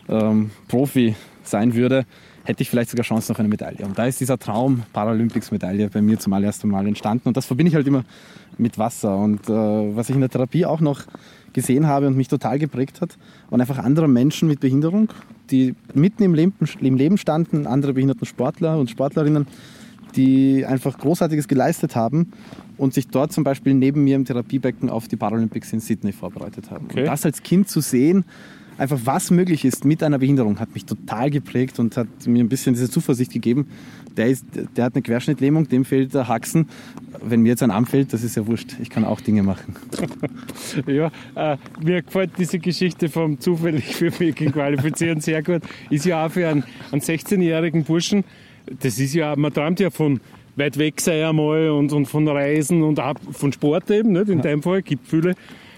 ähm, 0.09 0.49
Profi 0.67 1.15
sein 1.43 1.75
würde? 1.75 2.05
Hätte 2.43 2.63
ich 2.63 2.69
vielleicht 2.69 2.89
sogar 2.89 3.03
Chance 3.03 3.31
auf 3.33 3.39
eine 3.39 3.49
Medaille. 3.49 3.85
Und 3.85 3.99
da 3.99 4.05
ist 4.05 4.19
dieser 4.19 4.39
Traum 4.39 4.83
Paralympics-Medaille 4.93 5.89
bei 5.89 6.01
mir 6.01 6.17
zum 6.17 6.33
allerersten 6.33 6.69
Mal 6.69 6.87
entstanden. 6.87 7.27
Und 7.27 7.37
das 7.37 7.45
verbinde 7.45 7.69
ich 7.69 7.75
halt 7.75 7.85
immer 7.87 8.03
mit 8.57 8.77
Wasser. 8.77 9.15
Und 9.17 9.47
äh, 9.49 9.53
was 9.53 10.09
ich 10.09 10.15
in 10.15 10.21
der 10.21 10.29
Therapie 10.29 10.65
auch 10.65 10.79
noch 10.79 11.03
gesehen 11.53 11.87
habe 11.87 12.07
und 12.07 12.15
mich 12.15 12.29
total 12.29 12.57
geprägt 12.57 13.01
hat, 13.01 13.17
waren 13.49 13.61
einfach 13.61 13.79
andere 13.79 14.07
Menschen 14.07 14.47
mit 14.47 14.59
Behinderung, 14.59 15.09
die 15.51 15.75
mitten 15.93 16.23
im 16.23 16.33
Leben, 16.33 16.53
im 16.79 16.95
Leben 16.95 17.17
standen, 17.17 17.67
andere 17.67 17.93
behinderten 17.93 18.25
Sportler 18.25 18.77
und 18.77 18.89
Sportlerinnen, 18.89 19.47
die 20.15 20.65
einfach 20.65 20.97
Großartiges 20.97 21.47
geleistet 21.47 21.95
haben 21.95 22.31
und 22.77 22.93
sich 22.93 23.07
dort 23.07 23.31
zum 23.31 23.43
Beispiel 23.43 23.73
neben 23.73 24.03
mir 24.03 24.15
im 24.15 24.25
Therapiebecken 24.25 24.89
auf 24.89 25.07
die 25.07 25.15
Paralympics 25.15 25.73
in 25.73 25.79
Sydney 25.79 26.11
vorbereitet 26.11 26.71
haben. 26.71 26.85
Okay. 26.89 27.01
Und 27.01 27.05
das 27.07 27.25
als 27.25 27.43
Kind 27.43 27.69
zu 27.69 27.81
sehen, 27.81 28.25
einfach 28.77 28.99
was 29.03 29.31
möglich 29.31 29.65
ist 29.65 29.85
mit 29.85 30.03
einer 30.03 30.19
Behinderung, 30.19 30.59
hat 30.59 30.73
mich 30.73 30.85
total 30.85 31.29
geprägt 31.29 31.79
und 31.79 31.97
hat 31.97 32.07
mir 32.25 32.43
ein 32.43 32.49
bisschen 32.49 32.73
diese 32.73 32.89
Zuversicht 32.89 33.31
gegeben. 33.31 33.67
Der, 34.15 34.27
ist, 34.27 34.45
der 34.75 34.85
hat 34.85 34.95
eine 34.95 35.03
Querschnittlähmung, 35.03 35.67
dem 35.67 35.85
fehlt 35.85 36.13
der 36.13 36.27
Haxen. 36.27 36.67
Wenn 37.21 37.41
mir 37.41 37.49
jetzt 37.49 37.63
ein 37.63 37.71
Arm 37.71 37.85
fehlt, 37.85 38.13
das 38.13 38.23
ist 38.23 38.35
ja 38.35 38.47
wurscht. 38.47 38.75
Ich 38.81 38.89
kann 38.89 39.05
auch 39.05 39.21
Dinge 39.21 39.43
machen. 39.43 39.75
ja, 40.87 41.11
äh, 41.35 41.57
mir 41.83 42.01
gefällt 42.01 42.31
diese 42.37 42.57
Geschichte 42.59 43.09
vom 43.09 43.39
zufällig 43.39 43.95
für 43.95 44.11
mich 44.19 44.35
qualifizieren 44.35 45.21
sehr 45.21 45.43
gut. 45.43 45.61
Ist 45.89 46.05
ja 46.05 46.25
auch 46.25 46.31
für 46.31 46.47
einen, 46.47 46.63
einen 46.91 47.01
16-jährigen 47.01 47.83
Burschen 47.83 48.23
das 48.79 48.99
ist 48.99 49.13
ja, 49.13 49.35
man 49.35 49.53
träumt 49.53 49.79
ja 49.79 49.89
von 49.89 50.19
weit 50.55 50.77
weg 50.77 50.99
sein 50.99 51.23
einmal 51.23 51.69
und, 51.69 51.93
und 51.93 52.07
von 52.07 52.27
Reisen 52.27 52.83
und 52.83 52.99
auch 52.99 53.15
von 53.31 53.53
Sport 53.53 53.89
eben, 53.91 54.13
nicht? 54.13 54.29
in 54.29 54.41
deinem 54.41 54.63
Fall, 54.63 54.81
gibt 54.81 55.07
viele 55.07 55.35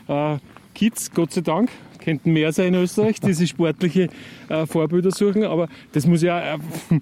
äh, 0.08 0.38
Kids, 0.74 1.12
Gott 1.12 1.34
sei 1.34 1.42
Dank, 1.42 1.70
könnten 2.04 2.32
mehr 2.32 2.54
sein 2.54 2.74
in 2.74 2.82
Österreich, 2.82 3.20
die 3.20 3.34
sich 3.34 3.50
sportliche 3.50 4.10
äh, 4.48 4.66
Vorbilder 4.66 5.12
suchen, 5.12 5.44
aber 5.44 5.68
das 5.92 6.08
muss 6.08 6.22
ja, 6.22 6.56
äh, 6.56 6.58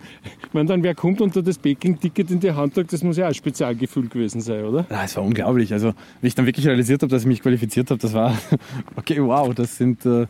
wenn 0.53 0.65
dann 0.65 0.81
wer 0.81 0.95
kommt 0.95 1.21
und 1.21 1.35
da 1.35 1.41
das 1.41 1.59
Baking-Ticket 1.59 2.31
in 2.31 2.39
die 2.39 2.51
Hand 2.51 2.75
drückt, 2.75 2.91
das 2.93 3.03
muss 3.03 3.17
ja 3.17 3.25
auch 3.25 3.29
ein 3.29 3.35
Spezialgefühl 3.35 4.09
gewesen 4.09 4.41
sein, 4.41 4.65
oder? 4.65 4.85
Ja, 4.89 5.03
es 5.03 5.15
war 5.15 5.23
unglaublich. 5.23 5.71
Also, 5.71 5.93
wie 6.21 6.27
ich 6.27 6.35
dann 6.35 6.47
wirklich 6.47 6.67
realisiert 6.67 7.03
habe, 7.03 7.11
dass 7.11 7.21
ich 7.21 7.27
mich 7.27 7.41
qualifiziert 7.41 7.91
habe, 7.91 8.01
das 8.01 8.13
war, 8.13 8.35
okay, 8.95 9.21
wow, 9.21 9.53
das 9.53 9.77
sind 9.77 10.05
äh, 10.05 10.25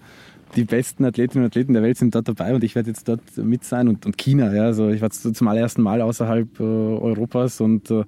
die 0.56 0.64
besten 0.64 1.06
Athletinnen 1.06 1.44
und 1.44 1.52
Athleten 1.52 1.74
der 1.74 1.84
Welt 1.84 1.98
sind 1.98 2.16
dort 2.16 2.28
dabei 2.28 2.56
und 2.56 2.64
ich 2.64 2.76
werde 2.76 2.90
jetzt 2.90 3.08
dort 3.08 3.22
mit 3.38 3.64
sein 3.64 3.88
und, 3.88 4.06
und 4.06 4.18
China, 4.18 4.54
ja, 4.54 4.64
also 4.64 4.90
ich 4.90 5.02
war 5.02 5.10
zum 5.10 5.48
allerersten 5.48 5.82
Mal 5.82 6.02
außerhalb 6.02 6.60
äh, 6.60 6.64
Europas 6.64 7.62
und 7.62 7.92
äh, 7.92 8.04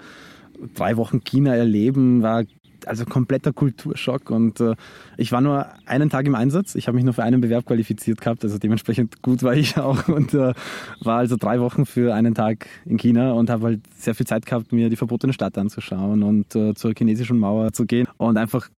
drei 0.75 0.97
Wochen 0.97 1.23
China 1.23 1.55
erleben 1.55 2.21
war 2.21 2.43
also 2.85 3.05
kompletter 3.05 3.53
Kulturschock 3.53 4.29
und 4.29 4.59
äh, 4.59 4.75
ich 5.17 5.31
war 5.31 5.41
nur 5.41 5.67
einen 5.85 6.09
Tag 6.09 6.25
im 6.25 6.35
Einsatz. 6.35 6.75
Ich 6.75 6.87
habe 6.87 6.95
mich 6.95 7.03
nur 7.03 7.13
für 7.13 7.23
einen 7.23 7.41
Bewerb 7.41 7.65
qualifiziert 7.65 8.21
gehabt, 8.21 8.43
also 8.43 8.57
dementsprechend 8.57 9.21
gut 9.21 9.43
war 9.43 9.53
ich 9.53 9.77
auch 9.77 10.07
und 10.07 10.33
äh, 10.33 10.53
war 11.01 11.17
also 11.17 11.35
drei 11.37 11.59
Wochen 11.59 11.85
für 11.85 12.13
einen 12.13 12.35
Tag 12.35 12.67
in 12.85 12.97
China 12.97 13.33
und 13.33 13.49
habe 13.49 13.65
halt 13.65 13.81
sehr 13.95 14.15
viel 14.15 14.25
Zeit 14.25 14.45
gehabt, 14.45 14.71
mir 14.71 14.89
die 14.89 14.95
verbotene 14.95 15.33
Stadt 15.33 15.57
anzuschauen 15.57 16.23
und 16.23 16.55
äh, 16.55 16.73
zur 16.73 16.93
chinesischen 16.97 17.37
Mauer 17.37 17.73
zu 17.73 17.85
gehen 17.85 18.07
und 18.17 18.37
einfach 18.37 18.69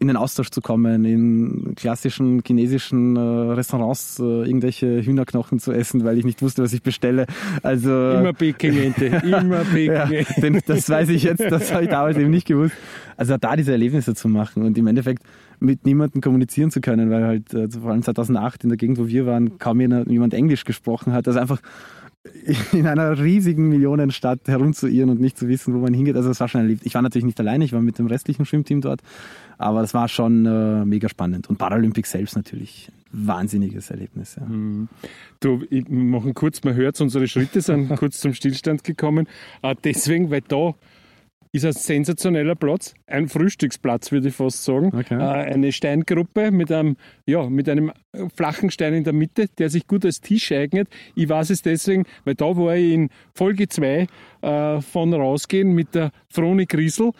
in 0.00 0.08
den 0.08 0.16
Austausch 0.16 0.48
zu 0.50 0.62
kommen, 0.62 1.04
in 1.04 1.74
klassischen 1.76 2.42
chinesischen 2.44 3.16
äh, 3.16 3.20
Restaurants 3.20 4.18
äh, 4.18 4.22
irgendwelche 4.22 5.02
Hühnerknochen 5.02 5.60
zu 5.60 5.72
essen, 5.72 6.04
weil 6.04 6.18
ich 6.18 6.24
nicht 6.24 6.40
wusste, 6.40 6.62
was 6.62 6.72
ich 6.72 6.82
bestelle. 6.82 7.26
Also 7.62 7.90
immer 7.90 8.32
Peking-Ente, 8.32 9.06
immer 9.24 9.62
Peking. 9.64 9.92
ja, 9.92 10.08
denn 10.40 10.60
das 10.66 10.88
weiß 10.88 11.10
ich 11.10 11.24
jetzt, 11.24 11.42
das 11.42 11.70
habe 11.72 11.84
ich 11.84 11.90
damals 11.90 12.16
eben 12.16 12.30
nicht 12.30 12.46
gewusst. 12.46 12.74
Also 13.18 13.36
da 13.36 13.56
diese 13.56 13.72
Erlebnisse 13.72 14.14
zu 14.14 14.28
machen 14.28 14.62
und 14.62 14.78
im 14.78 14.86
Endeffekt 14.86 15.22
mit 15.58 15.84
niemandem 15.84 16.22
kommunizieren 16.22 16.70
zu 16.70 16.80
können, 16.80 17.10
weil 17.10 17.24
halt 17.24 17.52
äh, 17.52 17.68
vor 17.68 17.90
allem 17.90 18.02
2008 18.02 18.64
in 18.64 18.70
der 18.70 18.78
Gegend, 18.78 18.96
wo 18.96 19.06
wir 19.06 19.26
waren, 19.26 19.58
kaum 19.58 19.80
jemand 19.80 20.32
Englisch 20.32 20.64
gesprochen 20.64 21.12
hat. 21.12 21.28
Also 21.28 21.38
einfach 21.38 21.60
in 22.72 22.86
einer 22.86 23.18
riesigen 23.18 23.68
Millionenstadt 23.68 24.40
herumzuirren 24.46 25.10
und 25.10 25.20
nicht 25.20 25.38
zu 25.38 25.48
wissen, 25.48 25.74
wo 25.74 25.78
man 25.78 25.94
hingeht. 25.94 26.16
Also 26.16 26.28
das 26.28 26.40
war 26.40 26.48
schon 26.48 26.60
erlebt. 26.60 26.82
Ich 26.84 26.94
war 26.94 27.02
natürlich 27.02 27.24
nicht 27.24 27.40
alleine, 27.40 27.64
ich 27.64 27.72
war 27.72 27.80
mit 27.80 27.98
dem 27.98 28.06
restlichen 28.06 28.44
Schwimmteam 28.44 28.80
dort, 28.80 29.00
aber 29.60 29.82
das 29.82 29.92
war 29.92 30.08
schon 30.08 30.46
äh, 30.46 30.84
mega 30.86 31.08
spannend. 31.08 31.48
Und 31.48 31.58
Paralympics 31.58 32.10
selbst 32.10 32.34
natürlich 32.34 32.90
wahnsinniges 33.12 33.90
Erlebnis. 33.90 34.36
Ja. 34.36 34.46
Mhm. 34.46 34.88
Du, 35.40 35.64
ich 35.68 35.86
mache 35.88 36.32
kurz, 36.32 36.64
man 36.64 36.74
hört 36.74 36.98
unsere 37.00 37.28
Schritte 37.28 37.60
sind 37.60 37.88
kurz 37.96 38.20
zum 38.20 38.32
Stillstand 38.32 38.84
gekommen. 38.84 39.28
Äh, 39.62 39.74
deswegen, 39.84 40.30
weil 40.30 40.40
da 40.40 40.74
ist 41.52 41.66
ein 41.66 41.72
sensationeller 41.72 42.54
Platz, 42.54 42.94
ein 43.06 43.28
Frühstücksplatz, 43.28 44.12
würde 44.12 44.28
ich 44.28 44.34
fast 44.34 44.64
sagen. 44.64 44.92
Okay. 44.94 45.14
Äh, 45.14 45.52
eine 45.52 45.72
Steingruppe 45.72 46.52
mit 46.52 46.72
einem, 46.72 46.96
ja, 47.26 47.48
mit 47.50 47.68
einem 47.68 47.92
flachen 48.34 48.70
Stein 48.70 48.94
in 48.94 49.04
der 49.04 49.12
Mitte, 49.12 49.48
der 49.58 49.68
sich 49.68 49.86
gut 49.86 50.06
als 50.06 50.22
Tisch 50.22 50.52
eignet. 50.52 50.88
Ich 51.14 51.28
weiß 51.28 51.50
es 51.50 51.60
deswegen, 51.60 52.04
weil 52.24 52.34
da 52.34 52.56
war 52.56 52.76
ich 52.76 52.92
in 52.92 53.10
Folge 53.34 53.68
2 53.68 54.06
äh, 54.40 54.80
von 54.80 55.12
rausgehen 55.12 55.72
mit 55.72 55.94
der 55.94 56.12
Froni 56.28 56.64
Griesel 56.66 57.12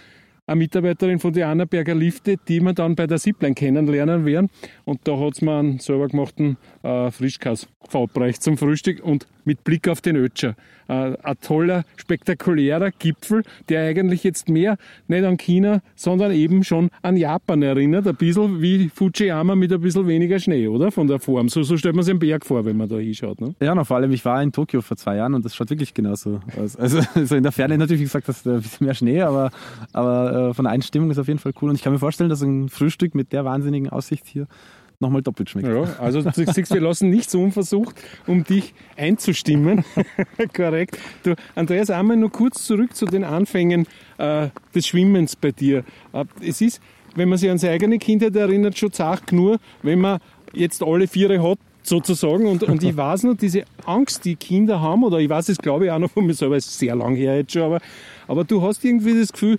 eine 0.51 0.59
Mitarbeiterin 0.59 1.21
von 1.21 1.33
der 1.33 1.49
Annaberger 1.49 1.95
Lifte, 1.95 2.37
die 2.49 2.61
wir 2.61 2.73
dann 2.73 2.97
bei 2.97 3.07
der 3.07 3.19
Zipline 3.19 3.55
kennenlernen 3.55 4.27
werden. 4.27 4.51
Und 4.85 5.01
da 5.05 5.17
hat 5.19 5.35
es 5.35 5.43
mir 5.43 5.57
einen 5.57 5.79
selber 5.79 6.09
gemachten 6.09 6.57
äh, 6.83 7.11
Frischkäse 7.11 7.67
verabreicht 7.89 8.43
zum 8.43 8.57
Frühstück 8.57 9.03
und 9.03 9.27
mit 9.45 9.65
Blick 9.65 9.89
auf 9.89 10.01
den 10.01 10.17
Ötscher. 10.17 10.55
Äh, 10.89 11.17
ein 11.23 11.37
toller, 11.41 11.85
spektakulärer 11.97 12.91
Gipfel, 12.91 13.43
der 13.69 13.85
eigentlich 13.85 14.25
jetzt 14.25 14.49
mehr 14.49 14.77
nicht 15.09 15.25
an 15.25 15.37
China, 15.37 15.83
sondern 15.95 16.33
eben 16.33 16.65
schon 16.65 16.91
an 17.03 17.17
Japan 17.17 17.63
erinnert. 17.63 18.07
Ein 18.07 18.17
bisschen 18.17 18.61
wie 18.61 18.89
Fujiyama 18.89 19.55
mit 19.55 19.73
ein 19.73 19.81
bisschen 19.81 20.07
weniger 20.07 20.39
Schnee, 20.39 20.69
oder? 20.69 20.91
Von 20.91 21.07
der 21.07 21.19
Form. 21.19 21.49
So, 21.49 21.63
so 21.63 21.77
stellt 21.77 21.95
man 21.95 22.05
sich 22.05 22.13
den 22.13 22.19
Berg 22.19 22.45
vor, 22.45 22.65
wenn 22.65 22.77
man 22.77 22.89
da 22.89 22.97
hinschaut. 22.97 23.41
Ne? 23.41 23.55
Ja, 23.61 23.75
na, 23.75 23.85
vor 23.85 23.97
allem, 23.97 24.11
ich 24.13 24.25
war 24.25 24.43
in 24.43 24.53
Tokio 24.53 24.83
vor 24.83 24.97
zwei 24.97 25.17
Jahren 25.17 25.35
und 25.35 25.45
das 25.45 25.55
schaut 25.55 25.71
wirklich 25.71 25.95
genauso 25.95 26.41
aus. 26.61 26.77
Also, 26.77 27.01
also 27.15 27.37
in 27.37 27.43
der 27.43 27.53
Ferne 27.53 27.79
natürlich, 27.79 28.03
gesagt, 28.03 28.29
das 28.29 28.39
ist 28.39 28.47
ein 28.47 28.61
bisschen 28.61 28.85
mehr 28.85 28.95
Schnee, 28.95 29.23
aber, 29.23 29.51
aber 29.93 30.51
äh, 30.51 30.55
von 30.55 30.65
der 30.65 30.73
Einstimmung 30.73 31.11
ist 31.11 31.19
auf 31.19 31.29
jeden 31.29 31.39
Fall 31.39 31.53
cool. 31.61 31.71
Und 31.71 31.77
ich 31.77 31.83
kann 31.83 31.93
mir 31.93 31.99
vorstellen, 31.99 32.31
dass 32.31 32.43
ein 32.43 32.69
Frühstück 32.69 33.15
mit 33.15 33.33
der 33.33 33.45
wahnsinnigen 33.45 33.89
Aussicht 33.91 34.27
hier 34.27 34.47
nochmal 35.01 35.23
doppelt 35.23 35.51
schmeckt. 35.51 35.69
Ja, 35.69 35.83
also 35.99 36.23
du 36.23 36.31
siehst, 36.31 36.73
wir 36.73 36.81
lassen 36.81 37.11
nichts 37.11 37.35
unversucht, 37.35 37.97
um 38.27 38.45
dich 38.45 38.75
einzustimmen. 38.97 39.85
Korrekt. 40.55 40.99
Du, 41.23 41.35
Andreas, 41.55 41.91
einmal 41.91 42.17
nur 42.17 42.31
kurz 42.31 42.65
zurück 42.65 42.95
zu 42.95 43.07
den 43.07 43.25
Anfängen 43.25 43.87
äh, 44.19 44.49
des 44.75 44.87
Schwimmens 44.87 45.37
bei 45.37 45.53
dir. 45.53 45.85
Äh, 46.13 46.25
es 46.47 46.61
ist, 46.61 46.81
wenn 47.15 47.29
man 47.29 47.39
sich 47.39 47.51
an 47.51 47.59
seine 47.59 47.75
eigene 47.75 47.99
Kindheit 47.99 48.37
erinnert, 48.37 48.79
schon 48.79 48.93
zart 48.93 49.33
nur, 49.33 49.59
wenn 49.83 50.01
man 50.01 50.21
jetzt 50.53 50.83
alle 50.83 51.09
Viere 51.09 51.43
hat, 51.43 51.59
sozusagen. 51.83 52.47
Und, 52.47 52.63
und 52.63 52.83
ich 52.83 52.97
weiß 52.97 53.25
noch, 53.25 53.37
diese 53.37 53.65
Angst, 53.87 54.25
die 54.25 54.37
Kinder 54.37 54.81
haben, 54.81 55.03
oder 55.03 55.19
ich 55.19 55.29
weiß 55.29 55.49
es, 55.49 55.59
glaube 55.59 55.87
ich, 55.87 55.91
auch 55.91 55.99
noch 55.99 56.11
von 56.11 56.27
mir 56.27 56.35
selber, 56.35 56.57
ist 56.57 56.79
sehr 56.79 56.95
lang 56.95 57.15
her 57.17 57.37
jetzt 57.37 57.53
schon, 57.53 57.63
aber, 57.63 57.81
aber 58.29 58.45
du 58.45 58.63
hast 58.63 58.85
irgendwie 58.85 59.19
das 59.19 59.33
Gefühl, 59.33 59.57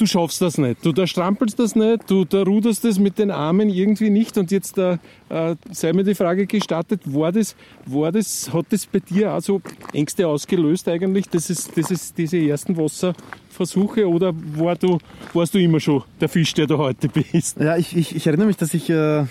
du 0.00 0.06
schaffst 0.06 0.40
das 0.40 0.58
nicht, 0.58 0.84
du 0.84 0.92
da 0.92 1.06
strampelst 1.06 1.58
das 1.58 1.74
nicht, 1.74 2.10
du 2.10 2.24
da 2.24 2.42
ruderst 2.42 2.84
das 2.84 2.98
mit 2.98 3.18
den 3.18 3.30
Armen 3.30 3.68
irgendwie 3.68 4.10
nicht 4.10 4.38
und 4.38 4.50
jetzt 4.50 4.78
da 4.78 4.98
äh, 5.28 5.56
sei 5.70 5.92
mir 5.92 6.04
die 6.04 6.14
Frage 6.14 6.46
gestattet, 6.46 7.02
war 7.04 7.32
das, 7.32 7.56
war 7.86 8.12
das, 8.12 8.52
hat 8.52 8.66
das 8.70 8.86
bei 8.86 9.00
dir 9.00 9.34
auch 9.34 9.60
Ängste 9.92 10.26
ausgelöst 10.26 10.88
eigentlich, 10.88 11.28
das 11.28 11.50
ist, 11.50 11.76
das 11.76 11.90
ist 11.90 12.16
diese 12.16 12.38
ersten 12.38 12.76
Wasserversuche 12.76 14.08
oder 14.08 14.32
war 14.56 14.76
du, 14.76 14.98
warst 15.34 15.54
du 15.54 15.58
immer 15.58 15.80
schon 15.80 16.02
der 16.20 16.28
Fisch, 16.28 16.54
der 16.54 16.66
du 16.66 16.78
heute 16.78 17.08
bist? 17.08 17.58
Ja, 17.58 17.76
ich, 17.76 17.96
ich, 17.96 18.14
ich 18.16 18.26
erinnere 18.26 18.46
mich, 18.46 18.56
dass 18.56 18.74
ich 18.74 18.88
äh, 18.90 19.24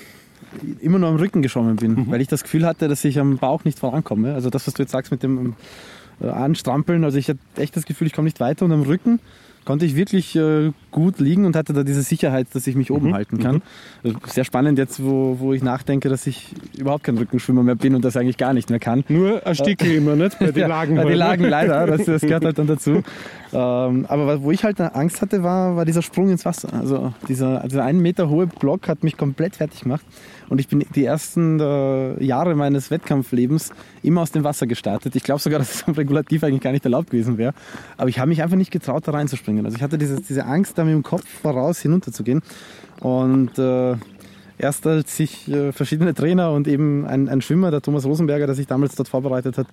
immer 0.82 1.00
nur 1.00 1.10
am 1.10 1.16
Rücken 1.16 1.42
geschwommen 1.42 1.76
bin, 1.78 1.94
mhm. 1.94 2.12
weil 2.12 2.22
ich 2.22 2.28
das 2.28 2.44
Gefühl 2.44 2.66
hatte, 2.66 2.88
dass 2.88 3.04
ich 3.06 3.20
am 3.20 3.38
Bauch 3.38 3.64
nicht 3.64 3.80
vorankomme. 3.80 4.34
Also 4.34 4.50
das, 4.50 4.68
was 4.68 4.74
du 4.74 4.84
jetzt 4.84 4.92
sagst 4.92 5.12
mit 5.12 5.24
dem 5.24 5.56
äh, 6.22 6.28
anstrampeln. 6.28 7.04
Also 7.04 7.18
ich 7.18 7.30
hatte 7.30 7.40
echt 7.58 7.76
das 7.76 7.86
Gefühl, 7.86 8.08
ich 8.08 8.14
komme 8.14 8.26
nicht 8.26 8.40
weiter 8.40 8.66
und 8.66 8.72
am 8.72 8.82
Rücken 8.82 9.20
konnte 9.68 9.86
ich 9.86 9.98
wirklich 9.98 10.34
äh, 10.38 10.72
gut 10.92 11.20
liegen 11.20 11.44
und 11.44 11.58
hatte 11.58 11.74
da 11.74 11.84
diese 11.84 12.02
Sicherheit, 12.02 12.48
dass 12.54 12.66
ich 12.68 12.78
mich 12.78 12.90
oben 12.90 13.10
mhm. 13.10 13.16
halten 13.16 13.38
kann. 13.38 13.62
Mhm. 14.02 14.16
Sehr 14.26 14.46
spannend 14.46 14.80
jetzt, 14.80 15.04
wo, 15.04 15.40
wo 15.40 15.52
ich 15.52 15.62
nachdenke, 15.62 16.08
dass 16.08 16.26
ich 16.26 16.54
überhaupt 16.78 17.04
kein 17.04 17.18
Rückenschwimmer 17.18 17.64
mehr 17.64 17.76
bin 17.76 17.94
und 17.94 18.06
das 18.06 18.16
eigentlich 18.16 18.38
gar 18.38 18.54
nicht 18.54 18.70
mehr 18.70 18.80
kann. 18.80 19.04
Nur 19.10 19.46
ein 19.46 19.56
Stickel 19.56 19.92
immer, 19.96 20.16
nicht? 20.16 20.40
Bei 20.40 20.52
den 20.52 20.70
Lagen. 20.70 20.96
Ja, 20.96 21.04
bei 21.04 21.10
den 21.10 21.18
Lagen 21.18 21.44
leider, 21.44 21.86
das, 21.86 22.06
das 22.06 22.22
gehört 22.22 22.46
halt 22.46 22.58
dann 22.58 22.68
dazu. 22.68 23.04
Ähm, 23.54 24.06
aber 24.10 24.44
wo 24.44 24.52
ich 24.52 24.66
halt 24.66 24.82
Angst 24.82 25.22
hatte, 25.22 25.42
war, 25.42 25.78
war 25.78 25.86
dieser 25.86 26.02
Sprung 26.02 26.30
ins 26.30 26.44
Wasser. 26.44 26.74
Also 26.74 27.14
dieser, 27.30 27.66
dieser 27.66 27.86
einen 27.86 28.02
Meter 28.02 28.28
hohe 28.28 28.46
Block 28.46 28.90
hat 28.90 29.06
mich 29.06 29.16
komplett 29.16 29.56
fertig 29.56 29.84
gemacht. 29.84 30.06
Und 30.50 30.60
ich 30.60 30.68
bin 30.68 30.86
die 30.96 31.04
ersten 31.04 31.60
äh, 31.60 32.24
Jahre 32.24 32.56
meines 32.56 32.90
Wettkampflebens 32.90 33.72
immer 34.04 34.22
aus 34.22 34.32
dem 34.32 34.44
Wasser 34.44 34.68
gestartet. 34.68 35.16
Ich 35.16 35.24
glaube 35.24 35.42
sogar, 35.42 35.60
dass 35.60 35.76
es 35.76 35.88
am 35.88 35.94
Regulativ 35.94 36.44
eigentlich 36.44 36.62
gar 36.62 36.72
nicht 36.72 36.86
erlaubt 36.86 37.10
gewesen 37.10 37.38
wäre. 37.38 37.54
Aber 37.98 38.10
ich 38.10 38.20
habe 38.20 38.30
mich 38.30 38.42
einfach 38.42 38.58
nicht 38.58 38.72
getraut, 38.72 39.08
da 39.08 39.12
reinzuspringen. 39.12 39.66
Also 39.66 39.78
ich 39.78 39.84
hatte 39.84 39.98
diese, 39.98 40.22
diese 40.22 40.46
Angst, 40.46 40.78
da 40.78 40.84
mit 40.84 40.94
dem 40.94 41.04
Kopf 41.04 41.28
voraus 41.28 41.80
hinunterzugehen. 41.80 42.42
Und 43.02 43.58
äh, 43.60 43.96
erst 44.58 44.88
als 44.88 45.18
sich 45.18 45.48
äh, 45.50 45.72
verschiedene 45.72 46.14
Trainer 46.14 46.52
und 46.52 46.68
eben 46.68 47.06
ein, 47.06 47.30
ein 47.30 47.42
Schwimmer, 47.42 47.72
der 47.72 47.82
Thomas 47.82 48.06
Rosenberger, 48.06 48.46
der 48.48 48.56
sich 48.56 48.68
damals 48.68 48.96
dort 48.96 49.10
vorbereitet 49.10 49.58
hat, 49.58 49.68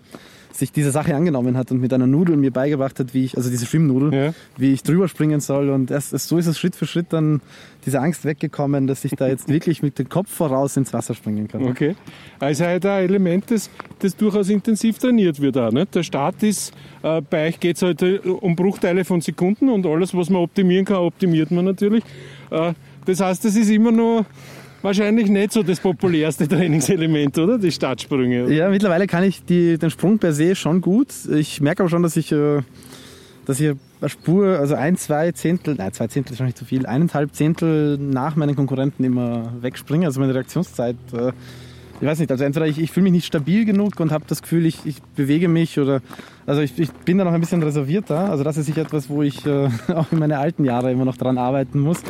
sich 0.56 0.72
diese 0.72 0.90
Sache 0.90 1.14
angenommen 1.14 1.56
hat 1.56 1.70
und 1.72 1.80
mit 1.80 1.92
einer 1.92 2.06
Nudel 2.06 2.36
mir 2.36 2.52
beigebracht 2.52 2.98
hat, 3.00 3.12
wie 3.12 3.24
ich, 3.24 3.36
also 3.36 3.50
diese 3.50 3.66
Schwimmnudel, 3.66 4.14
ja. 4.14 4.34
wie 4.56 4.72
ich 4.72 4.82
drüber 4.82 5.08
springen 5.08 5.40
soll. 5.40 5.70
Und 5.70 5.90
erst, 5.90 6.10
so 6.10 6.38
ist 6.38 6.46
es 6.46 6.58
Schritt 6.58 6.76
für 6.76 6.86
Schritt 6.86 7.06
dann 7.10 7.40
diese 7.84 8.00
Angst 8.00 8.24
weggekommen, 8.24 8.86
dass 8.86 9.04
ich 9.04 9.12
da 9.12 9.26
jetzt 9.26 9.48
wirklich 9.48 9.82
mit 9.82 9.98
dem 9.98 10.08
Kopf 10.08 10.30
voraus 10.30 10.76
ins 10.76 10.92
Wasser 10.92 11.14
springen 11.14 11.48
kann. 11.48 11.64
Okay. 11.64 11.96
Also 12.38 12.64
halt 12.64 12.86
ein 12.86 13.04
Element, 13.04 13.50
das, 13.50 13.68
das 13.98 14.16
durchaus 14.16 14.48
intensiv 14.48 14.98
trainiert 14.98 15.40
wird 15.40 15.58
auch. 15.58 15.72
Nicht? 15.72 15.94
Der 15.94 16.02
Start 16.02 16.42
ist, 16.42 16.72
äh, 17.02 17.20
bei 17.20 17.48
euch 17.48 17.58
geht 17.58 17.76
es 17.76 17.82
halt 17.82 18.02
äh, 18.02 18.18
um 18.18 18.54
Bruchteile 18.54 19.04
von 19.04 19.20
Sekunden 19.20 19.68
und 19.68 19.86
alles, 19.86 20.14
was 20.14 20.30
man 20.30 20.42
optimieren 20.42 20.84
kann, 20.84 20.98
optimiert 20.98 21.50
man 21.50 21.64
natürlich. 21.64 22.04
Äh, 22.50 22.74
das 23.06 23.20
heißt, 23.20 23.44
das 23.44 23.56
ist 23.56 23.70
immer 23.70 23.92
nur 23.92 24.24
wahrscheinlich 24.84 25.28
nicht 25.28 25.52
so 25.52 25.62
das 25.62 25.80
populärste 25.80 26.46
Trainingselement, 26.48 27.36
oder? 27.38 27.58
Die 27.58 27.72
Startsprünge. 27.72 28.52
Ja, 28.52 28.68
mittlerweile 28.68 29.06
kann 29.06 29.24
ich 29.24 29.44
die, 29.44 29.78
den 29.78 29.90
Sprung 29.90 30.18
per 30.18 30.32
se 30.32 30.54
schon 30.54 30.80
gut. 30.80 31.08
Ich 31.34 31.60
merke 31.60 31.82
aber 31.82 31.90
schon, 31.90 32.02
dass 32.02 32.16
ich, 32.16 32.30
äh, 32.30 32.60
dass 33.46 33.58
ich 33.58 33.74
eine 34.00 34.08
Spur, 34.08 34.58
also 34.58 34.74
ein, 34.74 34.96
zwei 34.96 35.32
Zehntel, 35.32 35.74
nein, 35.76 35.92
zwei 35.92 36.06
Zehntel 36.06 36.32
ist 36.32 36.38
schon 36.38 36.46
nicht 36.46 36.58
zu 36.58 36.66
viel, 36.66 36.86
eineinhalb 36.86 37.34
Zehntel 37.34 37.98
nach 37.98 38.36
meinen 38.36 38.54
Konkurrenten 38.54 39.02
immer 39.02 39.52
wegspringe. 39.60 40.06
Also 40.06 40.20
meine 40.20 40.34
Reaktionszeit, 40.34 40.96
äh, 41.12 41.32
ich 42.00 42.06
weiß 42.06 42.18
nicht, 42.18 42.30
also 42.30 42.44
entweder 42.44 42.66
ich, 42.66 42.78
ich 42.78 42.90
fühle 42.90 43.04
mich 43.04 43.12
nicht 43.12 43.26
stabil 43.26 43.64
genug 43.64 43.98
und 44.00 44.12
habe 44.12 44.24
das 44.26 44.42
Gefühl, 44.42 44.66
ich, 44.66 44.84
ich 44.84 45.00
bewege 45.16 45.48
mich 45.48 45.78
oder, 45.78 46.02
also 46.44 46.60
ich, 46.60 46.78
ich 46.78 46.90
bin 46.90 47.16
da 47.16 47.24
noch 47.24 47.32
ein 47.32 47.40
bisschen 47.40 47.62
reservierter. 47.62 48.30
Also 48.30 48.44
das 48.44 48.58
ist 48.58 48.66
sicher 48.66 48.82
etwas, 48.82 49.08
wo 49.08 49.22
ich 49.22 49.46
äh, 49.46 49.68
auch 49.94 50.12
in 50.12 50.18
meine 50.18 50.38
alten 50.38 50.64
Jahre 50.64 50.92
immer 50.92 51.06
noch 51.06 51.16
dran 51.16 51.38
arbeiten 51.38 51.80
muss. 51.80 52.02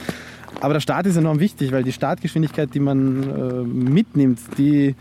Aber 0.61 0.75
der 0.75 0.81
Start 0.81 1.07
ist 1.07 1.17
enorm 1.17 1.41
wichtig, 1.41 1.73
weil 1.73 1.83
die 1.83 1.93
Startgeschwindigkeit, 1.93 2.75
die 2.75 2.81
man 2.81 3.23
äh, 3.23 3.53
mitnimmt, 3.63 4.41
die 4.59 4.95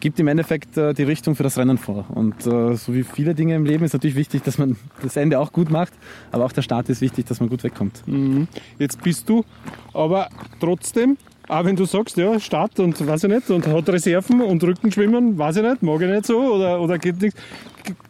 gibt 0.00 0.20
im 0.20 0.28
Endeffekt 0.28 0.76
äh, 0.76 0.94
die 0.94 1.02
Richtung 1.02 1.34
für 1.34 1.42
das 1.42 1.58
Rennen 1.58 1.78
vor. 1.78 2.06
Und 2.14 2.46
äh, 2.46 2.76
so 2.76 2.94
wie 2.94 3.02
viele 3.02 3.34
Dinge 3.34 3.54
im 3.54 3.64
Leben 3.64 3.84
ist 3.84 3.92
natürlich 3.92 4.16
wichtig, 4.16 4.42
dass 4.42 4.58
man 4.58 4.76
das 5.02 5.16
Ende 5.16 5.38
auch 5.38 5.52
gut 5.52 5.70
macht, 5.70 5.92
aber 6.30 6.44
auch 6.44 6.52
der 6.52 6.62
Start 6.62 6.88
ist 6.88 7.00
wichtig, 7.00 7.26
dass 7.26 7.40
man 7.40 7.48
gut 7.48 7.64
wegkommt. 7.64 8.02
Mhm. 8.06 8.48
Jetzt 8.78 9.02
bist 9.02 9.28
du 9.28 9.44
aber 9.92 10.28
trotzdem 10.60 11.16
auch 11.48 11.64
wenn 11.64 11.76
du 11.76 11.86
sagst, 11.86 12.18
ja, 12.18 12.38
Start 12.38 12.78
und 12.78 13.06
weiß 13.06 13.24
ich 13.24 13.30
nicht, 13.30 13.50
und 13.50 13.66
hat 13.66 13.88
Reserven 13.88 14.42
und 14.42 14.62
Rückenschwimmen, 14.62 15.38
weiß 15.38 15.56
ich 15.56 15.62
nicht, 15.62 15.82
mag 15.82 16.00
ich 16.02 16.10
nicht 16.10 16.26
so 16.26 16.38
oder, 16.38 16.78
oder 16.78 16.98
geht 16.98 17.22
nichts, 17.22 17.40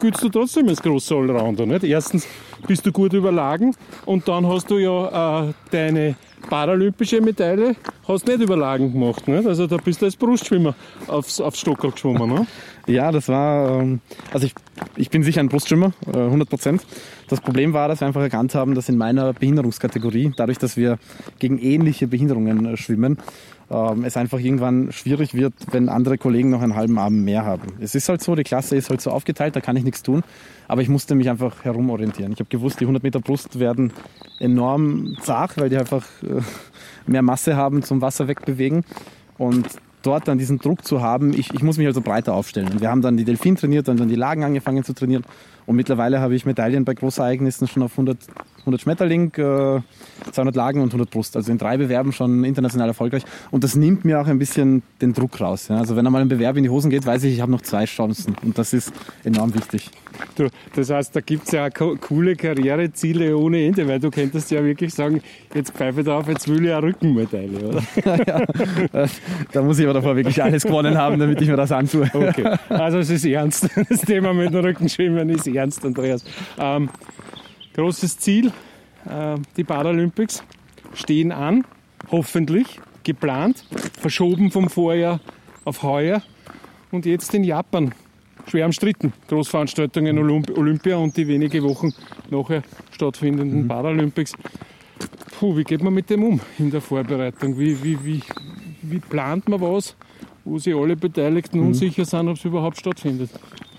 giltst 0.01 0.23
du 0.25 0.29
trotzdem 0.29 0.69
als 0.69 0.83
großer 0.83 1.15
Allrounder. 1.15 1.65
Nicht? 1.67 1.85
Erstens 1.85 2.27
bist 2.67 2.85
du 2.85 2.93
gut 2.93 3.13
überlagen 3.13 3.75
und 4.07 4.27
dann 4.27 4.47
hast 4.47 4.71
du 4.71 4.79
ja 4.79 5.45
äh, 5.45 5.53
deine 5.71 6.17
paralympische 6.49 7.21
Medaille 7.21 7.77
hast 8.07 8.27
nicht 8.27 8.41
überlagen 8.41 8.93
gemacht. 8.93 9.29
Nicht? 9.29 9.47
Also 9.47 9.67
da 9.67 9.77
bist 9.77 10.01
du 10.01 10.07
als 10.07 10.17
Brustschwimmer 10.17 10.75
aufs, 11.07 11.41
aufs 11.41 11.61
Stockerl 11.61 11.93
geschwommen. 11.93 12.29
Ne? 12.29 12.47
Ja, 12.87 13.13
das 13.13 13.29
war, 13.29 13.81
ähm, 13.81 14.01
also 14.33 14.47
ich, 14.47 14.55
ich 14.97 15.11
bin 15.11 15.23
sicher 15.23 15.41
ein 15.41 15.49
Brustschwimmer, 15.49 15.93
100 16.07 16.47
äh, 16.47 16.51
Prozent. 16.51 16.87
Das 17.29 17.41
Problem 17.41 17.75
war, 17.75 17.89
dass 17.89 18.01
wir 18.01 18.07
einfach 18.07 18.23
erkannt 18.23 18.55
haben, 18.55 18.75
dass 18.75 18.89
in 18.89 18.97
meiner 18.97 19.35
Behinderungskategorie, 19.35 20.33
dadurch, 20.37 20.59
dass 20.59 20.77
wir 20.77 20.99
gegen 21.39 21.59
ähnliche 21.59 22.07
Behinderungen 22.07 22.77
schwimmen, 22.77 23.19
ähm, 23.71 24.05
es 24.05 24.17
einfach 24.17 24.39
irgendwann 24.39 24.93
schwierig 24.93 25.35
wird, 25.35 25.53
wenn 25.73 25.89
andere 25.89 26.19
Kollegen 26.19 26.51
noch 26.51 26.63
einen 26.63 26.75
halben 26.75 26.99
Abend 26.99 27.25
mehr 27.25 27.45
haben. 27.45 27.75
Es 27.81 27.95
ist 27.95 28.09
halt 28.09 28.23
so, 28.23 28.35
die 28.35 28.45
Klasse 28.45 28.77
ist 28.77 28.91
halt 28.91 29.01
so 29.01 29.11
aufgeteilt, 29.11 29.57
da 29.57 29.61
kann 29.61 29.77
ich 29.77 29.85
nichts 29.85 30.03
tun. 30.03 30.23
Aber 30.69 30.83
ich 30.83 30.89
musste 30.89 31.15
mich 31.15 31.29
einfach 31.29 31.65
herumorientieren. 31.65 32.33
Ich 32.33 32.41
habe 32.41 32.49
gewusst, 32.49 32.81
die 32.81 32.85
100 32.85 33.03
Meter 33.03 33.21
Brust 33.21 33.59
werden 33.59 33.93
enorm 34.39 35.17
zart, 35.23 35.57
weil 35.59 35.69
die 35.69 35.77
einfach 35.77 36.05
äh, 36.23 36.43
mehr 37.07 37.23
Masse 37.23 37.57
haben 37.57 37.83
zum 37.83 38.01
Wasser 38.01 38.29
wegbewegen. 38.29 38.85
Und 39.37 39.67
dort 40.03 40.29
dann 40.29 40.39
diesen 40.39 40.59
Druck 40.59 40.85
zu 40.85 41.03
haben, 41.03 41.33
ich, 41.33 41.53
ich 41.53 41.63
muss 41.63 41.77
mich 41.77 41.87
also 41.87 42.01
breiter 42.01 42.35
aufstellen. 42.35 42.69
Und 42.71 42.81
wir 42.81 42.91
haben 42.91 43.03
dann 43.03 43.17
die 43.17 43.25
Delfin 43.25 43.57
trainiert 43.57 43.89
und 43.89 44.01
dann 44.01 44.09
die 44.09 44.15
Lagen 44.15 44.45
angefangen 44.45 44.85
zu 44.85 44.95
trainieren. 44.95 45.25
Und 45.69 45.77
mittlerweile 45.77 46.21
habe 46.21 46.35
ich 46.35 46.47
Medaillen 46.47 46.87
bei 46.87 46.95
Großereignissen 46.95 47.69
schon 47.69 47.83
auf 47.83 47.91
100, 47.91 48.17
100 48.61 48.81
Schmetterling, 48.81 49.35
äh, 49.35 49.83
200 50.33 50.57
Lagen 50.57 50.81
und 50.81 50.89
100 50.89 51.11
Brust. 51.11 51.37
Also 51.37 51.53
in 51.53 51.59
drei 51.59 51.77
Bewerben 51.77 52.13
schon 52.13 52.43
international 52.43 52.89
erfolgreich. 52.89 53.23
Und 53.51 53.65
das 53.65 53.77
nimmt 53.77 54.03
mir 54.03 54.19
auch 54.19 54.27
ein 54.29 54.39
bisschen 54.39 54.83
den 55.03 55.13
Druck 55.13 55.39
raus. 55.43 55.69
Ja. 55.69 55.77
Also 55.77 55.95
wenn 55.95 56.07
einmal 56.07 56.23
ein 56.23 56.29
Bewerb 56.29 56.57
in 56.57 56.63
die 56.63 56.71
Hosen 56.71 56.89
geht, 56.89 57.05
weiß 57.05 57.23
ich, 57.25 57.35
ich 57.35 57.43
habe 57.43 57.53
noch 57.53 57.61
zwei 57.61 57.85
Chancen. 57.85 58.35
Und 58.43 58.57
das 58.57 58.73
ist 58.73 58.95
enorm 59.25 59.55
wichtig. 59.55 59.91
Du, 60.37 60.49
das 60.75 60.91
heißt, 60.91 61.15
da 61.15 61.21
gibt 61.21 61.47
es 61.47 61.53
ja 61.53 61.67
auch 61.67 62.01
coole 62.01 62.35
Karriereziele 62.35 63.37
ohne 63.37 63.65
Ende, 63.65 63.87
weil 63.87 64.01
du 64.01 64.11
könntest 64.11 64.51
ja 64.51 64.65
wirklich 64.65 64.95
sagen, 64.95 65.21
jetzt 65.55 65.73
pfeife 65.73 66.03
drauf, 66.03 66.29
jetzt 66.29 66.49
will 66.49 66.65
ich 66.65 66.73
eine 66.73 66.83
Rückenmedaille, 66.83 67.59
oder? 67.69 67.83
ja, 68.27 69.07
da 69.53 69.63
muss 69.63 69.79
ich 69.79 69.85
aber 69.85 69.95
davor 69.95 70.17
wirklich 70.17 70.43
alles 70.43 70.65
gewonnen 70.65 70.97
haben, 70.97 71.19
damit 71.19 71.41
ich 71.41 71.49
mir 71.49 71.57
das 71.57 71.71
antue. 71.73 72.11
Okay, 72.13 72.57
also 72.69 72.99
es 72.99 73.11
ist 73.11 73.25
ernst. 73.27 73.69
Das 73.89 74.01
Thema 74.01 74.33
mit 74.33 74.53
dem 74.53 74.65
Rückenschwimmen 74.65 75.29
ist 75.31 75.47
ernst, 75.47 75.58
Andreas. 75.59 76.25
Ähm, 76.59 76.89
großes 77.75 78.19
Ziel, 78.19 78.53
äh, 79.07 79.37
die 79.57 79.65
Paralympics 79.65 80.43
stehen 80.95 81.33
an, 81.33 81.65
hoffentlich, 82.11 82.81
geplant, 83.05 83.65
verschoben 84.01 84.51
vom 84.51 84.69
Vorjahr 84.69 85.21
auf 85.65 85.83
heuer 85.83 86.23
und 86.91 87.07
jetzt 87.07 87.35
in 87.35 87.45
Japan 87.45 87.93
schwer 88.47 88.67
umstritten. 88.67 89.13
Großveranstaltungen 89.29 90.19
Olympia 90.19 90.97
und 90.97 91.17
die 91.17 91.29
wenige 91.29 91.63
Wochen 91.63 91.93
nachher 92.31 92.63
stattfindenden 92.91 93.63
mhm. 93.63 93.69
Paralympics. 93.69 94.33
Puh, 95.39 95.57
wie 95.57 95.65
geht 95.65 95.83
man 95.83 95.95
mit 95.95 96.11
dem 96.11 96.25
um 96.25 96.41
in 96.59 96.71
der 96.71 96.81
Vorbereitung? 96.81 97.59
Wie, 97.59 97.83
wie, 97.83 98.05
wie, 98.05 98.23
wie 98.83 98.99
plant 98.99 99.49
man 99.49 99.61
was, 99.61 99.95
wo 100.45 100.59
sich 100.59 100.75
alle 100.75 100.97
Beteiligten 100.97 101.61
mhm. 101.61 101.69
unsicher 101.69 102.05
sind, 102.05 102.29
ob 102.29 102.37
es 102.37 102.45
überhaupt 102.45 102.79
stattfindet? 102.79 103.31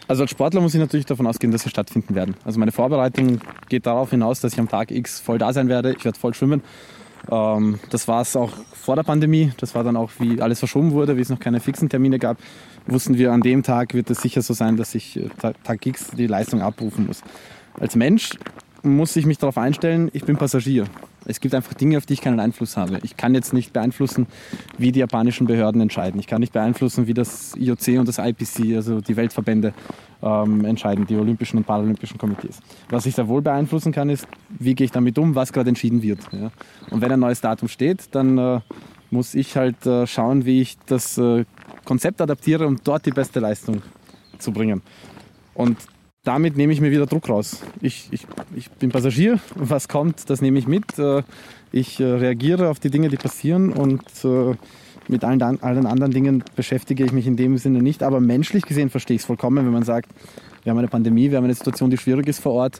Also 0.09 0.23
als 0.23 0.31
Sportler 0.31 0.59
muss 0.59 0.73
ich 0.73 0.79
natürlich 0.81 1.05
davon 1.05 1.25
ausgehen, 1.27 1.53
dass 1.53 1.61
sie 1.61 1.69
stattfinden 1.69 2.15
werden. 2.15 2.35
Also 2.43 2.59
meine 2.59 2.73
Vorbereitung 2.73 3.39
geht 3.69 3.85
darauf 3.85 4.09
hinaus, 4.09 4.41
dass 4.41 4.53
ich 4.53 4.59
am 4.59 4.67
Tag 4.67 4.91
X 4.91 5.21
voll 5.21 5.37
da 5.37 5.53
sein 5.53 5.69
werde. 5.69 5.93
Ich 5.93 6.03
werde 6.03 6.19
voll 6.19 6.33
schwimmen. 6.33 6.61
Ähm, 7.31 7.79
das 7.89 8.07
war 8.07 8.21
es 8.21 8.35
auch 8.35 8.51
vor 8.73 8.97
der 8.97 9.03
Pandemie. 9.03 9.53
Das 9.57 9.75
war 9.75 9.85
dann 9.85 9.95
auch, 9.95 10.11
wie 10.19 10.41
alles 10.41 10.59
verschoben 10.59 10.91
wurde, 10.91 11.15
wie 11.15 11.21
es 11.21 11.29
noch 11.29 11.39
keine 11.39 11.61
fixen 11.61 11.87
Termine 11.87 12.19
gab 12.19 12.37
wussten 12.91 13.17
wir, 13.17 13.31
an 13.31 13.41
dem 13.41 13.63
Tag 13.63 13.93
wird 13.93 14.09
es 14.09 14.21
sicher 14.21 14.41
so 14.41 14.53
sein, 14.53 14.77
dass 14.77 14.95
ich 14.95 15.17
äh, 15.17 15.29
Tag 15.63 15.85
X 15.85 16.11
die 16.11 16.27
Leistung 16.27 16.61
abrufen 16.61 17.07
muss. 17.07 17.21
Als 17.79 17.95
Mensch 17.95 18.31
muss 18.83 19.15
ich 19.15 19.25
mich 19.25 19.37
darauf 19.37 19.57
einstellen, 19.57 20.09
ich 20.13 20.23
bin 20.23 20.37
Passagier. 20.37 20.85
Es 21.25 21.39
gibt 21.39 21.53
einfach 21.53 21.73
Dinge, 21.73 21.97
auf 21.97 22.05
die 22.05 22.13
ich 22.13 22.21
keinen 22.21 22.39
Einfluss 22.39 22.77
habe. 22.77 22.99
Ich 23.03 23.17
kann 23.17 23.35
jetzt 23.35 23.53
nicht 23.53 23.73
beeinflussen, 23.73 24.27
wie 24.77 24.91
die 24.91 24.99
japanischen 24.99 25.47
Behörden 25.47 25.81
entscheiden. 25.81 26.19
Ich 26.19 26.27
kann 26.27 26.39
nicht 26.39 26.53
beeinflussen, 26.53 27.07
wie 27.07 27.13
das 27.13 27.55
IOC 27.57 27.99
und 27.99 28.07
das 28.07 28.17
IPC, 28.17 28.75
also 28.75 29.01
die 29.01 29.15
Weltverbände, 29.15 29.73
ähm, 30.21 30.65
entscheiden, 30.65 31.05
die 31.05 31.15
Olympischen 31.15 31.57
und 31.57 31.65
Paralympischen 31.65 32.17
Komitees. 32.17 32.59
Was 32.89 33.05
ich 33.05 33.15
sehr 33.15 33.27
wohl 33.27 33.41
beeinflussen 33.41 33.91
kann, 33.91 34.09
ist, 34.09 34.27
wie 34.57 34.75
gehe 34.75 34.85
ich 34.85 34.91
damit 34.91 35.17
um, 35.17 35.35
was 35.35 35.53
gerade 35.53 35.69
entschieden 35.69 36.01
wird. 36.01 36.19
Ja? 36.31 36.51
Und 36.89 37.01
wenn 37.01 37.11
ein 37.11 37.19
neues 37.19 37.41
Datum 37.41 37.67
steht, 37.67 38.15
dann 38.15 38.37
äh, 38.37 38.59
muss 39.11 39.35
ich 39.35 39.55
halt 39.55 39.85
äh, 39.85 40.07
schauen, 40.07 40.45
wie 40.45 40.61
ich 40.61 40.77
das 40.85 41.17
äh, 41.17 41.45
Konzept 41.85 42.21
adaptiere, 42.21 42.65
um 42.67 42.79
dort 42.83 43.05
die 43.05 43.11
beste 43.11 43.39
Leistung 43.39 43.81
zu 44.37 44.51
bringen. 44.51 44.81
Und 45.53 45.77
damit 46.29 46.57
nehme 46.57 46.71
ich 46.71 46.79
mir 46.79 46.91
wieder 46.91 47.07
Druck 47.07 47.27
raus. 47.27 47.63
Ich, 47.81 48.07
ich, 48.11 48.27
ich 48.55 48.69
bin 48.69 48.91
Passagier, 48.91 49.39
was 49.55 49.87
kommt, 49.87 50.29
das 50.29 50.43
nehme 50.43 50.59
ich 50.59 50.67
mit. 50.67 50.99
Äh, 50.99 51.23
ich 51.71 51.99
äh, 51.99 52.03
reagiere 52.03 52.69
auf 52.69 52.79
die 52.79 52.91
Dinge, 52.91 53.09
die 53.09 53.17
passieren 53.17 53.73
und 53.73 54.03
äh, 54.23 54.53
mit 55.07 55.23
allen, 55.23 55.41
allen 55.41 55.87
anderen 55.87 56.13
Dingen 56.13 56.43
beschäftige 56.55 57.03
ich 57.03 57.11
mich 57.13 57.25
in 57.25 57.35
dem 57.35 57.57
Sinne 57.57 57.81
nicht. 57.81 58.03
Aber 58.03 58.19
menschlich 58.19 58.63
gesehen 58.67 58.91
verstehe 58.91 59.15
ich 59.15 59.23
es 59.23 59.25
vollkommen, 59.25 59.65
wenn 59.65 59.73
man 59.73 59.81
sagt, 59.81 60.07
wir 60.61 60.69
haben 60.69 60.77
eine 60.77 60.87
Pandemie, 60.87 61.31
wir 61.31 61.37
haben 61.37 61.45
eine 61.45 61.55
Situation, 61.55 61.89
die 61.89 61.97
schwierig 61.97 62.27
ist 62.27 62.41
vor 62.41 62.51
Ort 62.51 62.79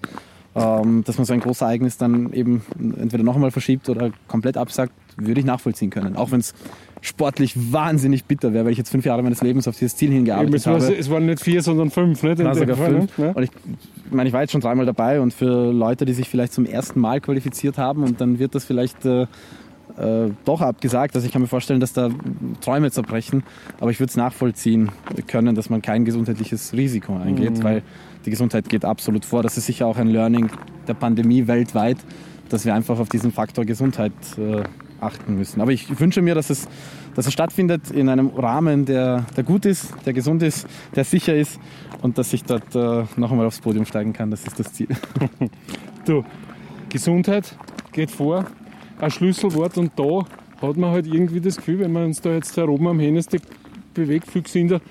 ähm, 0.55 1.03
dass 1.05 1.17
man 1.17 1.25
so 1.25 1.33
ein 1.33 1.39
großes 1.39 1.61
Ereignis 1.61 1.97
dann 1.97 2.33
eben 2.33 2.63
entweder 2.99 3.23
noch 3.23 3.35
einmal 3.35 3.51
verschiebt 3.51 3.89
oder 3.89 4.11
komplett 4.27 4.57
absagt, 4.57 4.93
würde 5.17 5.39
ich 5.39 5.45
nachvollziehen 5.45 5.89
können. 5.89 6.15
Auch 6.15 6.31
wenn 6.31 6.39
es 6.39 6.53
sportlich 7.01 7.71
wahnsinnig 7.71 8.25
bitter 8.25 8.51
wäre, 8.53 8.65
weil 8.65 8.71
ich 8.73 8.77
jetzt 8.77 8.89
fünf 8.89 9.05
Jahre 9.05 9.23
meines 9.23 9.41
Lebens 9.41 9.67
auf 9.67 9.77
dieses 9.77 9.95
Ziel 9.95 10.11
hingearbeitet 10.11 10.55
es, 10.55 10.67
habe. 10.67 10.95
es 10.95 11.09
waren 11.09 11.25
nicht 11.27 11.39
vier, 11.41 11.61
sondern 11.61 11.91
fünf, 11.91 12.23
nicht? 12.23 12.39
Ja, 12.39 12.53
sogar 12.53 12.75
Fall, 12.75 12.91
fünf. 12.91 13.17
ne? 13.17 13.33
Und 13.33 13.43
ich, 13.43 13.49
ich 14.05 14.11
meine, 14.11 14.27
ich 14.27 14.33
war 14.33 14.41
jetzt 14.41 14.51
schon 14.51 14.59
dreimal 14.61 14.85
dabei 14.85 15.21
und 15.21 15.33
für 15.33 15.71
Leute, 15.71 16.03
die 16.05 16.13
sich 16.13 16.27
vielleicht 16.27 16.51
zum 16.51 16.65
ersten 16.65 16.99
Mal 16.99 17.21
qualifiziert 17.21 17.77
haben 17.77 18.03
und 18.03 18.19
dann 18.19 18.37
wird 18.39 18.53
das 18.53 18.65
vielleicht 18.65 19.05
äh, 19.05 19.21
äh, 19.97 20.31
doch 20.43 20.59
abgesagt. 20.61 21.15
Also 21.15 21.25
ich 21.25 21.31
kann 21.31 21.41
mir 21.41 21.47
vorstellen, 21.47 21.79
dass 21.79 21.93
da 21.93 22.09
Träume 22.59 22.91
zerbrechen, 22.91 23.43
aber 23.79 23.91
ich 23.91 23.99
würde 24.01 24.09
es 24.09 24.17
nachvollziehen 24.17 24.91
können, 25.27 25.55
dass 25.55 25.69
man 25.69 25.81
kein 25.81 26.03
gesundheitliches 26.03 26.73
Risiko 26.73 27.15
eingeht, 27.17 27.59
Mhm. 27.59 27.63
weil 27.63 27.81
die 28.29 28.31
Gesundheit 28.31 28.69
geht 28.69 28.85
absolut 28.85 29.25
vor. 29.25 29.41
Das 29.41 29.57
ist 29.57 29.65
sicher 29.65 29.87
auch 29.87 29.97
ein 29.97 30.07
Learning 30.07 30.51
der 30.87 30.93
Pandemie 30.93 31.47
weltweit, 31.47 31.97
dass 32.49 32.63
wir 32.63 32.75
einfach 32.75 32.99
auf 32.99 33.09
diesen 33.09 33.31
Faktor 33.31 33.65
Gesundheit 33.65 34.13
äh, 34.37 34.61
achten 35.01 35.35
müssen. 35.35 35.61
Aber 35.61 35.71
ich 35.71 35.99
wünsche 35.99 36.21
mir, 36.21 36.35
dass 36.35 36.51
es, 36.51 36.67
dass 37.15 37.25
es 37.25 37.33
stattfindet 37.33 37.89
in 37.89 38.07
einem 38.07 38.27
Rahmen, 38.27 38.85
der, 38.85 39.25
der 39.35 39.43
gut 39.43 39.65
ist, 39.65 39.95
der 40.05 40.13
gesund 40.13 40.43
ist, 40.43 40.67
der 40.95 41.05
sicher 41.05 41.35
ist 41.35 41.59
und 42.03 42.19
dass 42.19 42.31
ich 42.31 42.43
dort 42.43 42.75
äh, 42.75 43.05
noch 43.17 43.31
einmal 43.31 43.47
aufs 43.47 43.61
Podium 43.61 43.85
steigen 43.85 44.13
kann. 44.13 44.29
Das 44.29 44.43
ist 44.45 44.59
das 44.59 44.73
Ziel. 44.73 44.89
Du, 46.05 46.23
Gesundheit 46.87 47.55
geht 47.91 48.09
vor, 48.09 48.45
ein 48.99 49.11
Schlüsselwort 49.11 49.77
und 49.77 49.91
da 49.95 50.25
hat 50.61 50.77
man 50.77 50.91
halt 50.91 51.07
irgendwie 51.07 51.41
das 51.41 51.57
Gefühl, 51.57 51.79
wenn 51.79 51.91
man 51.91 52.05
uns 52.05 52.21
da 52.21 52.31
jetzt 52.31 52.55
herum 52.57 52.87
am 52.87 52.99
Hennesteck 52.99 53.41
bewegt, 53.93 54.31
viel 54.31 54.41
gesünder 54.41 54.81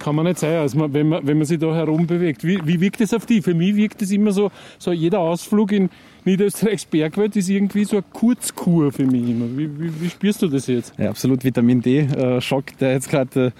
kann 0.00 0.16
man 0.16 0.24
nicht 0.24 0.38
sein, 0.38 0.56
als 0.56 0.74
man, 0.74 0.92
wenn, 0.92 1.08
man, 1.08 1.24
wenn 1.26 1.38
man 1.38 1.46
sich 1.46 1.58
da 1.58 1.72
herum 1.74 2.06
bewegt. 2.06 2.42
Wie, 2.42 2.58
wie 2.64 2.80
wirkt 2.80 3.00
das 3.00 3.14
auf 3.14 3.26
die? 3.26 3.42
Für 3.42 3.54
mich 3.54 3.76
wirkt 3.76 4.02
das 4.02 4.10
immer 4.10 4.32
so, 4.32 4.50
so 4.78 4.90
jeder 4.90 5.20
Ausflug 5.20 5.70
in 5.70 5.90
Niederösterreichs 6.24 6.86
Bergwelt 6.86 7.36
ist 7.36 7.48
irgendwie 7.48 7.84
so 7.84 7.96
eine 7.96 8.04
Kurzkur 8.12 8.92
für 8.92 9.06
mich 9.06 9.30
immer. 9.30 9.46
Wie, 9.56 9.68
wie, 9.78 10.00
wie 10.00 10.10
spürst 10.10 10.42
du 10.42 10.48
das 10.48 10.66
jetzt? 10.66 10.92
Ja, 10.98 11.10
absolut 11.10 11.44
Vitamin 11.44 11.80
D-Schock, 11.80 12.76
der 12.78 12.92
jetzt 12.92 13.08
gerade 13.08 13.52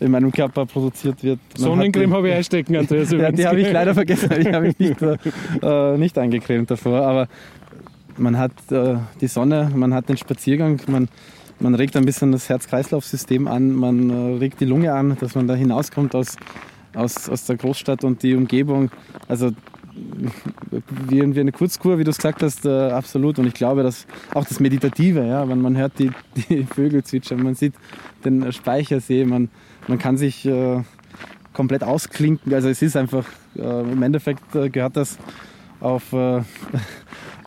äh, 0.00 0.04
in 0.04 0.10
meinem 0.10 0.30
Körper 0.30 0.66
produziert 0.66 1.22
wird. 1.22 1.38
Man 1.58 1.62
Sonnencreme 1.62 2.12
habe 2.12 2.28
ich 2.28 2.34
einstecken, 2.34 2.76
Andreas. 2.76 3.10
Ja, 3.14 3.30
die 3.30 3.46
habe 3.46 3.60
ich 3.60 3.70
leider 3.70 3.94
vergessen, 3.94 4.28
die 4.42 4.52
habe 4.52 4.68
ich 4.68 4.78
nicht, 4.78 5.00
äh, 5.00 5.16
äh, 5.62 5.96
nicht 5.96 6.18
eingecremt 6.18 6.70
davor. 6.70 7.00
Aber 7.02 7.28
man 8.16 8.38
hat 8.38 8.52
äh, 8.70 8.96
die 9.20 9.28
Sonne, 9.28 9.70
man 9.74 9.94
hat 9.94 10.08
den 10.08 10.16
Spaziergang, 10.16 10.80
man, 10.88 11.08
man 11.64 11.74
regt 11.74 11.96
ein 11.96 12.04
bisschen 12.04 12.30
das 12.30 12.50
Herz-Kreislauf-System 12.50 13.48
an, 13.48 13.72
man 13.72 14.10
äh, 14.10 14.38
regt 14.38 14.60
die 14.60 14.66
Lunge 14.66 14.92
an, 14.92 15.16
dass 15.18 15.34
man 15.34 15.48
da 15.48 15.54
hinauskommt 15.54 16.14
aus, 16.14 16.36
aus, 16.94 17.28
aus 17.28 17.46
der 17.46 17.56
Großstadt 17.56 18.04
und 18.04 18.22
die 18.22 18.34
Umgebung. 18.34 18.90
Also 19.28 19.50
wie, 21.08 21.22
eine 21.22 21.52
Kurzkur, 21.52 21.98
wie 21.98 22.04
du 22.04 22.10
es 22.10 22.18
gesagt 22.18 22.42
hast, 22.42 22.66
äh, 22.66 22.90
absolut. 22.90 23.38
Und 23.38 23.46
ich 23.46 23.54
glaube, 23.54 23.82
dass 23.82 24.06
auch 24.34 24.44
das 24.44 24.60
Meditative, 24.60 25.26
ja, 25.26 25.48
wenn 25.48 25.62
man 25.62 25.76
hört 25.76 25.98
die, 25.98 26.10
die 26.48 26.64
Vögel 26.64 27.02
zwitschern, 27.02 27.42
man 27.42 27.54
sieht 27.54 27.74
den 28.26 28.52
Speichersee, 28.52 29.24
man, 29.24 29.48
man 29.88 29.98
kann 29.98 30.18
sich 30.18 30.44
äh, 30.44 30.82
komplett 31.54 31.82
ausklinken. 31.82 32.52
Also 32.52 32.68
es 32.68 32.82
ist 32.82 32.94
einfach, 32.94 33.24
äh, 33.56 33.80
im 33.80 34.02
Endeffekt 34.02 34.54
äh, 34.54 34.68
gehört 34.68 34.98
das 34.98 35.16
auf 35.80 36.12
äh, 36.12 36.42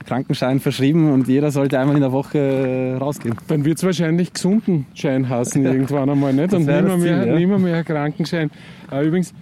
Krankenschein 0.07 0.59
verschrieben 0.59 1.11
und 1.11 1.27
jeder 1.27 1.51
sollte 1.51 1.77
einmal 1.79 1.95
in 1.95 2.01
der 2.01 2.11
Woche 2.11 2.37
äh, 2.37 2.93
rausgehen. 2.95 3.35
Dann 3.47 3.65
wird 3.65 3.77
es 3.77 3.83
wahrscheinlich 3.83 4.33
gesunden 4.33 4.87
Schein 4.93 5.27
hassen 5.29 5.65
irgendwann 5.65 6.09
einmal, 6.09 6.33
nicht? 6.33 6.53
Und 6.53 6.65
das 6.65 6.97
mehr, 6.97 7.27
ja. 7.27 7.57
mehr 7.57 7.83
Krankenschein. 7.83 8.49
Äh, 8.91 9.05
übrigens, 9.05 9.33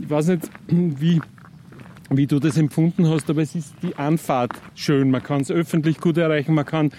ich 0.00 0.10
weiß 0.10 0.28
nicht, 0.28 0.50
wie, 0.68 1.20
wie 2.10 2.26
du 2.26 2.40
das 2.40 2.56
empfunden 2.56 3.08
hast, 3.08 3.30
aber 3.30 3.42
es 3.42 3.54
ist 3.54 3.72
die 3.82 3.94
Anfahrt 3.96 4.52
schön. 4.74 5.10
Man 5.10 5.22
kann 5.22 5.42
es 5.42 5.50
öffentlich 5.50 6.00
gut 6.00 6.18
erreichen, 6.18 6.54
man 6.54 6.66
kann 6.66 6.90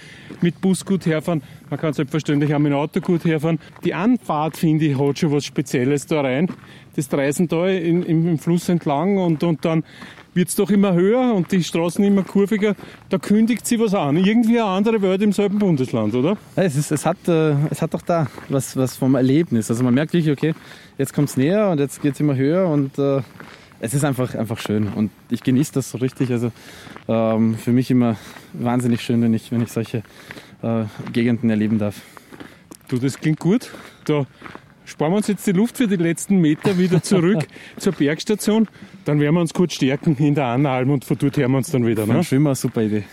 mit 0.41 0.61
Bus 0.61 0.85
gut 0.85 1.05
herfahren, 1.05 1.43
man 1.69 1.79
kann 1.79 1.93
selbstverständlich 1.93 2.55
auch 2.55 2.59
mit 2.59 2.71
dem 2.71 2.77
Auto 2.77 3.01
gut 3.01 3.25
herfahren. 3.25 3.59
Die 3.83 3.93
Anfahrt, 3.93 4.55
finde 4.55 4.85
ich, 4.85 4.97
hat 4.97 5.19
schon 5.19 5.33
was 5.33 5.43
Spezielles 5.43 6.05
da 6.07 6.21
rein. 6.21 6.47
Das 6.95 7.11
Reisen 7.11 7.47
da 7.47 7.67
in, 7.67 8.03
im, 8.03 8.27
im 8.27 8.39
Fluss 8.39 8.69
entlang 8.69 9.17
und, 9.17 9.43
und 9.43 9.63
dann 9.65 9.83
wird 10.33 10.47
es 10.47 10.55
doch 10.55 10.69
immer 10.69 10.93
höher 10.93 11.33
und 11.33 11.51
die 11.51 11.63
Straßen 11.63 12.03
immer 12.03 12.23
kurviger. 12.23 12.75
Da 13.09 13.17
kündigt 13.17 13.65
sie 13.65 13.79
was 13.79 13.93
an. 13.93 14.15
Irgendwie 14.17 14.59
eine 14.59 14.69
andere 14.69 15.01
Welt 15.01 15.21
im 15.21 15.33
selben 15.33 15.59
Bundesland, 15.59 16.15
oder? 16.15 16.37
Es, 16.55 16.77
ist, 16.77 16.91
es, 16.91 17.05
hat, 17.05 17.17
äh, 17.27 17.55
es 17.69 17.81
hat 17.81 17.93
auch 17.95 18.01
da 18.01 18.27
was, 18.47 18.77
was 18.77 18.95
vom 18.95 19.15
Erlebnis. 19.15 19.69
Also 19.69 19.83
man 19.83 19.93
merkt 19.93 20.13
wirklich, 20.13 20.31
okay, 20.31 20.53
jetzt 20.97 21.13
kommt 21.13 21.29
es 21.29 21.37
näher 21.37 21.69
und 21.69 21.79
jetzt 21.79 22.01
geht 22.01 22.13
es 22.13 22.19
immer 22.21 22.35
höher 22.35 22.67
und 22.69 22.97
äh, 22.97 23.21
es 23.83 23.95
ist 23.95 24.05
einfach, 24.05 24.35
einfach 24.35 24.59
schön. 24.59 24.87
Und 24.89 25.09
ich 25.29 25.41
genieße 25.41 25.73
das 25.73 25.89
so 25.89 25.97
richtig. 25.97 26.31
Also 26.31 26.51
ähm, 27.07 27.55
für 27.55 27.71
mich 27.71 27.89
immer 27.89 28.15
wahnsinnig 28.53 29.01
schön, 29.01 29.21
wenn 29.23 29.33
ich, 29.33 29.51
wenn 29.51 29.61
ich 29.61 29.71
solche 29.71 30.03
äh, 30.61 30.83
Gegenden 31.11 31.49
erleben 31.49 31.79
darf. 31.79 31.99
Du, 32.89 32.99
das 32.99 33.19
klingt 33.19 33.39
gut. 33.39 33.71
Da 34.05 34.27
sparen 34.85 35.13
wir 35.13 35.17
uns 35.17 35.27
jetzt 35.27 35.47
die 35.47 35.51
Luft 35.51 35.77
für 35.77 35.87
die 35.87 35.95
letzten 35.95 36.37
Meter 36.37 36.77
wieder 36.77 37.01
zurück 37.01 37.47
zur 37.77 37.93
Bergstation. 37.93 38.67
Dann 39.05 39.19
werden 39.19 39.33
wir 39.33 39.41
uns 39.41 39.53
kurz 39.53 39.73
stärken 39.73 40.15
in 40.17 40.35
der 40.35 40.45
Annalm 40.45 40.91
und 40.91 41.03
von 41.03 41.17
dort 41.17 41.37
hören 41.37 41.51
wir 41.51 41.57
uns 41.57 41.71
dann 41.71 41.85
wieder. 41.87 42.05
Ne? 42.05 42.23
Schwimmer, 42.23 42.53
super 42.53 42.83
Idee. 42.83 43.03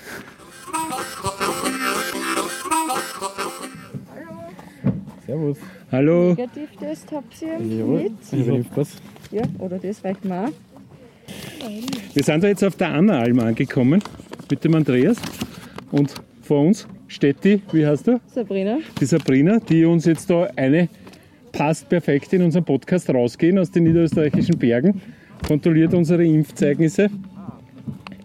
Servus. 5.24 5.58
Hallo. 5.90 6.34
Negativtest 6.34 7.10
habt 7.12 7.40
ihr 7.40 7.58
Jawohl. 7.58 8.02
mit? 8.02 8.12
Ich 8.32 8.38
übernehme 8.38 8.66
was. 8.74 8.96
Ja, 9.30 9.42
oder 9.58 9.78
das 9.78 10.04
reicht 10.04 10.24
mir 10.24 10.44
auch. 10.44 10.52
Wir 12.14 12.22
sind 12.22 12.42
da 12.42 12.48
jetzt 12.48 12.64
auf 12.64 12.76
der 12.76 12.88
Annalm 12.88 13.38
angekommen 13.40 14.02
mit 14.50 14.64
dem 14.64 14.74
Andreas 14.74 15.18
und 15.90 16.14
vor 16.42 16.62
uns 16.62 16.86
steht 17.06 17.44
die, 17.44 17.60
wie 17.72 17.86
heißt 17.86 18.06
du? 18.06 18.20
Sabrina, 18.26 18.78
Die 19.00 19.04
Sabrina, 19.04 19.58
die 19.58 19.84
uns 19.84 20.06
jetzt 20.06 20.30
da 20.30 20.48
eine 20.56 20.88
passt 21.52 21.88
perfekt 21.88 22.32
in 22.32 22.42
unseren 22.42 22.64
Podcast 22.64 23.10
rausgehen 23.10 23.58
aus 23.58 23.70
den 23.70 23.84
niederösterreichischen 23.84 24.58
Bergen, 24.58 25.00
kontrolliert 25.46 25.92
unsere 25.94 26.24
Impfzeugnisse 26.24 27.10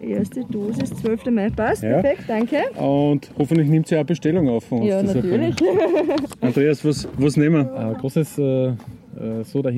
erste 0.04 0.44
Dosis, 0.44 0.90
12. 0.94 1.26
Mai, 1.26 1.50
passt. 1.50 1.82
Ja. 1.82 2.00
Perfekt, 2.00 2.24
danke. 2.28 2.58
und 2.78 3.30
hoffentlich 3.38 3.68
nimmt 3.68 3.88
sie 3.88 3.96
auch 3.96 4.04
Bestellung 4.04 4.48
auf 4.48 4.64
von 4.64 4.80
uns. 4.80 4.90
Ja, 4.90 5.02
natürlich. 5.02 5.56
Andreas, 6.40 6.84
was, 6.84 7.08
was 7.16 7.36
nehmen 7.36 7.66
wir? 7.66 7.92
Äh, 7.92 8.00
großes 8.00 8.38
äh, 8.38 8.66
äh, 8.66 8.74
Soda 9.44 9.70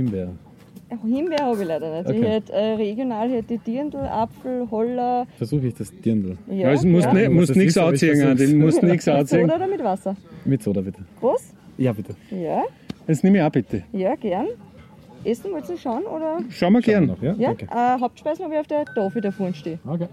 Himbeer. 0.89 1.39
Habe 1.47 1.61
ich 1.63 1.67
leider 1.69 1.99
nicht. 2.03 2.11
Ich 2.11 2.17
Okay. 2.19 2.29
hätte 2.29 2.53
äh, 2.53 2.75
regional 2.75 3.29
hätte 3.31 3.55
ich 3.55 3.61
Dirndl, 3.63 3.99
Apfel, 3.99 4.67
Holler. 4.71 5.27
Versuche 5.37 5.67
ich 5.67 5.75
das 5.75 5.93
Dirndl. 6.01 6.37
Ja, 6.49 6.55
Ja, 6.55 6.69
also 6.69 6.87
musst 6.87 7.07
ja. 7.07 7.13
nicht, 7.15 7.27
Was 7.29 7.35
musst 7.35 7.57
nichts 7.57 7.77
ich 7.77 7.83
anziehen. 7.83 8.23
Andi, 8.23 8.47
musst 8.55 8.83
nichts 8.83 9.07
Mit 9.07 9.15
anziehen. 9.17 9.41
Soda 9.43 9.57
oder 9.57 9.67
mit 9.67 9.83
Wasser? 9.85 10.17
Mit 10.45 10.63
Soda 10.63 10.81
bitte. 10.81 11.01
Groß? 11.21 11.53
Ja, 11.79 11.93
bitte. 11.93 12.15
Ja, 12.31 12.63
Das 13.07 13.23
nehme 13.23 13.39
ich 13.39 13.43
auch 13.45 13.51
bitte. 13.51 13.83
ja, 13.93 14.15
gern. 14.15 14.47
Essen 15.25 15.51
wollt 15.51 15.69
ihr 15.69 15.77
schauen 15.77 16.05
oder? 16.05 16.39
Schauen 16.51 16.73
wir 16.75 16.81
gern. 16.81 17.07
Noch, 17.07 17.21
ja? 17.21 17.35
Ja, 17.37 17.51
äh, 17.53 18.01
Hauptspeisen 18.01 18.45
habe 18.45 18.55
ich 18.55 18.61
auf 18.61 18.67
der 18.69 18.85
Tafel 18.85 19.21
da 19.21 19.33
vorne 19.33 19.55
stehen. 19.55 19.81
Okay. 19.85 20.07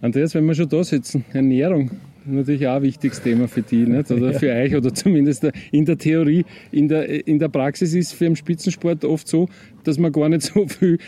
Andreas, 0.00 0.34
wenn 0.34 0.46
wir 0.46 0.54
schon 0.54 0.68
da 0.68 0.82
sitzen, 0.82 1.24
Ernährung, 1.32 1.90
natürlich 2.26 2.66
auch 2.66 2.76
ein 2.76 2.82
wichtiges 2.82 3.20
Thema 3.20 3.48
für 3.48 3.62
die, 3.62 3.86
nicht? 3.86 4.10
oder 4.10 4.32
für 4.34 4.50
euch, 4.50 4.74
oder 4.74 4.94
zumindest 4.94 5.48
in 5.70 5.84
der 5.84 5.98
Theorie. 5.98 6.44
In 6.70 6.88
der, 6.88 7.26
in 7.26 7.38
der 7.38 7.48
Praxis 7.48 7.94
ist 7.94 8.12
für 8.12 8.24
den 8.24 8.36
Spitzensport 8.36 9.04
oft 9.04 9.28
so, 9.28 9.48
dass 9.84 9.98
man 9.98 10.12
gar 10.12 10.28
nicht 10.28 10.42
so 10.42 10.66
viel 10.66 10.98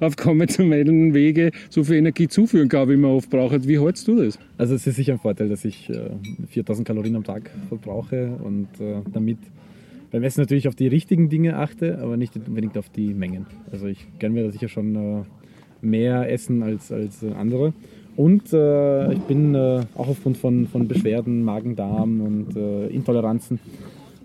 auf 0.00 0.16
konventionellen 0.16 1.14
Wege 1.14 1.50
so 1.70 1.84
viel 1.84 1.96
Energie 1.96 2.28
zuführen 2.28 2.68
kann, 2.68 2.88
wie 2.88 2.96
man 2.96 3.12
oft 3.12 3.30
braucht. 3.30 3.66
Wie 3.66 3.80
hältst 3.80 4.08
du 4.08 4.16
das? 4.16 4.38
Also 4.58 4.74
es 4.74 4.86
ist 4.86 4.96
sicher 4.96 5.12
ein 5.12 5.18
Vorteil, 5.18 5.48
dass 5.48 5.64
ich 5.64 5.90
äh, 5.90 6.10
4000 6.48 6.86
Kalorien 6.86 7.16
am 7.16 7.24
Tag 7.24 7.50
verbrauche 7.68 8.36
und 8.42 8.68
äh, 8.80 9.02
damit 9.12 9.38
beim 10.10 10.22
Essen 10.22 10.40
natürlich 10.42 10.68
auf 10.68 10.74
die 10.74 10.88
richtigen 10.88 11.30
Dinge 11.30 11.56
achte, 11.56 11.98
aber 11.98 12.16
nicht 12.16 12.36
unbedingt 12.36 12.76
auf 12.76 12.90
die 12.90 13.14
Mengen. 13.14 13.46
Also 13.70 13.86
ich 13.86 14.06
gönne 14.18 14.34
mir 14.34 14.44
da 14.44 14.50
sicher 14.50 14.68
schon 14.68 14.94
äh, 14.94 15.22
mehr 15.80 16.30
Essen 16.30 16.62
als, 16.62 16.92
als 16.92 17.22
äh, 17.22 17.32
andere. 17.32 17.72
Und 18.16 18.52
äh, 18.52 19.12
ich 19.12 19.20
bin 19.20 19.54
äh, 19.54 19.82
auch 19.94 20.08
aufgrund 20.08 20.36
von, 20.36 20.66
von 20.66 20.86
Beschwerden, 20.86 21.44
Magen-Darm 21.44 22.20
und 22.20 22.56
äh, 22.56 22.88
Intoleranzen 22.88 23.58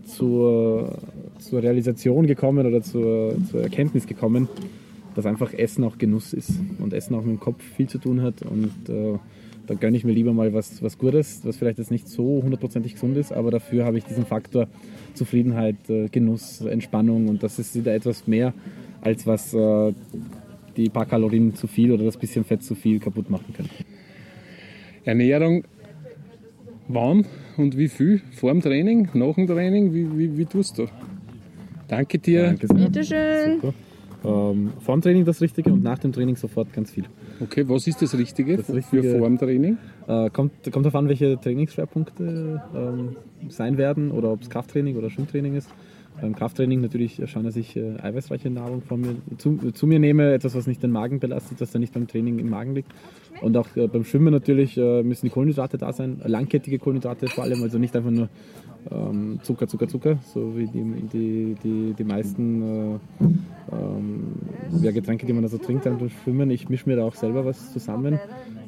zur, 0.06 0.98
zur 1.40 1.64
Realisation 1.64 2.28
gekommen 2.28 2.66
oder 2.66 2.82
zur, 2.82 3.36
zur 3.50 3.62
Erkenntnis 3.62 4.06
gekommen, 4.06 4.50
dass 5.16 5.26
einfach 5.26 5.54
Essen 5.54 5.84
auch 5.84 5.98
Genuss 5.98 6.34
ist 6.34 6.52
und 6.80 6.94
Essen 6.94 7.16
auch 7.16 7.22
mit 7.22 7.38
dem 7.38 7.40
Kopf 7.40 7.64
viel 7.64 7.88
zu 7.88 7.98
tun 7.98 8.22
hat. 8.22 8.42
Und 8.42 8.90
äh, 8.90 9.18
da 9.68 9.74
gönne 9.74 9.98
ich 9.98 10.04
mir 10.04 10.14
lieber 10.14 10.34
mal 10.34 10.54
was, 10.54 10.82
was 10.82 10.98
Gutes, 10.98 11.42
was 11.44 11.58
vielleicht 11.58 11.78
jetzt 11.78 11.92
nicht 11.92 12.08
so 12.08 12.42
hundertprozentig 12.44 12.94
gesund 12.94 13.18
ist, 13.18 13.34
aber 13.34 13.52
dafür 13.52 13.86
habe 13.86 13.98
ich 13.98 14.06
diesen 14.06 14.26
Faktor 14.26 14.68
Zufriedenheit, 15.14 15.76
äh, 15.90 16.08
Genuss, 16.10 16.62
Entspannung. 16.62 17.28
Und 17.28 17.44
das 17.44 17.60
ist 17.60 17.76
wieder 17.76 17.94
etwas 17.94 18.28
mehr, 18.28 18.54
als 19.02 19.28
was 19.28 19.54
äh, 19.54 19.94
die 20.78 20.90
paar 20.90 21.06
Kalorien 21.06 21.54
zu 21.56 21.68
viel 21.68 21.92
oder 21.92 22.06
das 22.06 22.16
bisschen 22.18 22.44
Fett 22.46 22.64
zu 22.64 22.76
viel 22.76 23.00
kaputt 23.00 23.30
machen 23.30 23.54
können. 23.54 23.70
Ernährung, 25.04 25.64
wann 26.88 27.26
und 27.58 27.78
wie 27.78 27.88
viel? 27.88 28.22
Vor 28.32 28.52
dem 28.52 28.62
Training, 28.62 29.10
nach 29.14 29.36
dem 29.36 29.48
Training? 29.48 29.94
Wie, 29.94 30.18
wie, 30.18 30.38
wie 30.38 30.46
tust 30.46 30.78
du? 30.78 30.86
Danke 31.88 32.20
dir. 32.20 32.44
Danke 32.48 32.68
sehr. 32.68 32.76
Bitteschön. 32.78 33.62
Super. 33.62 33.74
Ähm, 34.26 34.74
vor 34.80 34.96
dem 34.98 35.02
Training 35.02 35.26
das 35.26 35.42
Richtige 35.42 35.72
und 35.72 35.84
nach 35.84 36.00
dem 36.00 36.12
Training 36.12 36.36
sofort 36.36 36.74
ganz 36.74 36.92
viel. 36.92 37.06
Okay, 37.40 37.64
was 37.68 37.88
ist 37.88 38.02
das 38.02 38.18
Richtige, 38.18 38.58
Das 38.58 38.74
Richtige- 38.74 39.04
für 39.04 39.20
Formtraining? 39.20 39.78
Äh, 40.08 40.30
kommt, 40.32 40.52
kommt 40.72 40.86
darauf 40.86 40.96
an, 40.96 41.08
welche 41.08 41.40
Trainingsschwerpunkte 41.40 42.62
ähm, 42.76 43.16
sein 43.50 43.78
werden 43.78 44.12
oder 44.12 44.32
ob 44.32 44.42
es 44.42 44.50
Krafttraining 44.50 44.98
oder 44.98 45.10
Schwimmtraining 45.10 45.56
ist. 45.56 45.70
Beim 46.22 46.36
Krafttraining 46.36 46.82
natürlich 46.82 47.22
schauen, 47.26 47.44
dass 47.44 47.56
ich 47.56 47.76
äh, 47.76 47.96
eiweißreiche 48.02 48.50
Nahrung 48.50 48.82
von 48.82 49.02
mir, 49.02 49.16
zu, 49.38 49.58
zu 49.72 49.86
mir 49.88 50.00
nehme, 50.00 50.34
etwas, 50.34 50.56
was 50.56 50.66
nicht 50.66 50.82
den 50.82 50.92
Magen 50.92 51.20
belastet, 51.20 51.62
dass 51.62 51.74
er 51.74 51.80
nicht 51.80 51.94
beim 51.94 52.08
Training 52.08 52.40
im 52.40 52.50
Magen 52.50 52.74
liegt. 52.74 52.92
Und 53.42 53.56
auch 53.56 53.68
äh, 53.76 53.88
beim 53.88 54.04
Schwimmen 54.04 54.34
natürlich 54.34 54.78
äh, 54.78 55.04
müssen 55.04 55.28
die 55.28 55.32
Kohlenhydrate 55.32 55.78
da 55.78 55.94
sein, 55.94 56.22
langkettige 56.26 56.80
Kohlenhydrate 56.80 57.28
vor 57.28 57.44
allem, 57.44 57.62
also 57.62 57.78
nicht 57.78 57.96
einfach 57.96 58.10
nur 58.10 58.30
ähm, 58.90 59.40
Zucker, 59.44 59.68
Zucker, 59.68 59.88
Zucker, 59.88 60.18
so 60.34 60.58
wie 60.58 60.68
die, 60.68 60.84
die, 61.14 61.56
die, 61.64 61.94
die 61.94 62.04
meisten 62.04 62.62
äh, 62.62 63.00
ähm, 63.72 64.34
ja, 64.82 64.92
Getränke, 64.92 65.26
die 65.26 65.34
man 65.34 65.44
da 65.44 65.50
so 65.50 65.58
trinkt 65.58 65.84
beim 65.84 66.10
Schwimmen. 66.10 66.50
Ich 66.50 66.70
mische 66.70 66.90
mir 66.90 66.96
da 66.96 67.04
auch 67.04 67.16
selber 67.16 67.46
was 67.46 67.74
zusammen. 67.74 68.20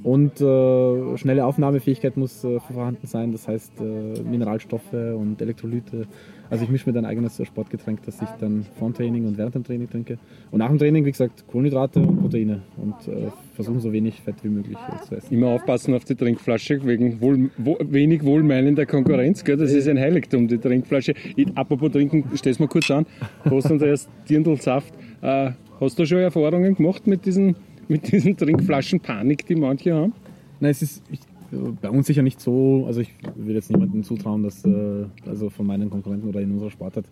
Und 0.03 0.39
äh, 0.39 1.17
schnelle 1.17 1.45
Aufnahmefähigkeit 1.45 2.17
muss 2.17 2.43
äh, 2.43 2.59
vorhanden 2.59 3.05
sein, 3.07 3.31
das 3.31 3.47
heißt 3.47 3.73
äh, 3.81 4.21
Mineralstoffe 4.21 4.93
und 4.93 5.41
Elektrolyte. 5.41 6.07
Also 6.49 6.63
ich 6.63 6.69
mische 6.71 6.89
mir 6.89 6.93
dann 6.93 7.05
ein 7.05 7.11
eigenes 7.11 7.39
äh, 7.39 7.45
Sportgetränk, 7.45 8.01
das 8.05 8.21
ich 8.21 8.29
dann 8.39 8.65
vor 8.77 8.89
dem 8.89 8.95
Training 8.95 9.27
und 9.27 9.37
während 9.37 9.55
dem 9.55 9.63
Training 9.63 9.89
trinke. 9.89 10.17
Und 10.51 10.59
nach 10.59 10.69
dem 10.69 10.79
Training, 10.79 11.05
wie 11.05 11.11
gesagt, 11.11 11.45
Kohlenhydrate 11.47 11.99
und 11.99 12.21
Proteine 12.21 12.61
und 12.77 13.07
äh, 13.07 13.27
versuchen 13.53 13.79
so 13.79 13.91
wenig 13.91 14.19
Fett 14.21 14.35
wie 14.43 14.49
möglich 14.49 14.77
äh, 14.77 15.05
zu 15.05 15.15
essen. 15.15 15.33
Immer 15.33 15.47
aufpassen 15.47 15.93
auf 15.93 16.05
die 16.05 16.15
Trinkflasche 16.15 16.83
wegen 16.85 17.21
wohl, 17.21 17.51
wo, 17.57 17.77
wenig 17.81 18.23
wohlmeinender 18.23 18.85
Konkurrenz. 18.85 19.43
Gell? 19.43 19.57
Das 19.57 19.71
ist 19.71 19.87
ein 19.87 19.99
Heiligtum, 19.99 20.47
die 20.47 20.57
Trinkflasche. 20.57 21.13
Ich, 21.35 21.55
apropos 21.55 21.91
Trinken, 21.91 22.23
stell 22.35 22.55
mal 22.59 22.67
kurz 22.67 22.89
an. 22.89 23.05
Hast 23.43 23.69
du 23.69 23.75
erst 23.85 24.09
Dirndlsaft. 24.27 24.93
Hast 25.79 25.97
du 25.97 26.05
schon 26.05 26.17
Erfahrungen 26.17 26.75
gemacht 26.75 27.07
mit 27.07 27.25
diesen, 27.25 27.55
mit 27.89 28.11
diesen 28.11 28.37
Trinkflaschen-Panik, 28.37 29.45
die 29.45 29.55
manche 29.55 29.93
haben? 29.93 30.13
Nein, 30.59 30.71
es 30.71 30.81
ist 30.81 31.03
ich, 31.11 31.19
äh, 31.51 31.71
bei 31.81 31.89
uns 31.89 32.07
sicher 32.07 32.21
nicht 32.21 32.39
so, 32.39 32.85
also 32.85 33.01
ich 33.01 33.13
will 33.35 33.55
jetzt 33.55 33.69
niemandem 33.71 34.03
zutrauen, 34.03 34.43
dass, 34.43 34.63
äh, 34.63 35.05
also 35.25 35.49
von 35.49 35.65
meinen 35.65 35.89
Konkurrenten 35.89 36.29
oder 36.29 36.39
in 36.41 36.51
unserer 36.51 36.69
Sportart, 36.69 37.05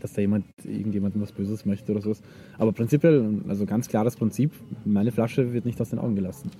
dass 0.00 0.14
da 0.14 0.20
jemand 0.20 0.44
irgendjemandem 0.64 1.22
was 1.22 1.30
Böses 1.30 1.64
möchte 1.64 1.92
oder 1.92 2.00
sowas. 2.00 2.22
Aber 2.58 2.72
prinzipiell, 2.72 3.40
also 3.46 3.66
ganz 3.66 3.88
klares 3.88 4.16
Prinzip, 4.16 4.50
meine 4.84 5.12
Flasche 5.12 5.52
wird 5.52 5.64
nicht 5.64 5.80
aus 5.80 5.90
den 5.90 6.00
Augen 6.00 6.16
gelassen. 6.16 6.50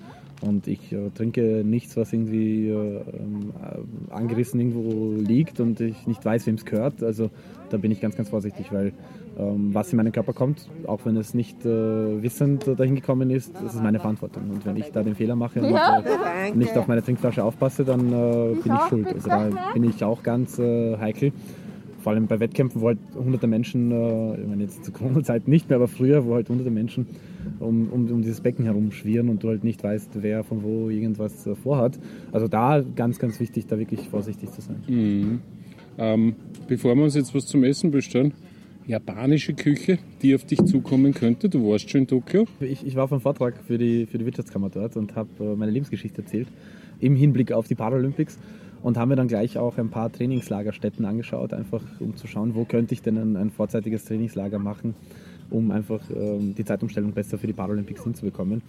Und 0.42 0.66
ich 0.66 0.92
äh, 0.92 1.10
trinke 1.10 1.62
nichts, 1.64 1.96
was 1.96 2.12
irgendwie 2.12 2.68
äh, 2.68 2.72
ähm, 2.72 3.52
äh, 3.62 4.12
angerissen 4.12 4.60
irgendwo 4.60 5.14
liegt 5.16 5.60
und 5.60 5.80
ich 5.80 6.06
nicht 6.06 6.24
weiß, 6.24 6.46
wem 6.46 6.56
es 6.56 6.64
gehört. 6.64 7.02
Also 7.02 7.30
da 7.70 7.78
bin 7.78 7.90
ich 7.90 8.00
ganz, 8.00 8.16
ganz 8.16 8.28
vorsichtig, 8.28 8.72
weil 8.72 8.92
was 9.36 9.92
in 9.92 9.96
meinen 9.96 10.12
Körper 10.12 10.32
kommt, 10.32 10.68
auch 10.86 11.00
wenn 11.04 11.16
es 11.16 11.32
nicht 11.34 11.64
äh, 11.64 12.22
wissend 12.22 12.66
dahin 12.78 12.94
gekommen 12.94 13.30
ist, 13.30 13.54
das 13.54 13.74
ist 13.74 13.82
meine 13.82 13.98
Verantwortung. 13.98 14.50
Und 14.50 14.66
wenn 14.66 14.76
ich 14.76 14.90
da 14.92 15.02
den 15.02 15.14
Fehler 15.14 15.36
mache 15.36 15.60
und 15.60 15.74
äh, 15.74 16.50
nicht 16.54 16.76
auf 16.76 16.86
meine 16.86 17.02
Trinkflasche 17.02 17.42
aufpasse, 17.42 17.84
dann 17.84 18.12
äh, 18.12 18.54
bin 18.62 18.74
ich 18.74 18.88
schuld. 18.88 19.06
Also 19.06 19.28
da 19.28 19.48
bin 19.72 19.84
ich 19.84 20.04
auch 20.04 20.22
ganz 20.22 20.58
äh, 20.58 20.98
heikel. 20.98 21.32
Vor 22.00 22.12
allem 22.12 22.26
bei 22.26 22.40
Wettkämpfen, 22.40 22.80
wo 22.80 22.88
halt 22.88 22.98
hunderte 23.14 23.46
Menschen, 23.46 23.92
äh, 23.92 24.40
ich 24.40 24.46
meine 24.46 24.64
jetzt 24.64 24.84
zur 24.84 24.92
Corona-Zeit 24.92 25.46
nicht 25.46 25.68
mehr, 25.68 25.76
aber 25.76 25.88
früher, 25.88 26.26
wo 26.26 26.34
halt 26.34 26.48
hunderte 26.48 26.70
Menschen 26.70 27.06
um, 27.60 27.88
um, 27.90 28.10
um 28.10 28.22
dieses 28.22 28.40
Becken 28.40 28.64
herumschwirren 28.64 29.28
und 29.28 29.42
du 29.42 29.48
halt 29.48 29.62
nicht 29.64 29.82
weißt, 29.82 30.10
wer 30.20 30.42
von 30.42 30.62
wo 30.62 30.90
irgendwas 30.90 31.46
äh, 31.46 31.54
vorhat. 31.54 31.98
Also 32.32 32.48
da 32.48 32.82
ganz, 32.96 33.18
ganz 33.18 33.38
wichtig, 33.40 33.66
da 33.66 33.78
wirklich 33.78 34.08
vorsichtig 34.08 34.50
zu 34.50 34.60
sein. 34.60 34.82
Ähm, 35.98 36.34
bevor 36.68 36.96
wir 36.96 37.04
uns 37.04 37.14
jetzt 37.14 37.34
was 37.34 37.46
zum 37.46 37.64
Essen 37.64 37.90
bestellen, 37.90 38.32
japanische 38.86 39.54
Küche, 39.54 39.98
die 40.22 40.34
auf 40.34 40.44
dich 40.44 40.64
zukommen 40.64 41.14
könnte. 41.14 41.48
Du 41.48 41.68
warst 41.70 41.90
schon 41.90 42.02
in 42.02 42.06
Tokio. 42.06 42.46
Ich, 42.60 42.86
ich 42.86 42.96
war 42.96 43.04
auf 43.04 43.12
einem 43.12 43.20
Vortrag 43.20 43.54
für 43.66 43.78
die, 43.78 44.06
für 44.06 44.18
die 44.18 44.26
Wirtschaftskammer 44.26 44.70
dort 44.70 44.96
und 44.96 45.14
habe 45.14 45.28
äh, 45.40 45.56
meine 45.56 45.72
Lebensgeschichte 45.72 46.22
erzählt 46.22 46.48
im 47.00 47.16
Hinblick 47.16 47.52
auf 47.52 47.66
die 47.66 47.74
Paralympics 47.74 48.38
und 48.82 48.96
haben 48.96 49.08
mir 49.08 49.16
dann 49.16 49.28
gleich 49.28 49.58
auch 49.58 49.78
ein 49.78 49.90
paar 49.90 50.10
Trainingslagerstätten 50.10 51.04
angeschaut, 51.04 51.52
einfach 51.52 51.82
um 52.00 52.16
zu 52.16 52.26
schauen, 52.26 52.54
wo 52.54 52.64
könnte 52.64 52.94
ich 52.94 53.02
denn 53.02 53.18
ein, 53.18 53.36
ein 53.36 53.50
vorzeitiges 53.50 54.04
Trainingslager 54.04 54.58
machen, 54.58 54.94
um 55.50 55.70
einfach 55.70 56.00
ähm, 56.14 56.54
die 56.56 56.64
Zeitumstellung 56.64 57.12
besser 57.12 57.38
für 57.38 57.46
die 57.46 57.52
Paralympics 57.52 58.04
hinzubekommen. 58.04 58.62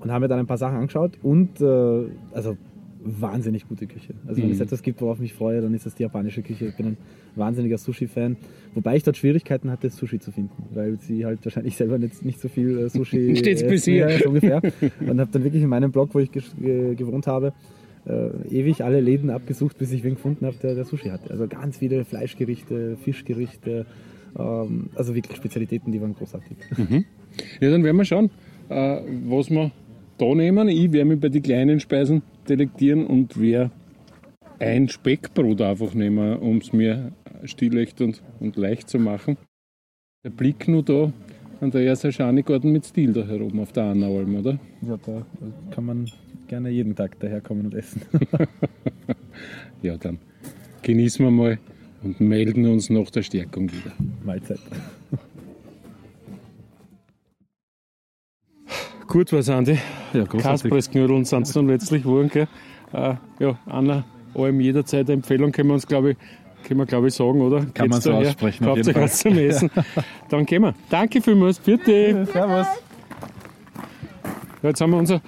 Und 0.00 0.12
haben 0.12 0.22
mir 0.22 0.28
dann 0.28 0.38
ein 0.38 0.46
paar 0.46 0.58
Sachen 0.58 0.76
angeschaut 0.76 1.12
und 1.22 1.60
äh, 1.60 2.04
also 2.32 2.56
wahnsinnig 3.06 3.68
gute 3.68 3.86
Küche. 3.86 4.14
Also 4.26 4.42
wenn 4.42 4.50
es 4.50 4.60
etwas 4.60 4.82
gibt, 4.82 5.00
worauf 5.00 5.18
ich 5.18 5.22
mich 5.22 5.32
freue, 5.34 5.60
dann 5.60 5.72
ist 5.74 5.86
es 5.86 5.94
die 5.94 6.02
japanische 6.02 6.42
Küche. 6.42 6.66
Ich 6.66 6.76
bin 6.76 6.86
ein 6.86 6.96
wahnsinniger 7.36 7.78
Sushi-Fan, 7.78 8.36
wobei 8.74 8.96
ich 8.96 9.02
dort 9.02 9.16
Schwierigkeiten 9.16 9.70
hatte, 9.70 9.90
Sushi 9.90 10.18
zu 10.18 10.32
finden, 10.32 10.64
weil 10.74 10.98
sie 11.00 11.24
halt 11.24 11.44
wahrscheinlich 11.44 11.76
selber 11.76 11.98
nicht, 11.98 12.24
nicht 12.24 12.40
so 12.40 12.48
viel 12.48 12.78
äh, 12.78 12.88
Sushi 12.88 13.36
Stets 13.36 13.62
essen, 13.62 13.70
besiegt. 13.70 13.98
ja, 13.98 14.18
so 14.18 14.28
ungefähr. 14.28 14.60
Und 15.00 15.20
habe 15.20 15.30
dann 15.30 15.44
wirklich 15.44 15.62
in 15.62 15.68
meinem 15.68 15.92
Blog, 15.92 16.14
wo 16.14 16.18
ich 16.18 16.30
gewohnt 16.32 17.26
habe, 17.26 17.52
äh, 18.06 18.30
ewig 18.50 18.84
alle 18.84 19.00
Läden 19.00 19.30
abgesucht, 19.30 19.78
bis 19.78 19.92
ich 19.92 20.04
wen 20.04 20.14
gefunden 20.14 20.46
habe, 20.46 20.56
der, 20.62 20.74
der 20.74 20.84
Sushi 20.84 21.08
hatte. 21.08 21.30
Also 21.30 21.46
ganz 21.48 21.78
viele 21.78 22.04
Fleischgerichte, 22.04 22.96
Fischgerichte, 22.96 23.86
ähm, 24.38 24.90
also 24.94 25.14
wirklich 25.14 25.36
Spezialitäten, 25.36 25.92
die 25.92 26.00
waren 26.00 26.14
großartig. 26.14 26.56
Ja, 27.60 27.70
dann 27.70 27.84
werden 27.84 27.96
wir 27.96 28.04
schauen, 28.04 28.30
äh, 28.68 29.00
was 29.28 29.50
wir 29.50 29.70
da 30.18 30.34
nehmen. 30.34 30.68
Ich 30.68 30.92
werde 30.92 31.06
mich 31.06 31.20
bei 31.20 31.28
den 31.28 31.42
kleinen 31.42 31.80
Speisen 31.80 32.22
delektieren 32.48 33.06
und 33.06 33.40
werde 33.40 33.70
ein 34.58 34.88
Speckbrot 34.88 35.60
einfach 35.60 35.94
nehmen, 35.94 36.38
um 36.38 36.58
es 36.58 36.72
mir 36.72 37.12
stilecht 37.44 38.00
und, 38.00 38.22
und 38.40 38.56
leicht 38.56 38.88
zu 38.88 38.98
machen. 38.98 39.36
Der 40.24 40.30
Blick 40.30 40.66
nur 40.66 40.82
da 40.82 41.12
an 41.60 41.70
der 41.70 41.82
ersten 41.82 42.12
Schanigarten 42.12 42.72
mit 42.72 42.84
Stil 42.84 43.12
da 43.12 43.26
herum 43.26 43.60
auf 43.60 43.72
der 43.72 43.84
Annalm, 43.84 44.36
oder? 44.36 44.58
Ja, 44.82 44.96
da 45.04 45.24
kann 45.70 45.84
man 45.84 46.10
gerne 46.48 46.70
jeden 46.70 46.94
Tag 46.94 47.18
daherkommen 47.20 47.66
und 47.66 47.74
essen. 47.74 48.02
Ja, 49.82 49.96
dann 49.96 50.18
genießen 50.82 51.24
wir 51.24 51.30
mal 51.30 51.58
und 52.02 52.20
melden 52.20 52.66
uns 52.66 52.90
nach 52.90 53.10
der 53.10 53.22
Stärkung 53.22 53.70
wieder. 53.70 53.92
Mahlzeit. 54.24 54.60
Gut 59.08 59.32
was, 59.32 59.48
Andi. 59.48 59.78
Ja, 60.12 60.24
großartig. 60.24 60.42
Kaspressknödeln 60.42 61.24
sind 61.24 61.46
es 61.46 61.52
dann 61.52 61.68
letztlich 61.68 62.02
geworden. 62.02 62.28
Gell? 62.32 62.48
Äh, 62.92 63.14
ja, 63.38 63.58
Anna, 63.66 64.04
allem 64.34 64.60
jederzeit 64.60 65.08
Empfehlung 65.08 65.52
können 65.52 65.68
wir 65.68 65.74
uns, 65.74 65.86
glaube 65.86 66.12
ich, 66.12 66.16
können 66.66 66.80
wir, 66.80 66.86
glaube 66.86 67.08
ich, 67.08 67.14
sagen, 67.14 67.40
oder? 67.40 67.64
Kann 67.74 67.88
man 67.88 68.00
so 68.00 68.10
daher? 68.10 68.28
aussprechen, 68.28 68.64
auf 68.64 68.74
Kauft 68.74 68.86
jeden 68.86 68.98
euch 68.98 69.04
was 69.04 69.18
zum 69.18 69.38
Essen. 69.38 69.70
Dann 70.28 70.44
gehen 70.46 70.62
wir. 70.62 70.74
Danke 70.90 71.20
vielmals, 71.22 71.58
bitte. 71.60 72.26
Servus. 72.32 72.66
Ja, 74.62 74.68
jetzt 74.70 74.80
haben 74.80 74.90
wir 74.90 74.98
unser, 74.98 75.20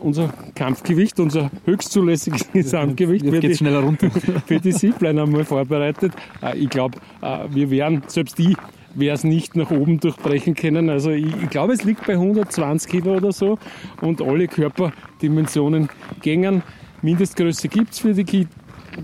unser 0.00 0.34
Kampfgewicht, 0.56 1.20
unser 1.20 1.50
höchst 1.64 1.92
zulässiges 1.92 2.50
Gesamtgewicht 2.52 3.24
Jetzt 3.24 3.34
für 3.34 3.40
geht's 3.40 3.58
die, 3.58 3.64
schneller 3.64 3.80
runter. 3.80 4.10
für 4.46 4.58
die 4.58 4.72
Zipline 4.72 5.22
einmal 5.22 5.44
vorbereitet. 5.44 6.12
Äh, 6.42 6.58
Ich 6.58 6.70
glaube, 6.70 6.98
äh, 7.22 7.44
wir 7.50 7.70
werden, 7.70 8.02
selbst 8.08 8.40
ich, 8.40 8.56
wer 8.94 9.14
es 9.14 9.24
nicht 9.24 9.56
nach 9.56 9.70
oben 9.70 10.00
durchbrechen 10.00 10.54
können. 10.54 10.90
Also 10.90 11.10
ich, 11.10 11.26
ich 11.42 11.50
glaube, 11.50 11.72
es 11.72 11.84
liegt 11.84 12.06
bei 12.06 12.14
120 12.14 12.90
Kilo 12.90 13.16
oder 13.16 13.32
so 13.32 13.58
und 14.00 14.20
alle 14.22 14.48
Körperdimensionen 14.48 15.88
gängen. 16.22 16.62
Mindestgröße 17.02 17.68
gibt 17.68 17.92
es 17.92 18.00
für 18.00 18.12
die 18.14 18.24
Ki- 18.24 18.46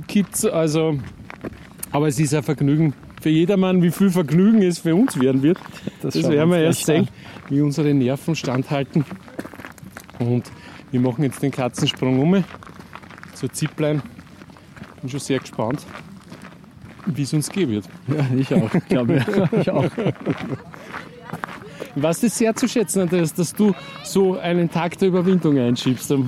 Kids, 0.08 0.44
also, 0.44 0.98
aber 1.92 2.08
es 2.08 2.18
ist 2.18 2.34
ein 2.34 2.42
Vergnügen 2.42 2.92
für 3.22 3.30
jedermann, 3.30 3.82
wie 3.82 3.90
viel 3.90 4.10
Vergnügen 4.10 4.62
es 4.62 4.80
für 4.80 4.94
uns 4.94 5.18
werden 5.18 5.42
wird. 5.42 5.58
Das, 6.02 6.14
wir 6.14 6.28
werden 6.28 6.50
wir 6.50 6.58
erst 6.58 6.84
sehen, 6.84 7.08
wie 7.48 7.60
unsere 7.60 7.94
Nerven 7.94 8.34
standhalten. 8.36 9.04
Und 10.18 10.50
wir 10.90 11.00
machen 11.00 11.24
jetzt 11.24 11.42
den 11.42 11.50
Katzensprung 11.50 12.20
um 12.20 12.44
zur 13.34 13.52
Zipline. 13.52 14.02
Bin 15.00 15.10
schon 15.10 15.20
sehr 15.20 15.38
gespannt, 15.38 15.86
wie 17.06 17.22
es 17.22 17.32
uns 17.32 17.50
gehen 17.50 17.70
wird. 17.70 17.84
Ja, 18.08 18.26
ich 18.36 18.52
auch. 18.54 18.74
Ich 18.74 18.88
glaube, 18.88 19.24
ich 19.60 19.70
auch. 19.70 19.84
Weiß 21.94 22.20
das 22.20 22.36
sehr 22.36 22.54
zu 22.54 22.68
schätzen, 22.68 23.00
Andreas, 23.00 23.32
dass 23.32 23.54
du 23.54 23.74
so 24.04 24.38
einen 24.38 24.70
Tag 24.70 24.98
der 24.98 25.08
Überwindung 25.08 25.58
einschiebst. 25.58 26.12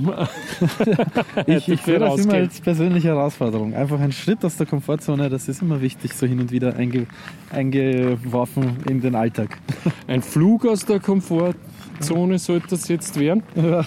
Ich, 1.47 1.68
ich 1.68 1.83
sehe 1.83 1.99
das 1.99 2.24
immer 2.24 2.35
als 2.35 2.61
persönliche 2.61 3.09
Herausforderung. 3.09 3.74
Einfach 3.74 4.01
ein 4.01 4.12
Schritt 4.12 4.45
aus 4.45 4.57
der 4.57 4.66
Komfortzone, 4.66 5.29
das 5.29 5.49
ist 5.49 5.62
immer 5.62 5.81
wichtig, 5.81 6.14
so 6.14 6.26
hin 6.26 6.41
und 6.41 6.51
wieder 6.51 6.76
einge, 6.76 7.07
eingeworfen 7.51 8.79
in 8.89 9.01
den 9.01 9.14
Alltag. 9.14 9.59
Ein 10.07 10.22
Flug 10.22 10.66
aus 10.66 10.85
der 10.85 11.01
Komfortzone 11.01 11.55
sollte 12.01 12.68
das 12.70 12.88
jetzt 12.88 13.18
werden. 13.18 13.42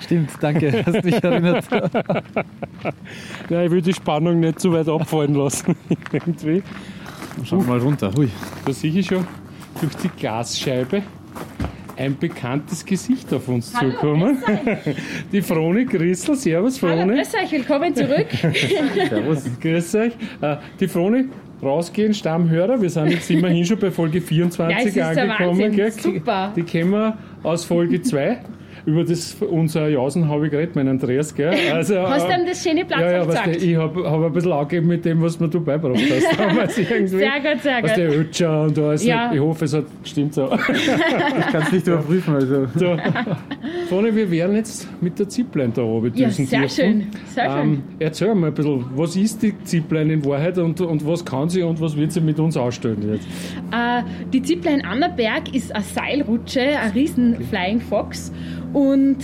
Stimmt, 0.00 0.30
danke, 0.40 0.82
hast 0.86 1.04
mich 1.04 1.22
erinnert. 1.22 1.64
Ja, 3.48 3.62
ich 3.62 3.70
will 3.70 3.82
die 3.82 3.92
Spannung 3.92 4.40
nicht 4.40 4.58
zu 4.60 4.72
weit 4.72 4.88
abfallen 4.88 5.34
lassen. 5.34 5.76
Irgendwie. 6.12 6.62
Schau 7.44 7.56
mal 7.60 7.78
runter. 7.78 8.10
Hui. 8.16 8.28
Da 8.64 8.72
sehe 8.72 8.90
ich 8.92 9.06
schon 9.06 9.26
durch 9.80 9.94
die 9.96 10.08
Glasscheibe 10.08 11.02
ein 11.96 12.16
bekanntes 12.18 12.84
Gesicht 12.84 13.32
auf 13.32 13.46
uns 13.48 13.72
zukommen. 13.72 14.38
Die 15.30 15.42
Frone 15.42 15.84
Grissel. 15.84 16.34
Servus, 16.34 16.82
Hallo, 16.82 16.96
Frone. 16.96 17.14
grüß 17.16 17.34
euch, 17.34 17.52
willkommen 17.52 17.94
zurück. 17.94 18.26
Servus. 19.08 19.44
Grüß 19.60 19.94
euch. 19.96 20.12
Äh, 20.40 20.56
Die 20.80 20.88
Frone, 20.88 21.26
rausgehen, 21.62 22.12
Stammhörer. 22.14 22.80
Wir 22.82 22.90
sind 22.90 23.10
jetzt 23.10 23.30
immerhin 23.30 23.64
schon 23.64 23.78
bei 23.78 23.90
Folge 23.90 24.20
24 24.20 24.94
Ja, 24.94 25.08
angekommen. 25.10 25.60
Wahnsinn. 25.60 25.90
Super. 25.92 26.52
Die 26.56 26.62
kennen 26.62 26.90
wir 26.90 27.16
aus 27.42 27.64
Folge 27.64 28.02
2. 28.02 28.38
über 28.84 29.04
das, 29.04 29.36
unser 29.40 29.88
Jausen 29.88 30.28
habe 30.28 30.46
ich 30.46 30.50
geredet, 30.50 30.74
mein 30.76 30.88
Andreas, 30.88 31.34
gell? 31.34 31.52
Also, 31.72 32.00
Hast 32.00 32.26
du 32.26 32.32
äh, 32.32 32.40
ihm 32.40 32.46
das 32.46 32.62
schöne 32.62 32.84
Platz 32.84 33.00
ja, 33.00 33.12
ja, 33.12 33.18
weißt 33.28 33.44
gezeigt? 33.44 33.62
du, 33.62 33.66
ich 33.66 33.76
habe 33.76 34.10
hab 34.10 34.22
ein 34.22 34.32
bisschen 34.32 34.52
angegeben 34.52 34.86
mit 34.88 35.04
dem, 35.04 35.22
was 35.22 35.38
mir 35.40 35.48
du 35.48 35.60
beigebracht 35.60 36.00
hast. 36.10 36.38
Damals 36.38 36.78
irgendwie. 36.78 37.08
Sehr 37.08 37.40
gut, 37.40 37.62
sehr 37.62 37.82
Weißt 37.82 37.96
du, 37.96 38.06
gut. 38.08 38.16
Ötscher 38.16 38.62
und 38.62 38.78
alles. 38.78 39.04
Ja. 39.04 39.32
Ich 39.32 39.40
hoffe, 39.40 39.64
es 39.64 39.74
hat 39.74 39.84
stimmt 40.04 40.34
so. 40.34 40.50
Ich 40.52 40.86
kann 41.52 41.62
es 41.62 41.72
nicht 41.72 41.86
überprüfen. 41.86 42.34
Also. 42.34 42.66
so. 42.74 42.96
Vorne, 43.88 44.14
wir 44.14 44.30
werden 44.30 44.56
jetzt 44.56 44.88
mit 45.02 45.18
der 45.18 45.28
Zipline 45.28 45.72
da 45.74 45.82
oben 45.82 46.12
Ja, 46.14 46.26
düsen 46.28 46.46
sehr 46.46 46.60
dürfen. 46.60 46.74
schön. 46.74 47.06
Sehr 47.26 47.50
schön. 47.50 47.60
Ähm, 47.60 47.82
erzähl 47.98 48.34
mal 48.34 48.48
ein 48.48 48.54
bisschen, 48.54 48.84
was 48.94 49.16
ist 49.16 49.42
die 49.42 49.54
Zipline 49.64 50.12
in 50.14 50.24
Wahrheit 50.24 50.58
und, 50.58 50.80
und 50.80 51.06
was 51.06 51.24
kann 51.24 51.48
sie 51.48 51.62
und 51.62 51.80
was 51.80 51.96
wird 51.96 52.12
sie 52.12 52.20
mit 52.20 52.38
uns 52.38 52.56
ausstellen 52.56 52.98
jetzt? 53.12 53.26
Äh, 53.72 54.02
die 54.32 54.42
Zipline 54.42 54.84
Annaberg 54.84 55.54
ist 55.54 55.74
eine 55.74 55.84
Seilrutsche, 55.84 56.60
ein 56.60 56.90
riesen 56.92 57.40
Flying 57.50 57.80
Fox. 57.80 58.32
Und 58.72 59.18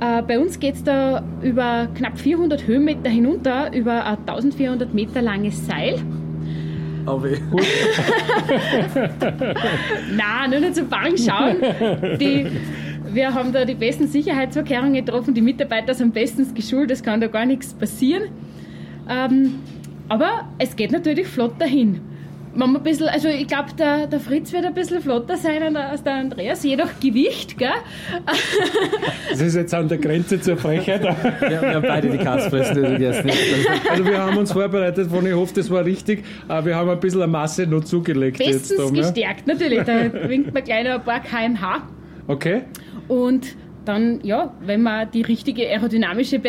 äh, 0.00 0.22
bei 0.22 0.38
uns 0.38 0.58
geht 0.58 0.76
es 0.76 0.84
da 0.84 1.22
über 1.42 1.88
knapp 1.94 2.18
400 2.18 2.66
Höhenmeter 2.66 3.10
hinunter, 3.10 3.72
über 3.74 4.04
ein 4.04 4.18
1400 4.18 4.94
Meter 4.94 5.22
langes 5.22 5.66
Seil. 5.66 6.00
Oh 7.06 7.22
weh. 7.22 7.36
Nein, 10.16 10.50
nur 10.50 10.60
nicht 10.60 10.76
zum 10.76 10.88
Bang 10.88 11.16
schauen. 11.16 11.56
Die, 12.20 12.46
wir 13.12 13.34
haben 13.34 13.52
da 13.52 13.64
die 13.64 13.74
besten 13.74 14.06
Sicherheitsvorkehrungen 14.06 14.94
getroffen, 14.94 15.34
die 15.34 15.40
Mitarbeiter 15.40 15.94
sind 15.94 16.14
bestens 16.14 16.54
geschult, 16.54 16.90
es 16.90 17.02
kann 17.02 17.20
da 17.20 17.26
gar 17.26 17.46
nichts 17.46 17.72
passieren. 17.74 18.24
Ähm, 19.08 19.54
aber 20.08 20.48
es 20.58 20.76
geht 20.76 20.92
natürlich 20.92 21.26
flott 21.26 21.54
dahin. 21.58 22.00
Man 22.54 22.74
ein 22.74 22.82
bisschen, 22.82 23.08
also 23.08 23.28
ich 23.28 23.46
glaube, 23.46 23.70
der, 23.78 24.06
der 24.08 24.18
Fritz 24.18 24.52
wird 24.52 24.64
ein 24.64 24.74
bisschen 24.74 25.00
flotter 25.00 25.36
sein 25.36 25.76
als 25.76 26.02
der 26.02 26.14
Andreas, 26.14 26.64
jedoch 26.64 26.88
Gewicht, 27.00 27.56
gell? 27.56 27.70
Das 29.30 29.40
ist 29.40 29.54
jetzt 29.54 29.72
an 29.72 29.88
der 29.88 29.98
Grenze 29.98 30.40
zur 30.40 30.56
Frechheit. 30.56 31.02
Wir, 31.02 31.62
wir 31.62 31.74
haben 31.74 31.82
beide 31.82 32.10
die 32.10 32.18
Kaspressen 32.18 32.82
gegessen. 32.82 33.30
Also 33.88 34.04
wir 34.04 34.18
haben 34.18 34.36
uns 34.36 34.52
vorbereitet, 34.52 35.08
von 35.08 35.24
ich 35.24 35.32
hoffe, 35.32 35.54
das 35.54 35.70
war 35.70 35.84
richtig. 35.84 36.24
Aber 36.48 36.66
wir 36.66 36.76
haben 36.76 36.90
ein 36.90 36.98
bisschen 36.98 37.22
eine 37.22 37.30
Masse 37.30 37.66
noch 37.66 37.84
zugelegt 37.84 38.38
Bestens 38.38 38.70
jetzt. 38.70 38.78
Da, 38.80 38.84
ne? 38.84 38.92
gestärkt, 38.92 39.46
natürlich. 39.46 39.82
Da 39.84 40.28
winkt 40.28 40.52
man 40.52 40.64
gleich 40.64 40.84
noch 40.84 40.94
ein 40.94 41.04
paar 41.04 41.20
kmh. 41.20 41.88
Okay. 42.26 42.62
Und 43.06 43.56
dann, 43.84 44.20
ja, 44.22 44.54
wenn 44.60 44.82
man 44.82 45.10
die 45.10 45.22
richtige 45.22 45.62
aerodynamische 45.68 46.40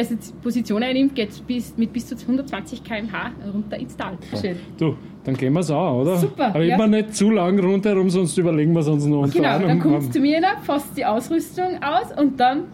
Position 0.41 0.83
einnimmt, 0.83 1.15
geht 1.15 1.29
es 1.29 1.39
bis, 1.39 1.77
mit 1.77 1.93
bis 1.93 2.07
zu 2.07 2.15
120 2.15 2.83
km/h 2.83 3.31
runter 3.53 3.77
ins 3.77 3.95
Tal. 3.95 4.17
Schön. 4.39 4.57
Du, 4.77 4.95
dann 5.23 5.35
gehen 5.37 5.53
wir 5.53 5.59
es 5.59 5.69
an, 5.71 5.77
oder? 5.95 6.17
Super, 6.17 6.47
Aber 6.47 6.63
ja. 6.63 6.75
immer 6.75 6.87
nicht 6.87 7.15
zu 7.15 7.29
lang 7.29 7.59
rundherum, 7.59 8.09
sonst 8.09 8.37
überlegen 8.37 8.73
wir 8.73 8.79
es 8.81 8.87
uns 8.87 9.05
noch. 9.05 9.21
Und 9.23 9.33
Genau, 9.33 9.59
dann 9.59 9.79
kommt 9.79 9.95
haben- 9.95 10.11
zu 10.11 10.19
mir 10.19 10.35
hinab, 10.35 10.63
fasst 10.65 10.97
die 10.97 11.05
Ausrüstung 11.05 11.81
aus 11.83 12.11
und 12.17 12.39
dann 12.39 12.65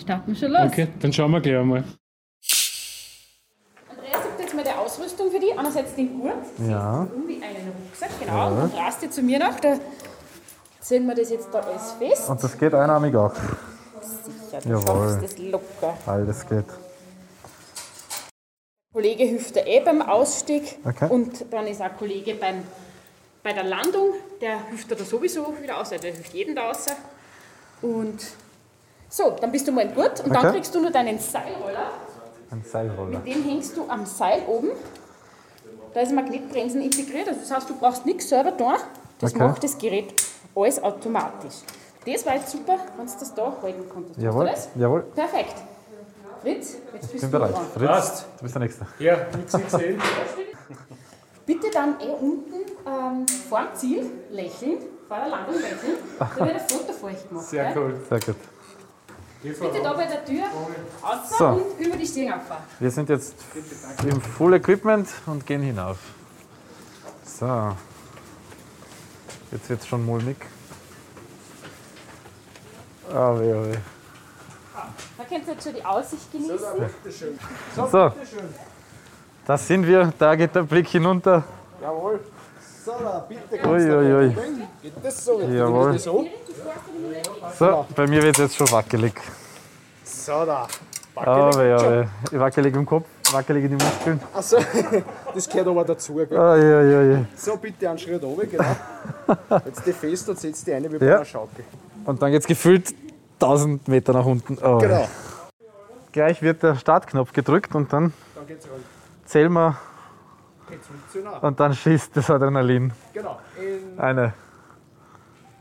starten 0.00 0.32
wir 0.32 0.36
schon 0.38 0.50
los. 0.52 0.60
Okay, 0.66 0.88
dann 1.00 1.12
schauen 1.12 1.30
wir 1.32 1.40
gleich 1.40 1.56
einmal. 1.56 1.84
Andreas 3.90 4.22
gibt 4.24 4.40
jetzt 4.40 4.54
mal 4.54 4.64
die 4.64 4.70
Ausrüstung 4.78 5.30
für 5.30 5.38
dich. 5.40 5.58
Einerseits 5.58 5.94
den 5.94 6.20
Gurt, 6.20 6.34
Ja. 6.68 7.06
um 7.14 7.26
wie 7.28 7.34
einen 7.42 7.72
Rucksack, 7.86 8.10
genau. 8.20 8.48
Und 8.50 8.56
dann 8.58 8.70
rast 8.84 9.02
du 9.02 9.10
zu 9.10 9.22
mir 9.22 9.38
nach, 9.38 9.58
da 9.60 9.74
ziehen 10.80 11.06
wir 11.06 11.14
das 11.14 11.30
jetzt 11.30 11.48
da 11.52 11.60
alles 11.60 11.92
fest. 11.98 12.28
Und 12.28 12.42
das 12.42 12.58
geht 12.58 12.74
einarmig 12.74 13.14
auch. 13.16 13.32
Sicher, 13.34 14.60
du 14.62 14.68
Jawohl. 14.70 15.08
schaffst 15.20 15.22
das 15.22 15.38
locker. 15.38 15.94
Alles 16.06 16.48
geht. 16.48 16.64
Kollege 18.92 19.22
hilft 19.22 19.54
dir 19.54 19.66
eh 19.68 19.78
beim 19.80 20.02
Ausstieg 20.02 20.78
Okay. 20.84 21.06
und 21.10 21.44
dann 21.52 21.66
ist 21.68 21.80
auch 21.80 21.96
Kollege 21.96 22.34
beim, 22.34 22.64
bei 23.42 23.52
der 23.52 23.62
Landung, 23.62 24.14
der 24.40 24.66
hilft 24.68 24.90
da 24.90 24.96
sowieso 25.04 25.46
wieder 25.62 25.78
aus, 25.80 25.92
also 25.92 26.02
der 26.02 26.12
hilft 26.12 26.34
jedem 26.34 26.56
da 26.56 26.70
außer. 26.70 26.96
Und 27.82 28.20
so, 29.08 29.30
dann 29.40 29.52
bist 29.52 29.68
du 29.68 29.72
mal 29.72 29.86
gut 29.88 30.20
und 30.24 30.30
dann 30.34 30.38
Okay. 30.44 30.50
kriegst 30.54 30.74
du 30.74 30.80
nur 30.80 30.90
deinen 30.90 31.20
Seilroller, 31.20 31.92
Ein 32.50 32.64
Seilroller. 32.64 33.20
den 33.20 33.44
hängst 33.44 33.76
du 33.76 33.88
am 33.88 34.04
Seil 34.06 34.42
oben. 34.48 34.70
Da 35.94 36.00
ist 36.00 36.12
Magnetbremsen 36.12 36.82
integriert, 36.82 37.28
also 37.28 37.40
das 37.40 37.50
heißt, 37.52 37.70
du 37.70 37.76
brauchst 37.78 38.04
nichts 38.06 38.28
selber 38.28 38.56
tun, 38.56 38.74
das 39.20 39.32
Okay. 39.34 39.44
macht 39.46 39.62
das 39.62 39.78
Gerät 39.78 40.12
alles 40.56 40.82
automatisch. 40.82 41.54
Das 42.04 42.26
war 42.26 42.34
jetzt 42.34 42.50
super, 42.50 42.76
wenn 42.96 43.06
du 43.06 43.12
das 43.20 43.34
da 43.34 43.56
halten 43.62 43.88
konntest. 43.88 44.20
Jawohl. 44.20 44.50
Jawohl. 44.74 45.02
Perfekt. 45.14 45.54
Fritz, 46.42 46.76
jetzt 46.94 47.12
bist 47.12 47.14
Ich 47.14 47.20
bin 47.20 47.30
du 47.30 47.38
bereit. 47.38 47.54
dran. 47.54 47.66
Fritz, 47.74 48.24
du 48.36 48.42
bist 48.42 48.54
der 48.54 48.60
Nächste. 48.62 48.86
Ja, 48.98 49.16
nichts 49.36 49.52
gesehen. 49.52 50.00
Bitte 51.46 51.70
dann 51.72 52.00
eh 52.00 52.08
unten 52.10 52.54
ähm, 52.86 53.26
vor 53.48 53.62
dem 53.62 53.74
Ziel 53.76 54.10
lächeln, 54.30 54.78
vor 55.08 55.16
der 55.18 55.28
Landung 55.28 55.54
lächeln. 55.56 55.96
Da 56.18 56.36
wird 56.46 56.54
ein 56.54 56.60
Foto 56.68 56.92
für 56.92 57.06
euch 57.06 57.28
gemacht. 57.28 57.46
Sehr 57.46 57.76
cool. 57.76 58.00
Sehr 58.08 58.20
gut. 58.20 58.36
Bitte 59.42 59.82
da 59.82 59.92
bei 59.94 60.04
der 60.06 60.24
Tür 60.24 60.44
außer 61.02 61.34
So. 61.38 61.46
und 61.46 61.80
über 61.86 61.96
die 61.96 62.06
Stirn 62.06 62.34
auffahren. 62.34 62.62
Wir 62.78 62.90
sind 62.90 63.08
jetzt 63.08 63.34
im 64.06 64.20
Full 64.20 64.54
Equipment 64.54 65.08
und 65.26 65.46
gehen 65.46 65.62
hinauf. 65.62 65.96
So. 67.24 67.74
Jetzt 69.50 69.68
wird 69.70 69.80
es 69.80 69.86
schon 69.86 70.04
mulmig. 70.04 70.36
Ah, 73.12 73.34
weh, 73.40 73.52
oh 73.54 73.64
weh. 73.64 73.76
Da 75.18 75.24
könnt 75.24 75.46
ihr 75.46 75.52
jetzt 75.54 75.64
schon 75.64 75.74
die 75.74 75.84
Aussicht 75.84 76.32
genießen. 76.32 76.58
So. 77.76 78.12
Da 79.46 79.56
sind 79.58 79.86
wir. 79.86 80.12
Da 80.18 80.34
geht 80.36 80.54
der 80.54 80.62
Blick 80.62 80.88
hinunter. 80.88 81.42
Jawohl. 81.82 82.20
So, 82.84 82.92
da, 83.00 83.26
bitte. 83.28 83.68
Ui, 83.68 83.90
ui, 83.90 84.12
ui. 84.14 84.36
Geht 84.82 84.92
das 85.02 85.24
so? 85.24 85.40
Jawohl. 85.42 85.98
So, 85.98 86.26
So, 87.58 87.86
bei 87.94 88.06
mir 88.06 88.22
wird 88.22 88.38
es 88.38 88.42
jetzt 88.44 88.56
schon 88.56 88.70
wackelig. 88.70 89.14
so 90.04 90.44
da. 90.44 90.66
Weh, 91.16 91.22
oh 91.26 91.58
weh. 91.58 92.38
Wackelig 92.38 92.74
im 92.74 92.86
Kopf, 92.86 93.04
wackelig 93.32 93.64
in 93.64 93.76
den 93.76 93.86
Muskeln. 93.86 94.20
Achso, 94.32 94.56
das 95.34 95.48
gehört 95.48 95.68
aber 95.68 95.84
dazu. 95.84 96.14
Gell? 96.14 96.38
Ah, 96.38 96.56
ja, 96.56 96.82
ja, 96.82 97.02
ja. 97.02 97.24
So, 97.36 97.56
bitte 97.56 97.90
einen 97.90 97.98
Schritt 97.98 98.22
runter, 98.22 98.46
genau. 98.46 98.64
Jetzt 99.66 99.84
die 99.86 99.92
fest 99.92 100.28
und 100.30 100.38
setzt 100.38 100.66
die 100.66 100.72
eine 100.72 100.90
wie 100.90 100.96
bei 100.98 101.06
Ja. 101.06 101.16
einer 101.16 101.24
Schaukel. 101.24 101.64
Und 102.06 102.22
dann 102.22 102.30
geht 102.30 102.40
es 102.40 102.46
gefühlt 102.46 102.94
1000 103.42 103.88
Meter 103.88 104.12
nach 104.12 104.26
unten. 104.26 104.58
Oh, 104.62 104.78
Genau. 104.78 105.08
Gleich 106.12 106.42
wird 106.42 106.62
der 106.62 106.74
Startknopf 106.74 107.32
gedrückt 107.32 107.74
und 107.74 107.92
dann 107.92 108.12
Dann 108.34 108.46
geht's 108.46 108.66
zählen 109.26 109.52
wir 109.52 109.78
Geht's 110.68 110.88
und 111.40 111.60
dann 111.60 111.74
schießt 111.74 112.16
das 112.16 112.30
Adrenalin. 112.30 112.92
Genau. 113.12 113.40
In 113.58 113.98
Eine. 113.98 114.32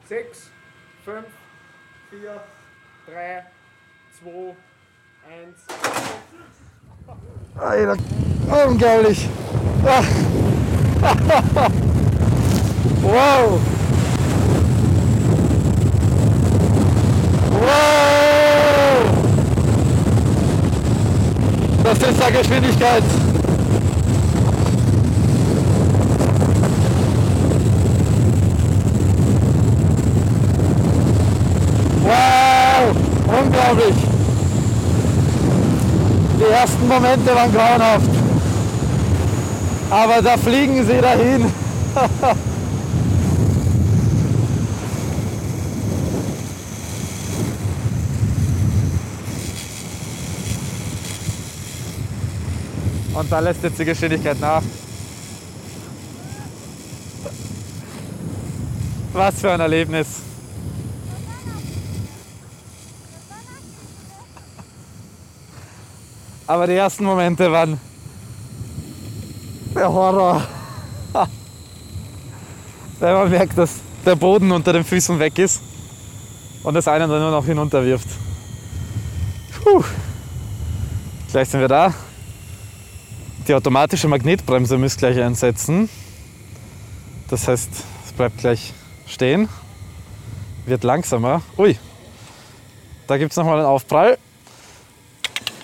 6, 0.07 0.49
5, 1.05 1.25
4, 2.09 2.19
3, 3.13 3.43
2, 4.23 4.55
1. 5.30 5.55
Alter, 7.57 7.97
unglaublich. 8.67 9.30
Ah. 9.86 10.03
wow. 13.01 13.78
Wow. 17.60 19.10
Das 21.84 21.97
ist 21.97 22.22
eine 22.22 22.38
Geschwindigkeit. 22.38 23.03
Wow, 32.03 32.95
unglaublich. 33.43 33.95
Die 36.39 36.53
ersten 36.53 36.88
Momente 36.88 37.36
waren 37.36 37.51
grauenhaft. 37.53 38.10
Aber 39.89 40.22
da 40.22 40.38
fliegen 40.38 40.86
sie 40.86 41.01
dahin. 41.01 41.51
Und 53.20 53.30
da 53.30 53.39
lässt 53.39 53.61
jetzt 53.61 53.78
die 53.78 53.84
Geschwindigkeit 53.84 54.39
nach. 54.39 54.63
Was 59.11 59.41
für 59.41 59.51
ein 59.51 59.59
Erlebnis. 59.59 60.07
Aber 66.47 66.65
die 66.65 66.76
ersten 66.76 67.03
Momente 67.03 67.51
waren 67.51 67.78
der 69.76 69.91
Horror. 69.91 70.47
Wenn 73.01 73.13
man 73.13 73.30
merkt, 73.30 73.57
dass 73.57 73.82
der 74.05 74.15
Boden 74.15 74.49
unter 74.49 74.72
den 74.72 74.86
Füßen 74.86 75.20
weg 75.20 75.38
ist 75.39 75.61
und 76.63 76.74
das 76.74 76.88
einen 76.88 77.09
dann 77.09 77.20
nur 77.20 77.32
noch 77.32 77.45
hinunterwirft. 77.45 78.07
Puh. 79.61 79.84
Gleich 81.30 81.49
sind 81.49 81.59
wir 81.59 81.67
da. 81.67 81.93
Die 83.49 83.55
automatische 83.55 84.07
Magnetbremse 84.07 84.77
müsst 84.77 84.99
gleich 84.99 85.19
einsetzen. 85.19 85.89
Das 87.31 87.47
heißt, 87.47 87.71
es 88.05 88.13
bleibt 88.13 88.37
gleich 88.37 88.75
stehen, 89.07 89.49
wird 90.67 90.83
langsamer. 90.83 91.41
Ui, 91.57 91.75
Da 93.07 93.17
gibt 93.17 93.31
es 93.31 93.37
nochmal 93.37 93.57
einen 93.57 93.65
Aufprall. 93.65 94.19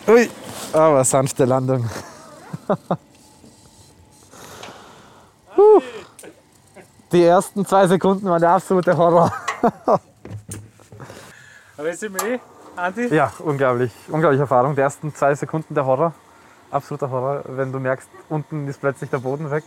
Ui, 0.08 0.28
aber 0.74 1.04
sanfte 1.04 1.46
Landung. 1.46 1.88
Die 7.12 7.24
ersten 7.24 7.68
zwei 7.68 7.86
Sekunden 7.86 8.28
waren 8.28 8.42
der 8.42 8.50
absolute 8.50 8.98
Horror. 8.98 9.32
Resümee, 11.78 12.40
Andi? 12.76 13.14
Ja, 13.14 13.32
unglaublich. 13.38 13.92
Unglaubliche 14.08 14.42
Erfahrung. 14.42 14.74
Die 14.74 14.82
ersten 14.82 15.14
zwei 15.14 15.36
Sekunden 15.36 15.76
der 15.76 15.86
Horror. 15.86 16.16
Absoluter 16.72 17.10
Horror, 17.10 17.44
wenn 17.48 17.72
du 17.72 17.80
merkst, 17.80 18.10
unten 18.30 18.68
ist 18.68 18.82
plötzlich 18.82 19.10
der 19.10 19.20
Boden 19.20 19.52
weg. 19.52 19.64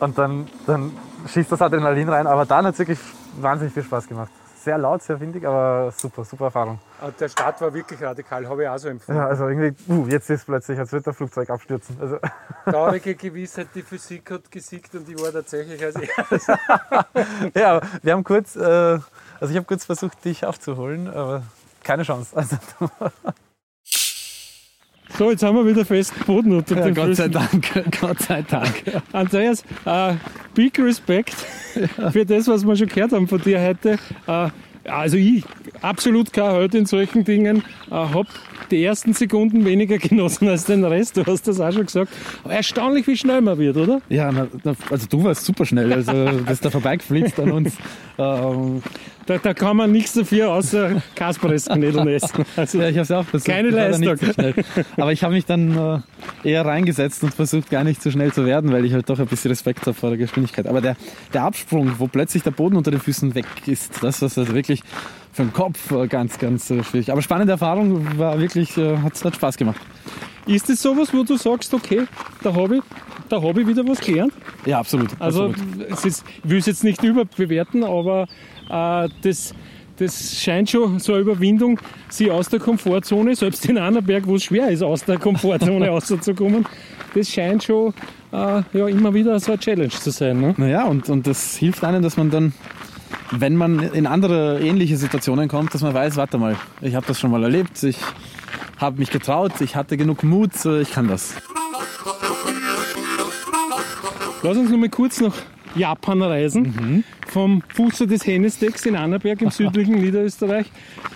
Und 0.00 0.16
dann, 0.16 0.48
dann 0.66 0.92
schießt 1.26 1.52
das 1.52 1.62
Adrenalin 1.62 2.08
rein. 2.08 2.26
Aber 2.26 2.46
dann 2.46 2.66
hat 2.66 2.74
es 2.74 2.78
wirklich 2.78 2.98
wahnsinnig 3.40 3.74
viel 3.74 3.84
Spaß 3.84 4.08
gemacht. 4.08 4.30
Sehr 4.62 4.76
laut, 4.76 5.02
sehr 5.02 5.18
windig, 5.18 5.46
aber 5.46 5.90
super, 5.90 6.22
super 6.22 6.46
Erfahrung. 6.46 6.78
Und 7.00 7.18
der 7.18 7.30
Start 7.30 7.62
war 7.62 7.72
wirklich 7.72 8.02
radikal, 8.02 8.46
habe 8.46 8.64
ich 8.64 8.68
auch 8.68 8.76
so 8.76 8.88
empfunden. 8.88 9.18
Ja, 9.18 9.26
also 9.26 9.48
irgendwie, 9.48 9.74
uh, 9.90 10.06
jetzt 10.06 10.28
ist 10.28 10.44
plötzlich, 10.44 10.78
als 10.78 10.92
wird 10.92 11.06
der 11.06 11.14
Flugzeug 11.14 11.48
abstürzen. 11.48 11.96
Also, 11.98 12.18
Traurige 12.66 13.14
Gewissheit, 13.14 13.68
die 13.74 13.80
Physik 13.80 14.30
hat 14.30 14.50
gesiegt 14.50 14.94
und 14.94 15.08
ich 15.08 15.18
war 15.18 15.32
tatsächlich 15.32 15.82
als 15.82 15.96
erstes. 15.96 16.46
ja, 17.54 17.80
wir 18.02 18.12
haben 18.12 18.22
kurz, 18.22 18.54
äh, 18.54 18.60
also 18.60 19.48
ich 19.48 19.56
habe 19.56 19.64
kurz 19.64 19.86
versucht, 19.86 20.22
dich 20.26 20.44
aufzuholen, 20.44 21.08
aber 21.08 21.42
keine 21.82 22.02
Chance. 22.02 22.36
Also, 22.36 22.58
So, 25.20 25.30
jetzt 25.30 25.42
haben 25.42 25.54
wir 25.54 25.66
wieder 25.66 25.84
festen 25.84 26.24
Boden 26.24 26.52
unter 26.52 26.76
ja, 26.76 26.84
den 26.86 26.94
Gott 26.94 27.14
sei 27.14 27.24
Füßen. 27.24 27.32
Dank, 27.32 28.00
Gott 28.00 28.22
sei 28.22 28.40
Dank. 28.40 28.82
Andreas, 29.12 29.62
äh, 29.84 30.14
big 30.54 30.78
Respect 30.78 31.34
für 32.10 32.24
das, 32.24 32.48
was 32.48 32.66
wir 32.66 32.74
schon 32.74 32.86
gehört 32.88 33.12
haben 33.12 33.28
von 33.28 33.38
dir 33.38 33.60
heute. 33.60 33.98
Äh, 34.26 34.48
also 34.90 35.18
ich, 35.18 35.44
absolut 35.82 36.32
kein 36.32 36.52
Held 36.52 36.74
in 36.74 36.86
solchen 36.86 37.24
Dingen, 37.24 37.62
äh, 37.90 37.94
habe 37.94 38.28
die 38.70 38.82
ersten 38.82 39.12
Sekunden 39.12 39.66
weniger 39.66 39.98
genossen 39.98 40.48
als 40.48 40.64
den 40.64 40.84
Rest, 40.84 41.18
du 41.18 41.26
hast 41.26 41.46
das 41.46 41.60
auch 41.60 41.70
schon 41.70 41.84
gesagt. 41.84 42.10
Aber 42.42 42.54
erstaunlich, 42.54 43.06
wie 43.06 43.16
schnell 43.18 43.42
man 43.42 43.58
wird, 43.58 43.76
oder? 43.76 44.00
Ja, 44.08 44.32
na, 44.32 44.46
na, 44.64 44.74
also 44.90 45.06
du 45.06 45.22
warst 45.22 45.44
super 45.44 45.66
schnell, 45.66 45.92
also 45.92 46.12
du 46.12 46.44
bist 46.44 46.64
da 46.64 46.70
vorbeigeflitzt 46.70 47.38
an 47.40 47.50
uns. 47.50 47.76
Ähm, 48.18 48.82
Da, 49.30 49.38
da 49.38 49.54
kann 49.54 49.76
man 49.76 49.92
nichts 49.92 50.14
dafür, 50.14 50.50
außer 50.50 51.00
Kasperesknädeln 51.14 52.08
essen. 52.08 52.44
Also, 52.56 52.78
ja, 52.78 52.88
ich 52.88 52.96
habe 52.96 53.02
es 53.02 53.10
auch 53.12 53.24
versucht. 53.24 53.46
Keine 53.46 53.70
Leistung. 53.70 54.16
so. 54.16 54.52
Aber 54.96 55.12
ich 55.12 55.22
habe 55.22 55.34
mich 55.34 55.46
dann 55.46 56.02
äh, 56.42 56.50
eher 56.50 56.66
reingesetzt 56.66 57.22
und 57.22 57.32
versucht, 57.32 57.70
gar 57.70 57.84
nicht 57.84 58.02
so 58.02 58.10
schnell 58.10 58.32
zu 58.32 58.44
werden, 58.44 58.72
weil 58.72 58.84
ich 58.84 58.92
halt 58.92 59.08
doch 59.08 59.20
ein 59.20 59.28
bisschen 59.28 59.52
Respekt 59.52 59.82
habe 59.82 59.94
vor 59.94 60.08
der 60.08 60.18
Geschwindigkeit. 60.18 60.66
Aber 60.66 60.80
der, 60.80 60.96
der 61.32 61.44
Absprung, 61.44 61.92
wo 61.98 62.08
plötzlich 62.08 62.42
der 62.42 62.50
Boden 62.50 62.76
unter 62.76 62.90
den 62.90 62.98
Füßen 62.98 63.36
weg 63.36 63.46
ist, 63.66 64.02
das 64.02 64.20
war 64.20 64.26
also 64.36 64.52
wirklich 64.52 64.82
für 65.32 65.44
den 65.44 65.52
Kopf 65.52 65.92
äh, 65.92 66.08
ganz, 66.08 66.36
ganz 66.40 66.68
äh, 66.68 66.82
schwierig. 66.82 67.12
Aber 67.12 67.22
spannende 67.22 67.52
Erfahrung, 67.52 68.18
war 68.18 68.36
wirklich, 68.40 68.76
äh, 68.78 68.96
hat, 68.96 69.24
hat 69.24 69.36
Spaß 69.36 69.56
gemacht. 69.56 69.80
ist 70.48 70.68
das 70.68 70.82
sowas, 70.82 71.14
wo 71.14 71.22
du 71.22 71.36
sagst, 71.36 71.72
okay, 71.72 72.04
da 72.42 72.52
habe 72.52 72.78
ich, 72.78 72.82
da 73.28 73.40
hab 73.40 73.56
ich 73.56 73.64
wieder 73.64 73.86
was 73.86 74.00
gelernt? 74.00 74.32
Ja, 74.66 74.80
absolut. 74.80 75.10
Also 75.20 75.50
absolut. 75.50 75.88
es 75.88 76.04
ist, 76.04 76.24
ich 76.42 76.50
will 76.50 76.58
es 76.58 76.66
jetzt 76.66 76.82
nicht 76.82 77.04
überbewerten, 77.04 77.84
aber 77.84 78.26
das, 78.70 79.54
das 79.96 80.40
scheint 80.40 80.70
schon 80.70 80.98
so 80.98 81.12
eine 81.12 81.22
Überwindung, 81.22 81.78
sie 82.08 82.30
aus 82.30 82.48
der 82.48 82.60
Komfortzone, 82.60 83.34
selbst 83.36 83.66
in 83.66 83.78
Annaberg, 83.78 84.26
wo 84.26 84.36
es 84.36 84.44
schwer 84.44 84.70
ist, 84.70 84.82
aus 84.82 85.04
der 85.04 85.18
Komfortzone 85.18 85.88
rauszukommen, 85.90 86.64
das 87.14 87.28
scheint 87.28 87.64
schon 87.64 87.92
äh, 88.32 88.62
ja, 88.72 88.88
immer 88.88 89.12
wieder 89.12 89.38
so 89.40 89.52
eine 89.52 89.60
Challenge 89.60 89.90
zu 89.90 90.10
sein. 90.10 90.40
Ne? 90.40 90.54
Naja, 90.56 90.84
und, 90.84 91.08
und 91.08 91.26
das 91.26 91.56
hilft 91.56 91.84
einem, 91.84 92.02
dass 92.02 92.16
man 92.16 92.30
dann, 92.30 92.52
wenn 93.32 93.56
man 93.56 93.80
in 93.80 94.06
andere 94.06 94.60
ähnliche 94.60 94.96
Situationen 94.96 95.48
kommt, 95.48 95.74
dass 95.74 95.82
man 95.82 95.92
weiß, 95.92 96.16
warte 96.16 96.38
mal, 96.38 96.56
ich 96.80 96.94
habe 96.94 97.06
das 97.06 97.20
schon 97.20 97.30
mal 97.30 97.42
erlebt, 97.42 97.82
ich 97.82 97.98
habe 98.78 98.98
mich 98.98 99.10
getraut, 99.10 99.60
ich 99.60 99.76
hatte 99.76 99.96
genug 99.96 100.22
Mut, 100.22 100.64
äh, 100.64 100.80
ich 100.80 100.92
kann 100.92 101.08
das. 101.08 101.34
Lass 104.42 104.56
uns 104.56 104.70
noch 104.70 104.78
mal 104.78 104.88
kurz 104.88 105.20
nach 105.20 105.34
Japan 105.74 106.22
reisen. 106.22 107.04
Vom 107.30 107.62
Fuße 107.74 108.06
des 108.06 108.26
Hennestecks 108.26 108.86
in 108.86 108.96
Annaberg 108.96 109.40
im 109.42 109.50
südlichen 109.50 110.00
Niederösterreich 110.00 110.66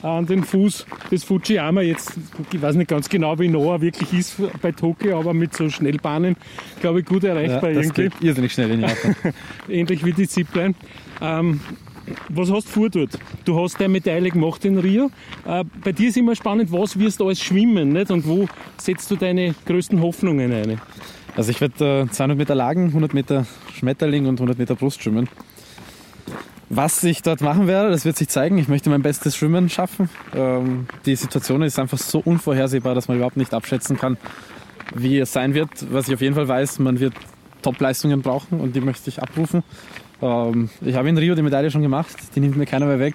an 0.03 0.27
den 0.27 0.45
Fuß 0.45 0.87
des 1.11 1.25
Fujiyama. 1.25 1.81
Jetzt, 1.81 2.13
ich 2.53 2.63
weiß 2.63 2.77
nicht 2.77 2.89
ganz 2.89 3.09
genau, 3.09 3.39
wie 3.39 3.49
nah 3.49 3.75
er 3.75 3.81
wirklich 3.81 4.13
ist 4.13 4.37
bei 4.63 4.73
Tokio, 4.73 5.19
aber 5.19 5.35
mit 5.35 5.55
so 5.55 5.69
Schnellbahnen, 5.69 6.37
glaube 6.81 7.01
ich, 7.01 7.07
gut 7.07 7.25
erreichbar 7.25 7.73
das 7.73 7.87
irgendwie. 7.87 8.03
geht 8.03 8.13
irrsinnig 8.23 8.53
schnell 8.53 8.71
in 8.71 8.81
Japan. 8.83 9.17
Ähnlich 9.69 10.05
wie 10.05 10.13
die 10.13 10.29
Zipline. 10.29 10.75
Ähm, 11.21 11.61
was 12.29 12.51
hast 12.51 12.69
du 12.69 12.73
vor 12.73 12.91
dort? 12.91 13.19
Du 13.45 13.61
hast 13.61 13.81
deine 13.81 13.89
Medaille 13.89 14.31
gemacht 14.31 14.65
in 14.65 14.79
Rio. 14.79 15.11
Äh, 15.47 15.65
bei 15.83 15.93
dir 15.93 16.09
ist 16.09 16.17
immer 16.17 16.37
spannend, 16.37 16.71
was 16.71 16.99
wirst 16.99 17.21
du 17.21 17.27
alles 17.27 17.43
schwimmen 17.43 17.93
nicht? 17.93 18.11
und 18.11 18.27
wo 18.27 18.47
setzt 18.77 19.11
du 19.11 19.17
deine 19.17 19.55
größten 19.67 20.01
Hoffnungen 20.01 20.53
ein? 20.53 20.81
Also 21.37 21.51
ich 21.51 21.61
werde 21.61 22.07
äh, 22.09 22.13
200 22.13 22.39
Meter 22.39 22.55
Lagen, 22.55 22.87
100 22.89 23.15
Meter 23.15 23.47
Schmetterling 23.75 24.27
und 24.27 24.37
100 24.37 24.59
Meter 24.59 24.75
Brust 24.77 25.03
schwimmen. 25.03 25.29
Was 26.71 27.05
ich 27.05 27.23
dort 27.23 27.41
machen 27.41 27.67
werde, 27.67 27.91
das 27.91 28.05
wird 28.05 28.17
sich 28.17 28.29
zeigen. 28.29 28.59
Ich 28.59 28.69
möchte 28.69 28.91
mein 28.91 29.03
bestes 29.03 29.37
Schwimmen 29.37 29.69
schaffen. 29.69 30.09
Ähm, 30.35 30.87
die 31.05 31.15
Situation 31.15 31.63
ist 31.63 31.79
einfach 31.79 31.99
so 31.99 32.21
unvorhersehbar, 32.25 32.95
dass 32.95 33.09
man 33.09 33.19
überhaupt 33.19 33.37
nicht 33.37 33.53
abschätzen 33.53 33.99
kann, 33.99 34.17
wie 34.95 35.19
es 35.19 35.33
sein 35.33 35.55
wird. 35.55 35.71
Was 35.93 36.09
ich 36.09 36.15
auf 36.15 36.21
jeden 36.21 36.35
Fall 36.35 36.49
weiß, 36.49 36.79
man 36.79 37.01
wird 37.01 37.15
Top-Leistungen 37.63 38.23
brauchen 38.23 38.61
und 38.61 38.75
die 38.77 38.81
möchte 38.81 39.09
ich 39.11 39.23
abrufen. 39.23 39.63
Ähm, 40.23 40.71
ich 40.81 40.95
habe 40.95 41.09
in 41.09 41.19
Rio 41.19 41.35
die 41.35 41.43
Medaille 41.43 41.71
schon 41.71 41.83
gemacht, 41.83 42.17
die 42.35 42.41
nimmt 42.41 42.57
mir 42.57 42.67
keiner 42.67 42.87
mehr 42.87 42.99
weg. 42.99 43.15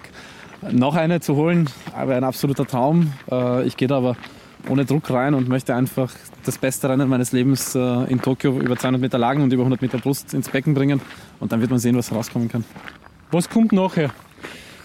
Noch 0.70 0.94
eine 0.94 1.20
zu 1.20 1.36
holen, 1.36 1.70
aber 1.94 2.16
ein 2.16 2.24
absoluter 2.24 2.66
Traum. 2.66 3.12
Äh, 3.30 3.66
ich 3.66 3.76
gehe 3.76 3.88
da 3.88 3.96
aber 3.96 4.16
ohne 4.68 4.84
Druck 4.84 5.10
rein 5.10 5.34
und 5.34 5.48
möchte 5.48 5.74
einfach 5.74 6.12
das 6.44 6.58
beste 6.58 6.88
Rennen 6.88 7.08
meines 7.08 7.32
Lebens 7.32 7.74
äh, 7.74 8.04
in 8.04 8.20
Tokio 8.20 8.58
über 8.60 8.76
200 8.76 9.00
Meter 9.00 9.18
Lagen 9.18 9.42
und 9.42 9.52
über 9.52 9.62
100 9.62 9.80
Meter 9.80 9.98
Brust 9.98 10.34
ins 10.34 10.50
Becken 10.50 10.74
bringen. 10.74 11.00
Und 11.40 11.52
dann 11.52 11.60
wird 11.60 11.70
man 11.70 11.78
sehen, 11.78 11.96
was 11.96 12.12
rauskommen 12.12 12.48
kann. 12.48 12.64
Was 13.32 13.48
kommt 13.48 13.72
nachher? 13.72 14.10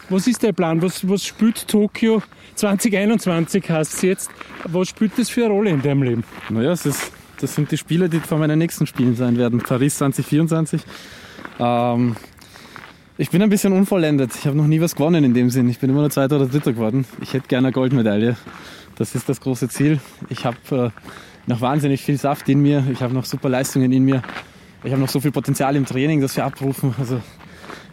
Was 0.09 0.27
ist 0.27 0.43
der 0.43 0.53
Plan? 0.53 0.81
Was, 0.83 1.07
was 1.09 1.25
spielt 1.25 1.67
Tokio 1.67 2.21
2021 2.55 3.69
heißt 3.69 4.03
jetzt? 4.03 4.29
Was 4.65 4.89
spielt 4.89 5.17
das 5.17 5.29
für 5.29 5.45
eine 5.45 5.53
Rolle 5.53 5.71
in 5.71 5.81
deinem 5.81 6.03
Leben? 6.03 6.23
Naja, 6.49 6.71
es 6.71 6.85
ist, 6.85 7.11
das 7.41 7.55
sind 7.55 7.71
die 7.71 7.77
Spiele, 7.77 8.07
die 8.07 8.19
vor 8.19 8.37
meinen 8.37 8.59
nächsten 8.59 8.85
Spielen 8.85 9.15
sein 9.15 9.37
werden. 9.37 9.59
Paris 9.59 9.97
2024. 9.97 10.81
Ähm, 11.59 12.15
ich 13.17 13.31
bin 13.31 13.41
ein 13.41 13.49
bisschen 13.49 13.73
unvollendet. 13.73 14.35
Ich 14.35 14.45
habe 14.45 14.55
noch 14.55 14.67
nie 14.67 14.79
was 14.79 14.95
gewonnen 14.95 15.23
in 15.23 15.33
dem 15.33 15.49
Sinn. 15.49 15.67
Ich 15.69 15.79
bin 15.79 15.89
immer 15.89 16.01
nur 16.01 16.11
Zweiter 16.11 16.35
oder 16.35 16.45
Dritter 16.45 16.73
geworden. 16.73 17.05
Ich 17.21 17.33
hätte 17.33 17.47
gerne 17.47 17.69
eine 17.69 17.73
Goldmedaille. 17.73 18.37
Das 18.95 19.15
ist 19.15 19.27
das 19.27 19.41
große 19.41 19.69
Ziel. 19.69 19.99
Ich 20.29 20.45
habe 20.45 20.57
äh, 20.71 20.89
noch 21.47 21.61
wahnsinnig 21.61 22.03
viel 22.03 22.19
Saft 22.19 22.47
in 22.47 22.61
mir. 22.61 22.85
Ich 22.91 23.01
habe 23.01 23.13
noch 23.13 23.25
super 23.25 23.49
Leistungen 23.49 23.91
in 23.91 24.03
mir. 24.03 24.21
Ich 24.83 24.91
habe 24.91 25.01
noch 25.01 25.09
so 25.09 25.19
viel 25.19 25.31
Potenzial 25.31 25.75
im 25.75 25.85
Training, 25.85 26.21
das 26.21 26.35
wir 26.37 26.45
abrufen. 26.45 26.93
Also 26.99 27.21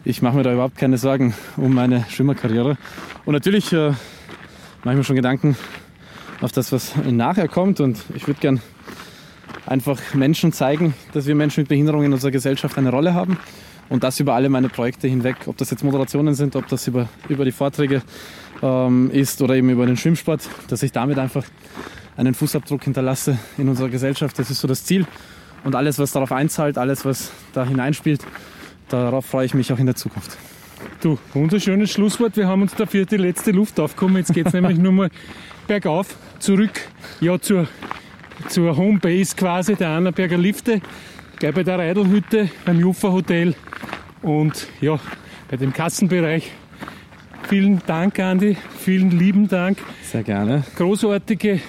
ich 0.05 0.21
mache 0.21 0.35
mir 0.35 0.43
da 0.43 0.53
überhaupt 0.53 0.77
keine 0.77 0.97
Sorgen 0.97 1.33
um 1.55 1.73
meine 1.73 2.05
Schwimmerkarriere. 2.09 2.77
Und 3.25 3.33
natürlich 3.33 3.71
äh, 3.71 3.89
mache 4.83 4.91
ich 4.91 4.97
mir 4.97 5.03
schon 5.03 5.15
Gedanken 5.15 5.55
auf 6.41 6.51
das, 6.51 6.71
was 6.71 6.93
nachher 7.09 7.47
kommt. 7.47 7.79
Und 7.79 8.03
ich 8.13 8.27
würde 8.27 8.39
gern 8.41 8.61
einfach 9.65 9.99
Menschen 10.13 10.51
zeigen, 10.51 10.93
dass 11.13 11.25
wir 11.25 11.35
Menschen 11.35 11.61
mit 11.61 11.69
Behinderung 11.69 12.03
in 12.03 12.11
unserer 12.11 12.31
Gesellschaft 12.31 12.77
eine 12.77 12.89
Rolle 12.89 13.13
haben. 13.13 13.37
Und 13.89 14.03
das 14.03 14.19
über 14.19 14.33
alle 14.33 14.49
meine 14.49 14.69
Projekte 14.69 15.07
hinweg. 15.07 15.37
Ob 15.45 15.57
das 15.57 15.69
jetzt 15.69 15.83
Moderationen 15.83 16.33
sind, 16.33 16.55
ob 16.55 16.67
das 16.67 16.87
über, 16.87 17.07
über 17.29 17.45
die 17.45 17.51
Vorträge 17.51 18.01
ähm, 18.61 19.09
ist 19.11 19.41
oder 19.41 19.55
eben 19.55 19.69
über 19.69 19.85
den 19.85 19.97
Schwimmsport, 19.97 20.49
dass 20.67 20.83
ich 20.83 20.91
damit 20.91 21.17
einfach 21.17 21.45
einen 22.17 22.33
Fußabdruck 22.33 22.83
hinterlasse 22.83 23.37
in 23.57 23.69
unserer 23.69 23.89
Gesellschaft. 23.89 24.37
Das 24.37 24.49
ist 24.49 24.59
so 24.59 24.67
das 24.67 24.83
Ziel. 24.83 25.05
Und 25.63 25.75
alles, 25.75 25.97
was 25.97 26.11
darauf 26.11 26.33
einzahlt, 26.33 26.77
alles, 26.77 27.05
was 27.05 27.31
da 27.53 27.65
hineinspielt, 27.65 28.25
darauf 28.89 29.25
freue 29.25 29.45
ich 29.45 29.53
mich 29.53 29.71
auch 29.71 29.79
in 29.79 29.85
der 29.85 29.95
Zukunft. 29.95 30.37
Du, 31.01 31.17
wunderschönes 31.33 31.91
Schlusswort. 31.91 32.37
Wir 32.37 32.47
haben 32.47 32.61
uns 32.61 32.75
dafür 32.75 33.05
die 33.05 33.17
letzte 33.17 33.51
Luft 33.51 33.79
aufgekommen. 33.79 34.17
Jetzt 34.17 34.33
geht 34.33 34.47
es 34.47 34.53
nämlich 34.53 34.77
nur 34.77 34.91
mal 34.91 35.09
bergauf, 35.67 36.15
zurück 36.39 36.81
ja, 37.21 37.39
zur, 37.39 37.67
zur 38.49 38.75
Homebase 38.75 39.35
quasi 39.35 39.75
der 39.75 39.89
Annaberger 39.89 40.37
Lifte. 40.37 40.81
Gleich 41.37 41.53
bei 41.53 41.63
der 41.63 41.79
Reidelhütte, 41.79 42.49
beim 42.65 42.79
Juffa 42.79 43.11
Hotel 43.11 43.55
und 44.21 44.67
ja, 44.81 44.99
bei 45.49 45.57
dem 45.57 45.73
Kassenbereich. 45.73 46.51
Vielen 47.49 47.81
Dank, 47.85 48.19
Andi. 48.19 48.57
Vielen 48.79 49.11
lieben 49.11 49.47
Dank. 49.47 49.77
Sehr 50.03 50.23
gerne. 50.23 50.63
Großartige 50.75 51.59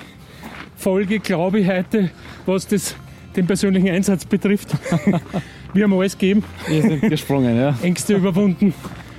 Folge, 0.76 1.18
glaube 1.18 1.60
ich, 1.60 1.68
heute, 1.68 2.10
was 2.46 2.66
das, 2.66 2.94
den 3.34 3.46
persönlichen 3.46 3.88
Einsatz 3.88 4.24
betrifft. 4.24 4.68
Wir 5.74 5.84
haben 5.84 5.92
alles 5.92 6.16
gegeben. 6.16 6.44
Wir 6.68 6.82
sind 6.82 7.00
gesprungen, 7.02 7.56
ja. 7.56 7.74
Ängste 7.82 8.14
überwunden, 8.14 8.72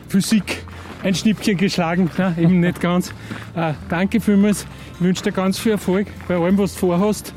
Physik 0.07 0.63
ein 1.03 1.13
Schnippchen 1.13 1.57
geschlagen, 1.57 2.09
Nein, 2.17 2.35
eben 2.39 2.59
nicht 2.61 2.81
ganz. 2.81 3.13
Äh, 3.55 3.73
danke 3.89 4.19
vielmals, 4.19 4.65
ich 4.95 5.01
wünsche 5.01 5.23
dir 5.23 5.31
ganz 5.31 5.59
viel 5.59 5.73
Erfolg 5.73 6.07
bei 6.27 6.35
allem, 6.35 6.57
was 6.57 6.73
du 6.73 6.79
vorhast. 6.79 7.33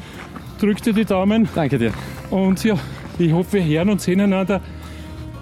Drück 0.58 0.82
dir 0.82 0.92
die 0.92 1.04
Daumen 1.04 1.48
Danke 1.54 1.78
dir. 1.78 1.92
und 2.30 2.64
ja, 2.64 2.76
ich 3.18 3.32
hoffe, 3.32 3.52
wir 3.54 3.64
hören 3.64 3.90
und 3.90 4.00
sehen 4.00 4.20
einander 4.20 4.60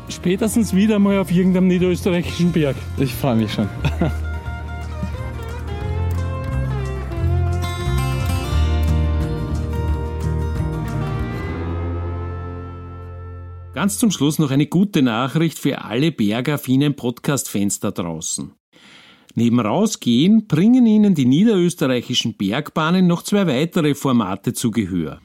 spätestens 0.08 0.74
wieder 0.74 0.98
mal 0.98 1.18
auf 1.18 1.30
irgendeinem 1.30 1.68
niederösterreichischen 1.68 2.52
Berg. 2.52 2.76
Ich 2.98 3.14
freue 3.14 3.36
mich 3.36 3.52
schon. 3.52 3.68
Ganz 13.86 14.00
zum 14.00 14.10
Schluss 14.10 14.40
noch 14.40 14.50
eine 14.50 14.66
gute 14.66 15.00
Nachricht 15.00 15.60
für 15.60 15.84
alle 15.84 16.10
bergaffinen 16.10 16.96
Podcast-Fans 16.96 17.78
da 17.78 17.92
draußen. 17.92 18.50
Neben 19.36 19.60
Rausgehen 19.60 20.48
bringen 20.48 20.86
Ihnen 20.86 21.14
die 21.14 21.24
niederösterreichischen 21.24 22.36
Bergbahnen 22.36 23.06
noch 23.06 23.22
zwei 23.22 23.46
weitere 23.46 23.94
Formate 23.94 24.54
zu 24.54 24.72
Gehör. 24.72 25.20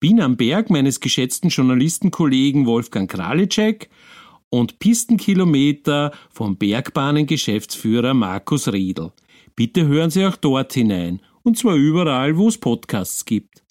Bin 0.00 0.20
am 0.20 0.36
Berg 0.36 0.70
meines 0.70 0.98
geschätzten 0.98 1.50
Journalistenkollegen 1.50 2.66
Wolfgang 2.66 3.08
Kralitschek 3.08 3.88
und 4.48 4.80
Pistenkilometer 4.80 6.10
vom 6.30 6.56
Bergbahnengeschäftsführer 6.56 8.12
Markus 8.12 8.72
Riedl. 8.72 9.12
Bitte 9.54 9.86
hören 9.86 10.10
Sie 10.10 10.26
auch 10.26 10.34
dort 10.34 10.72
hinein, 10.72 11.20
und 11.44 11.58
zwar 11.58 11.76
überall, 11.76 12.36
wo 12.36 12.48
es 12.48 12.58
Podcasts 12.58 13.24
gibt. 13.24 13.62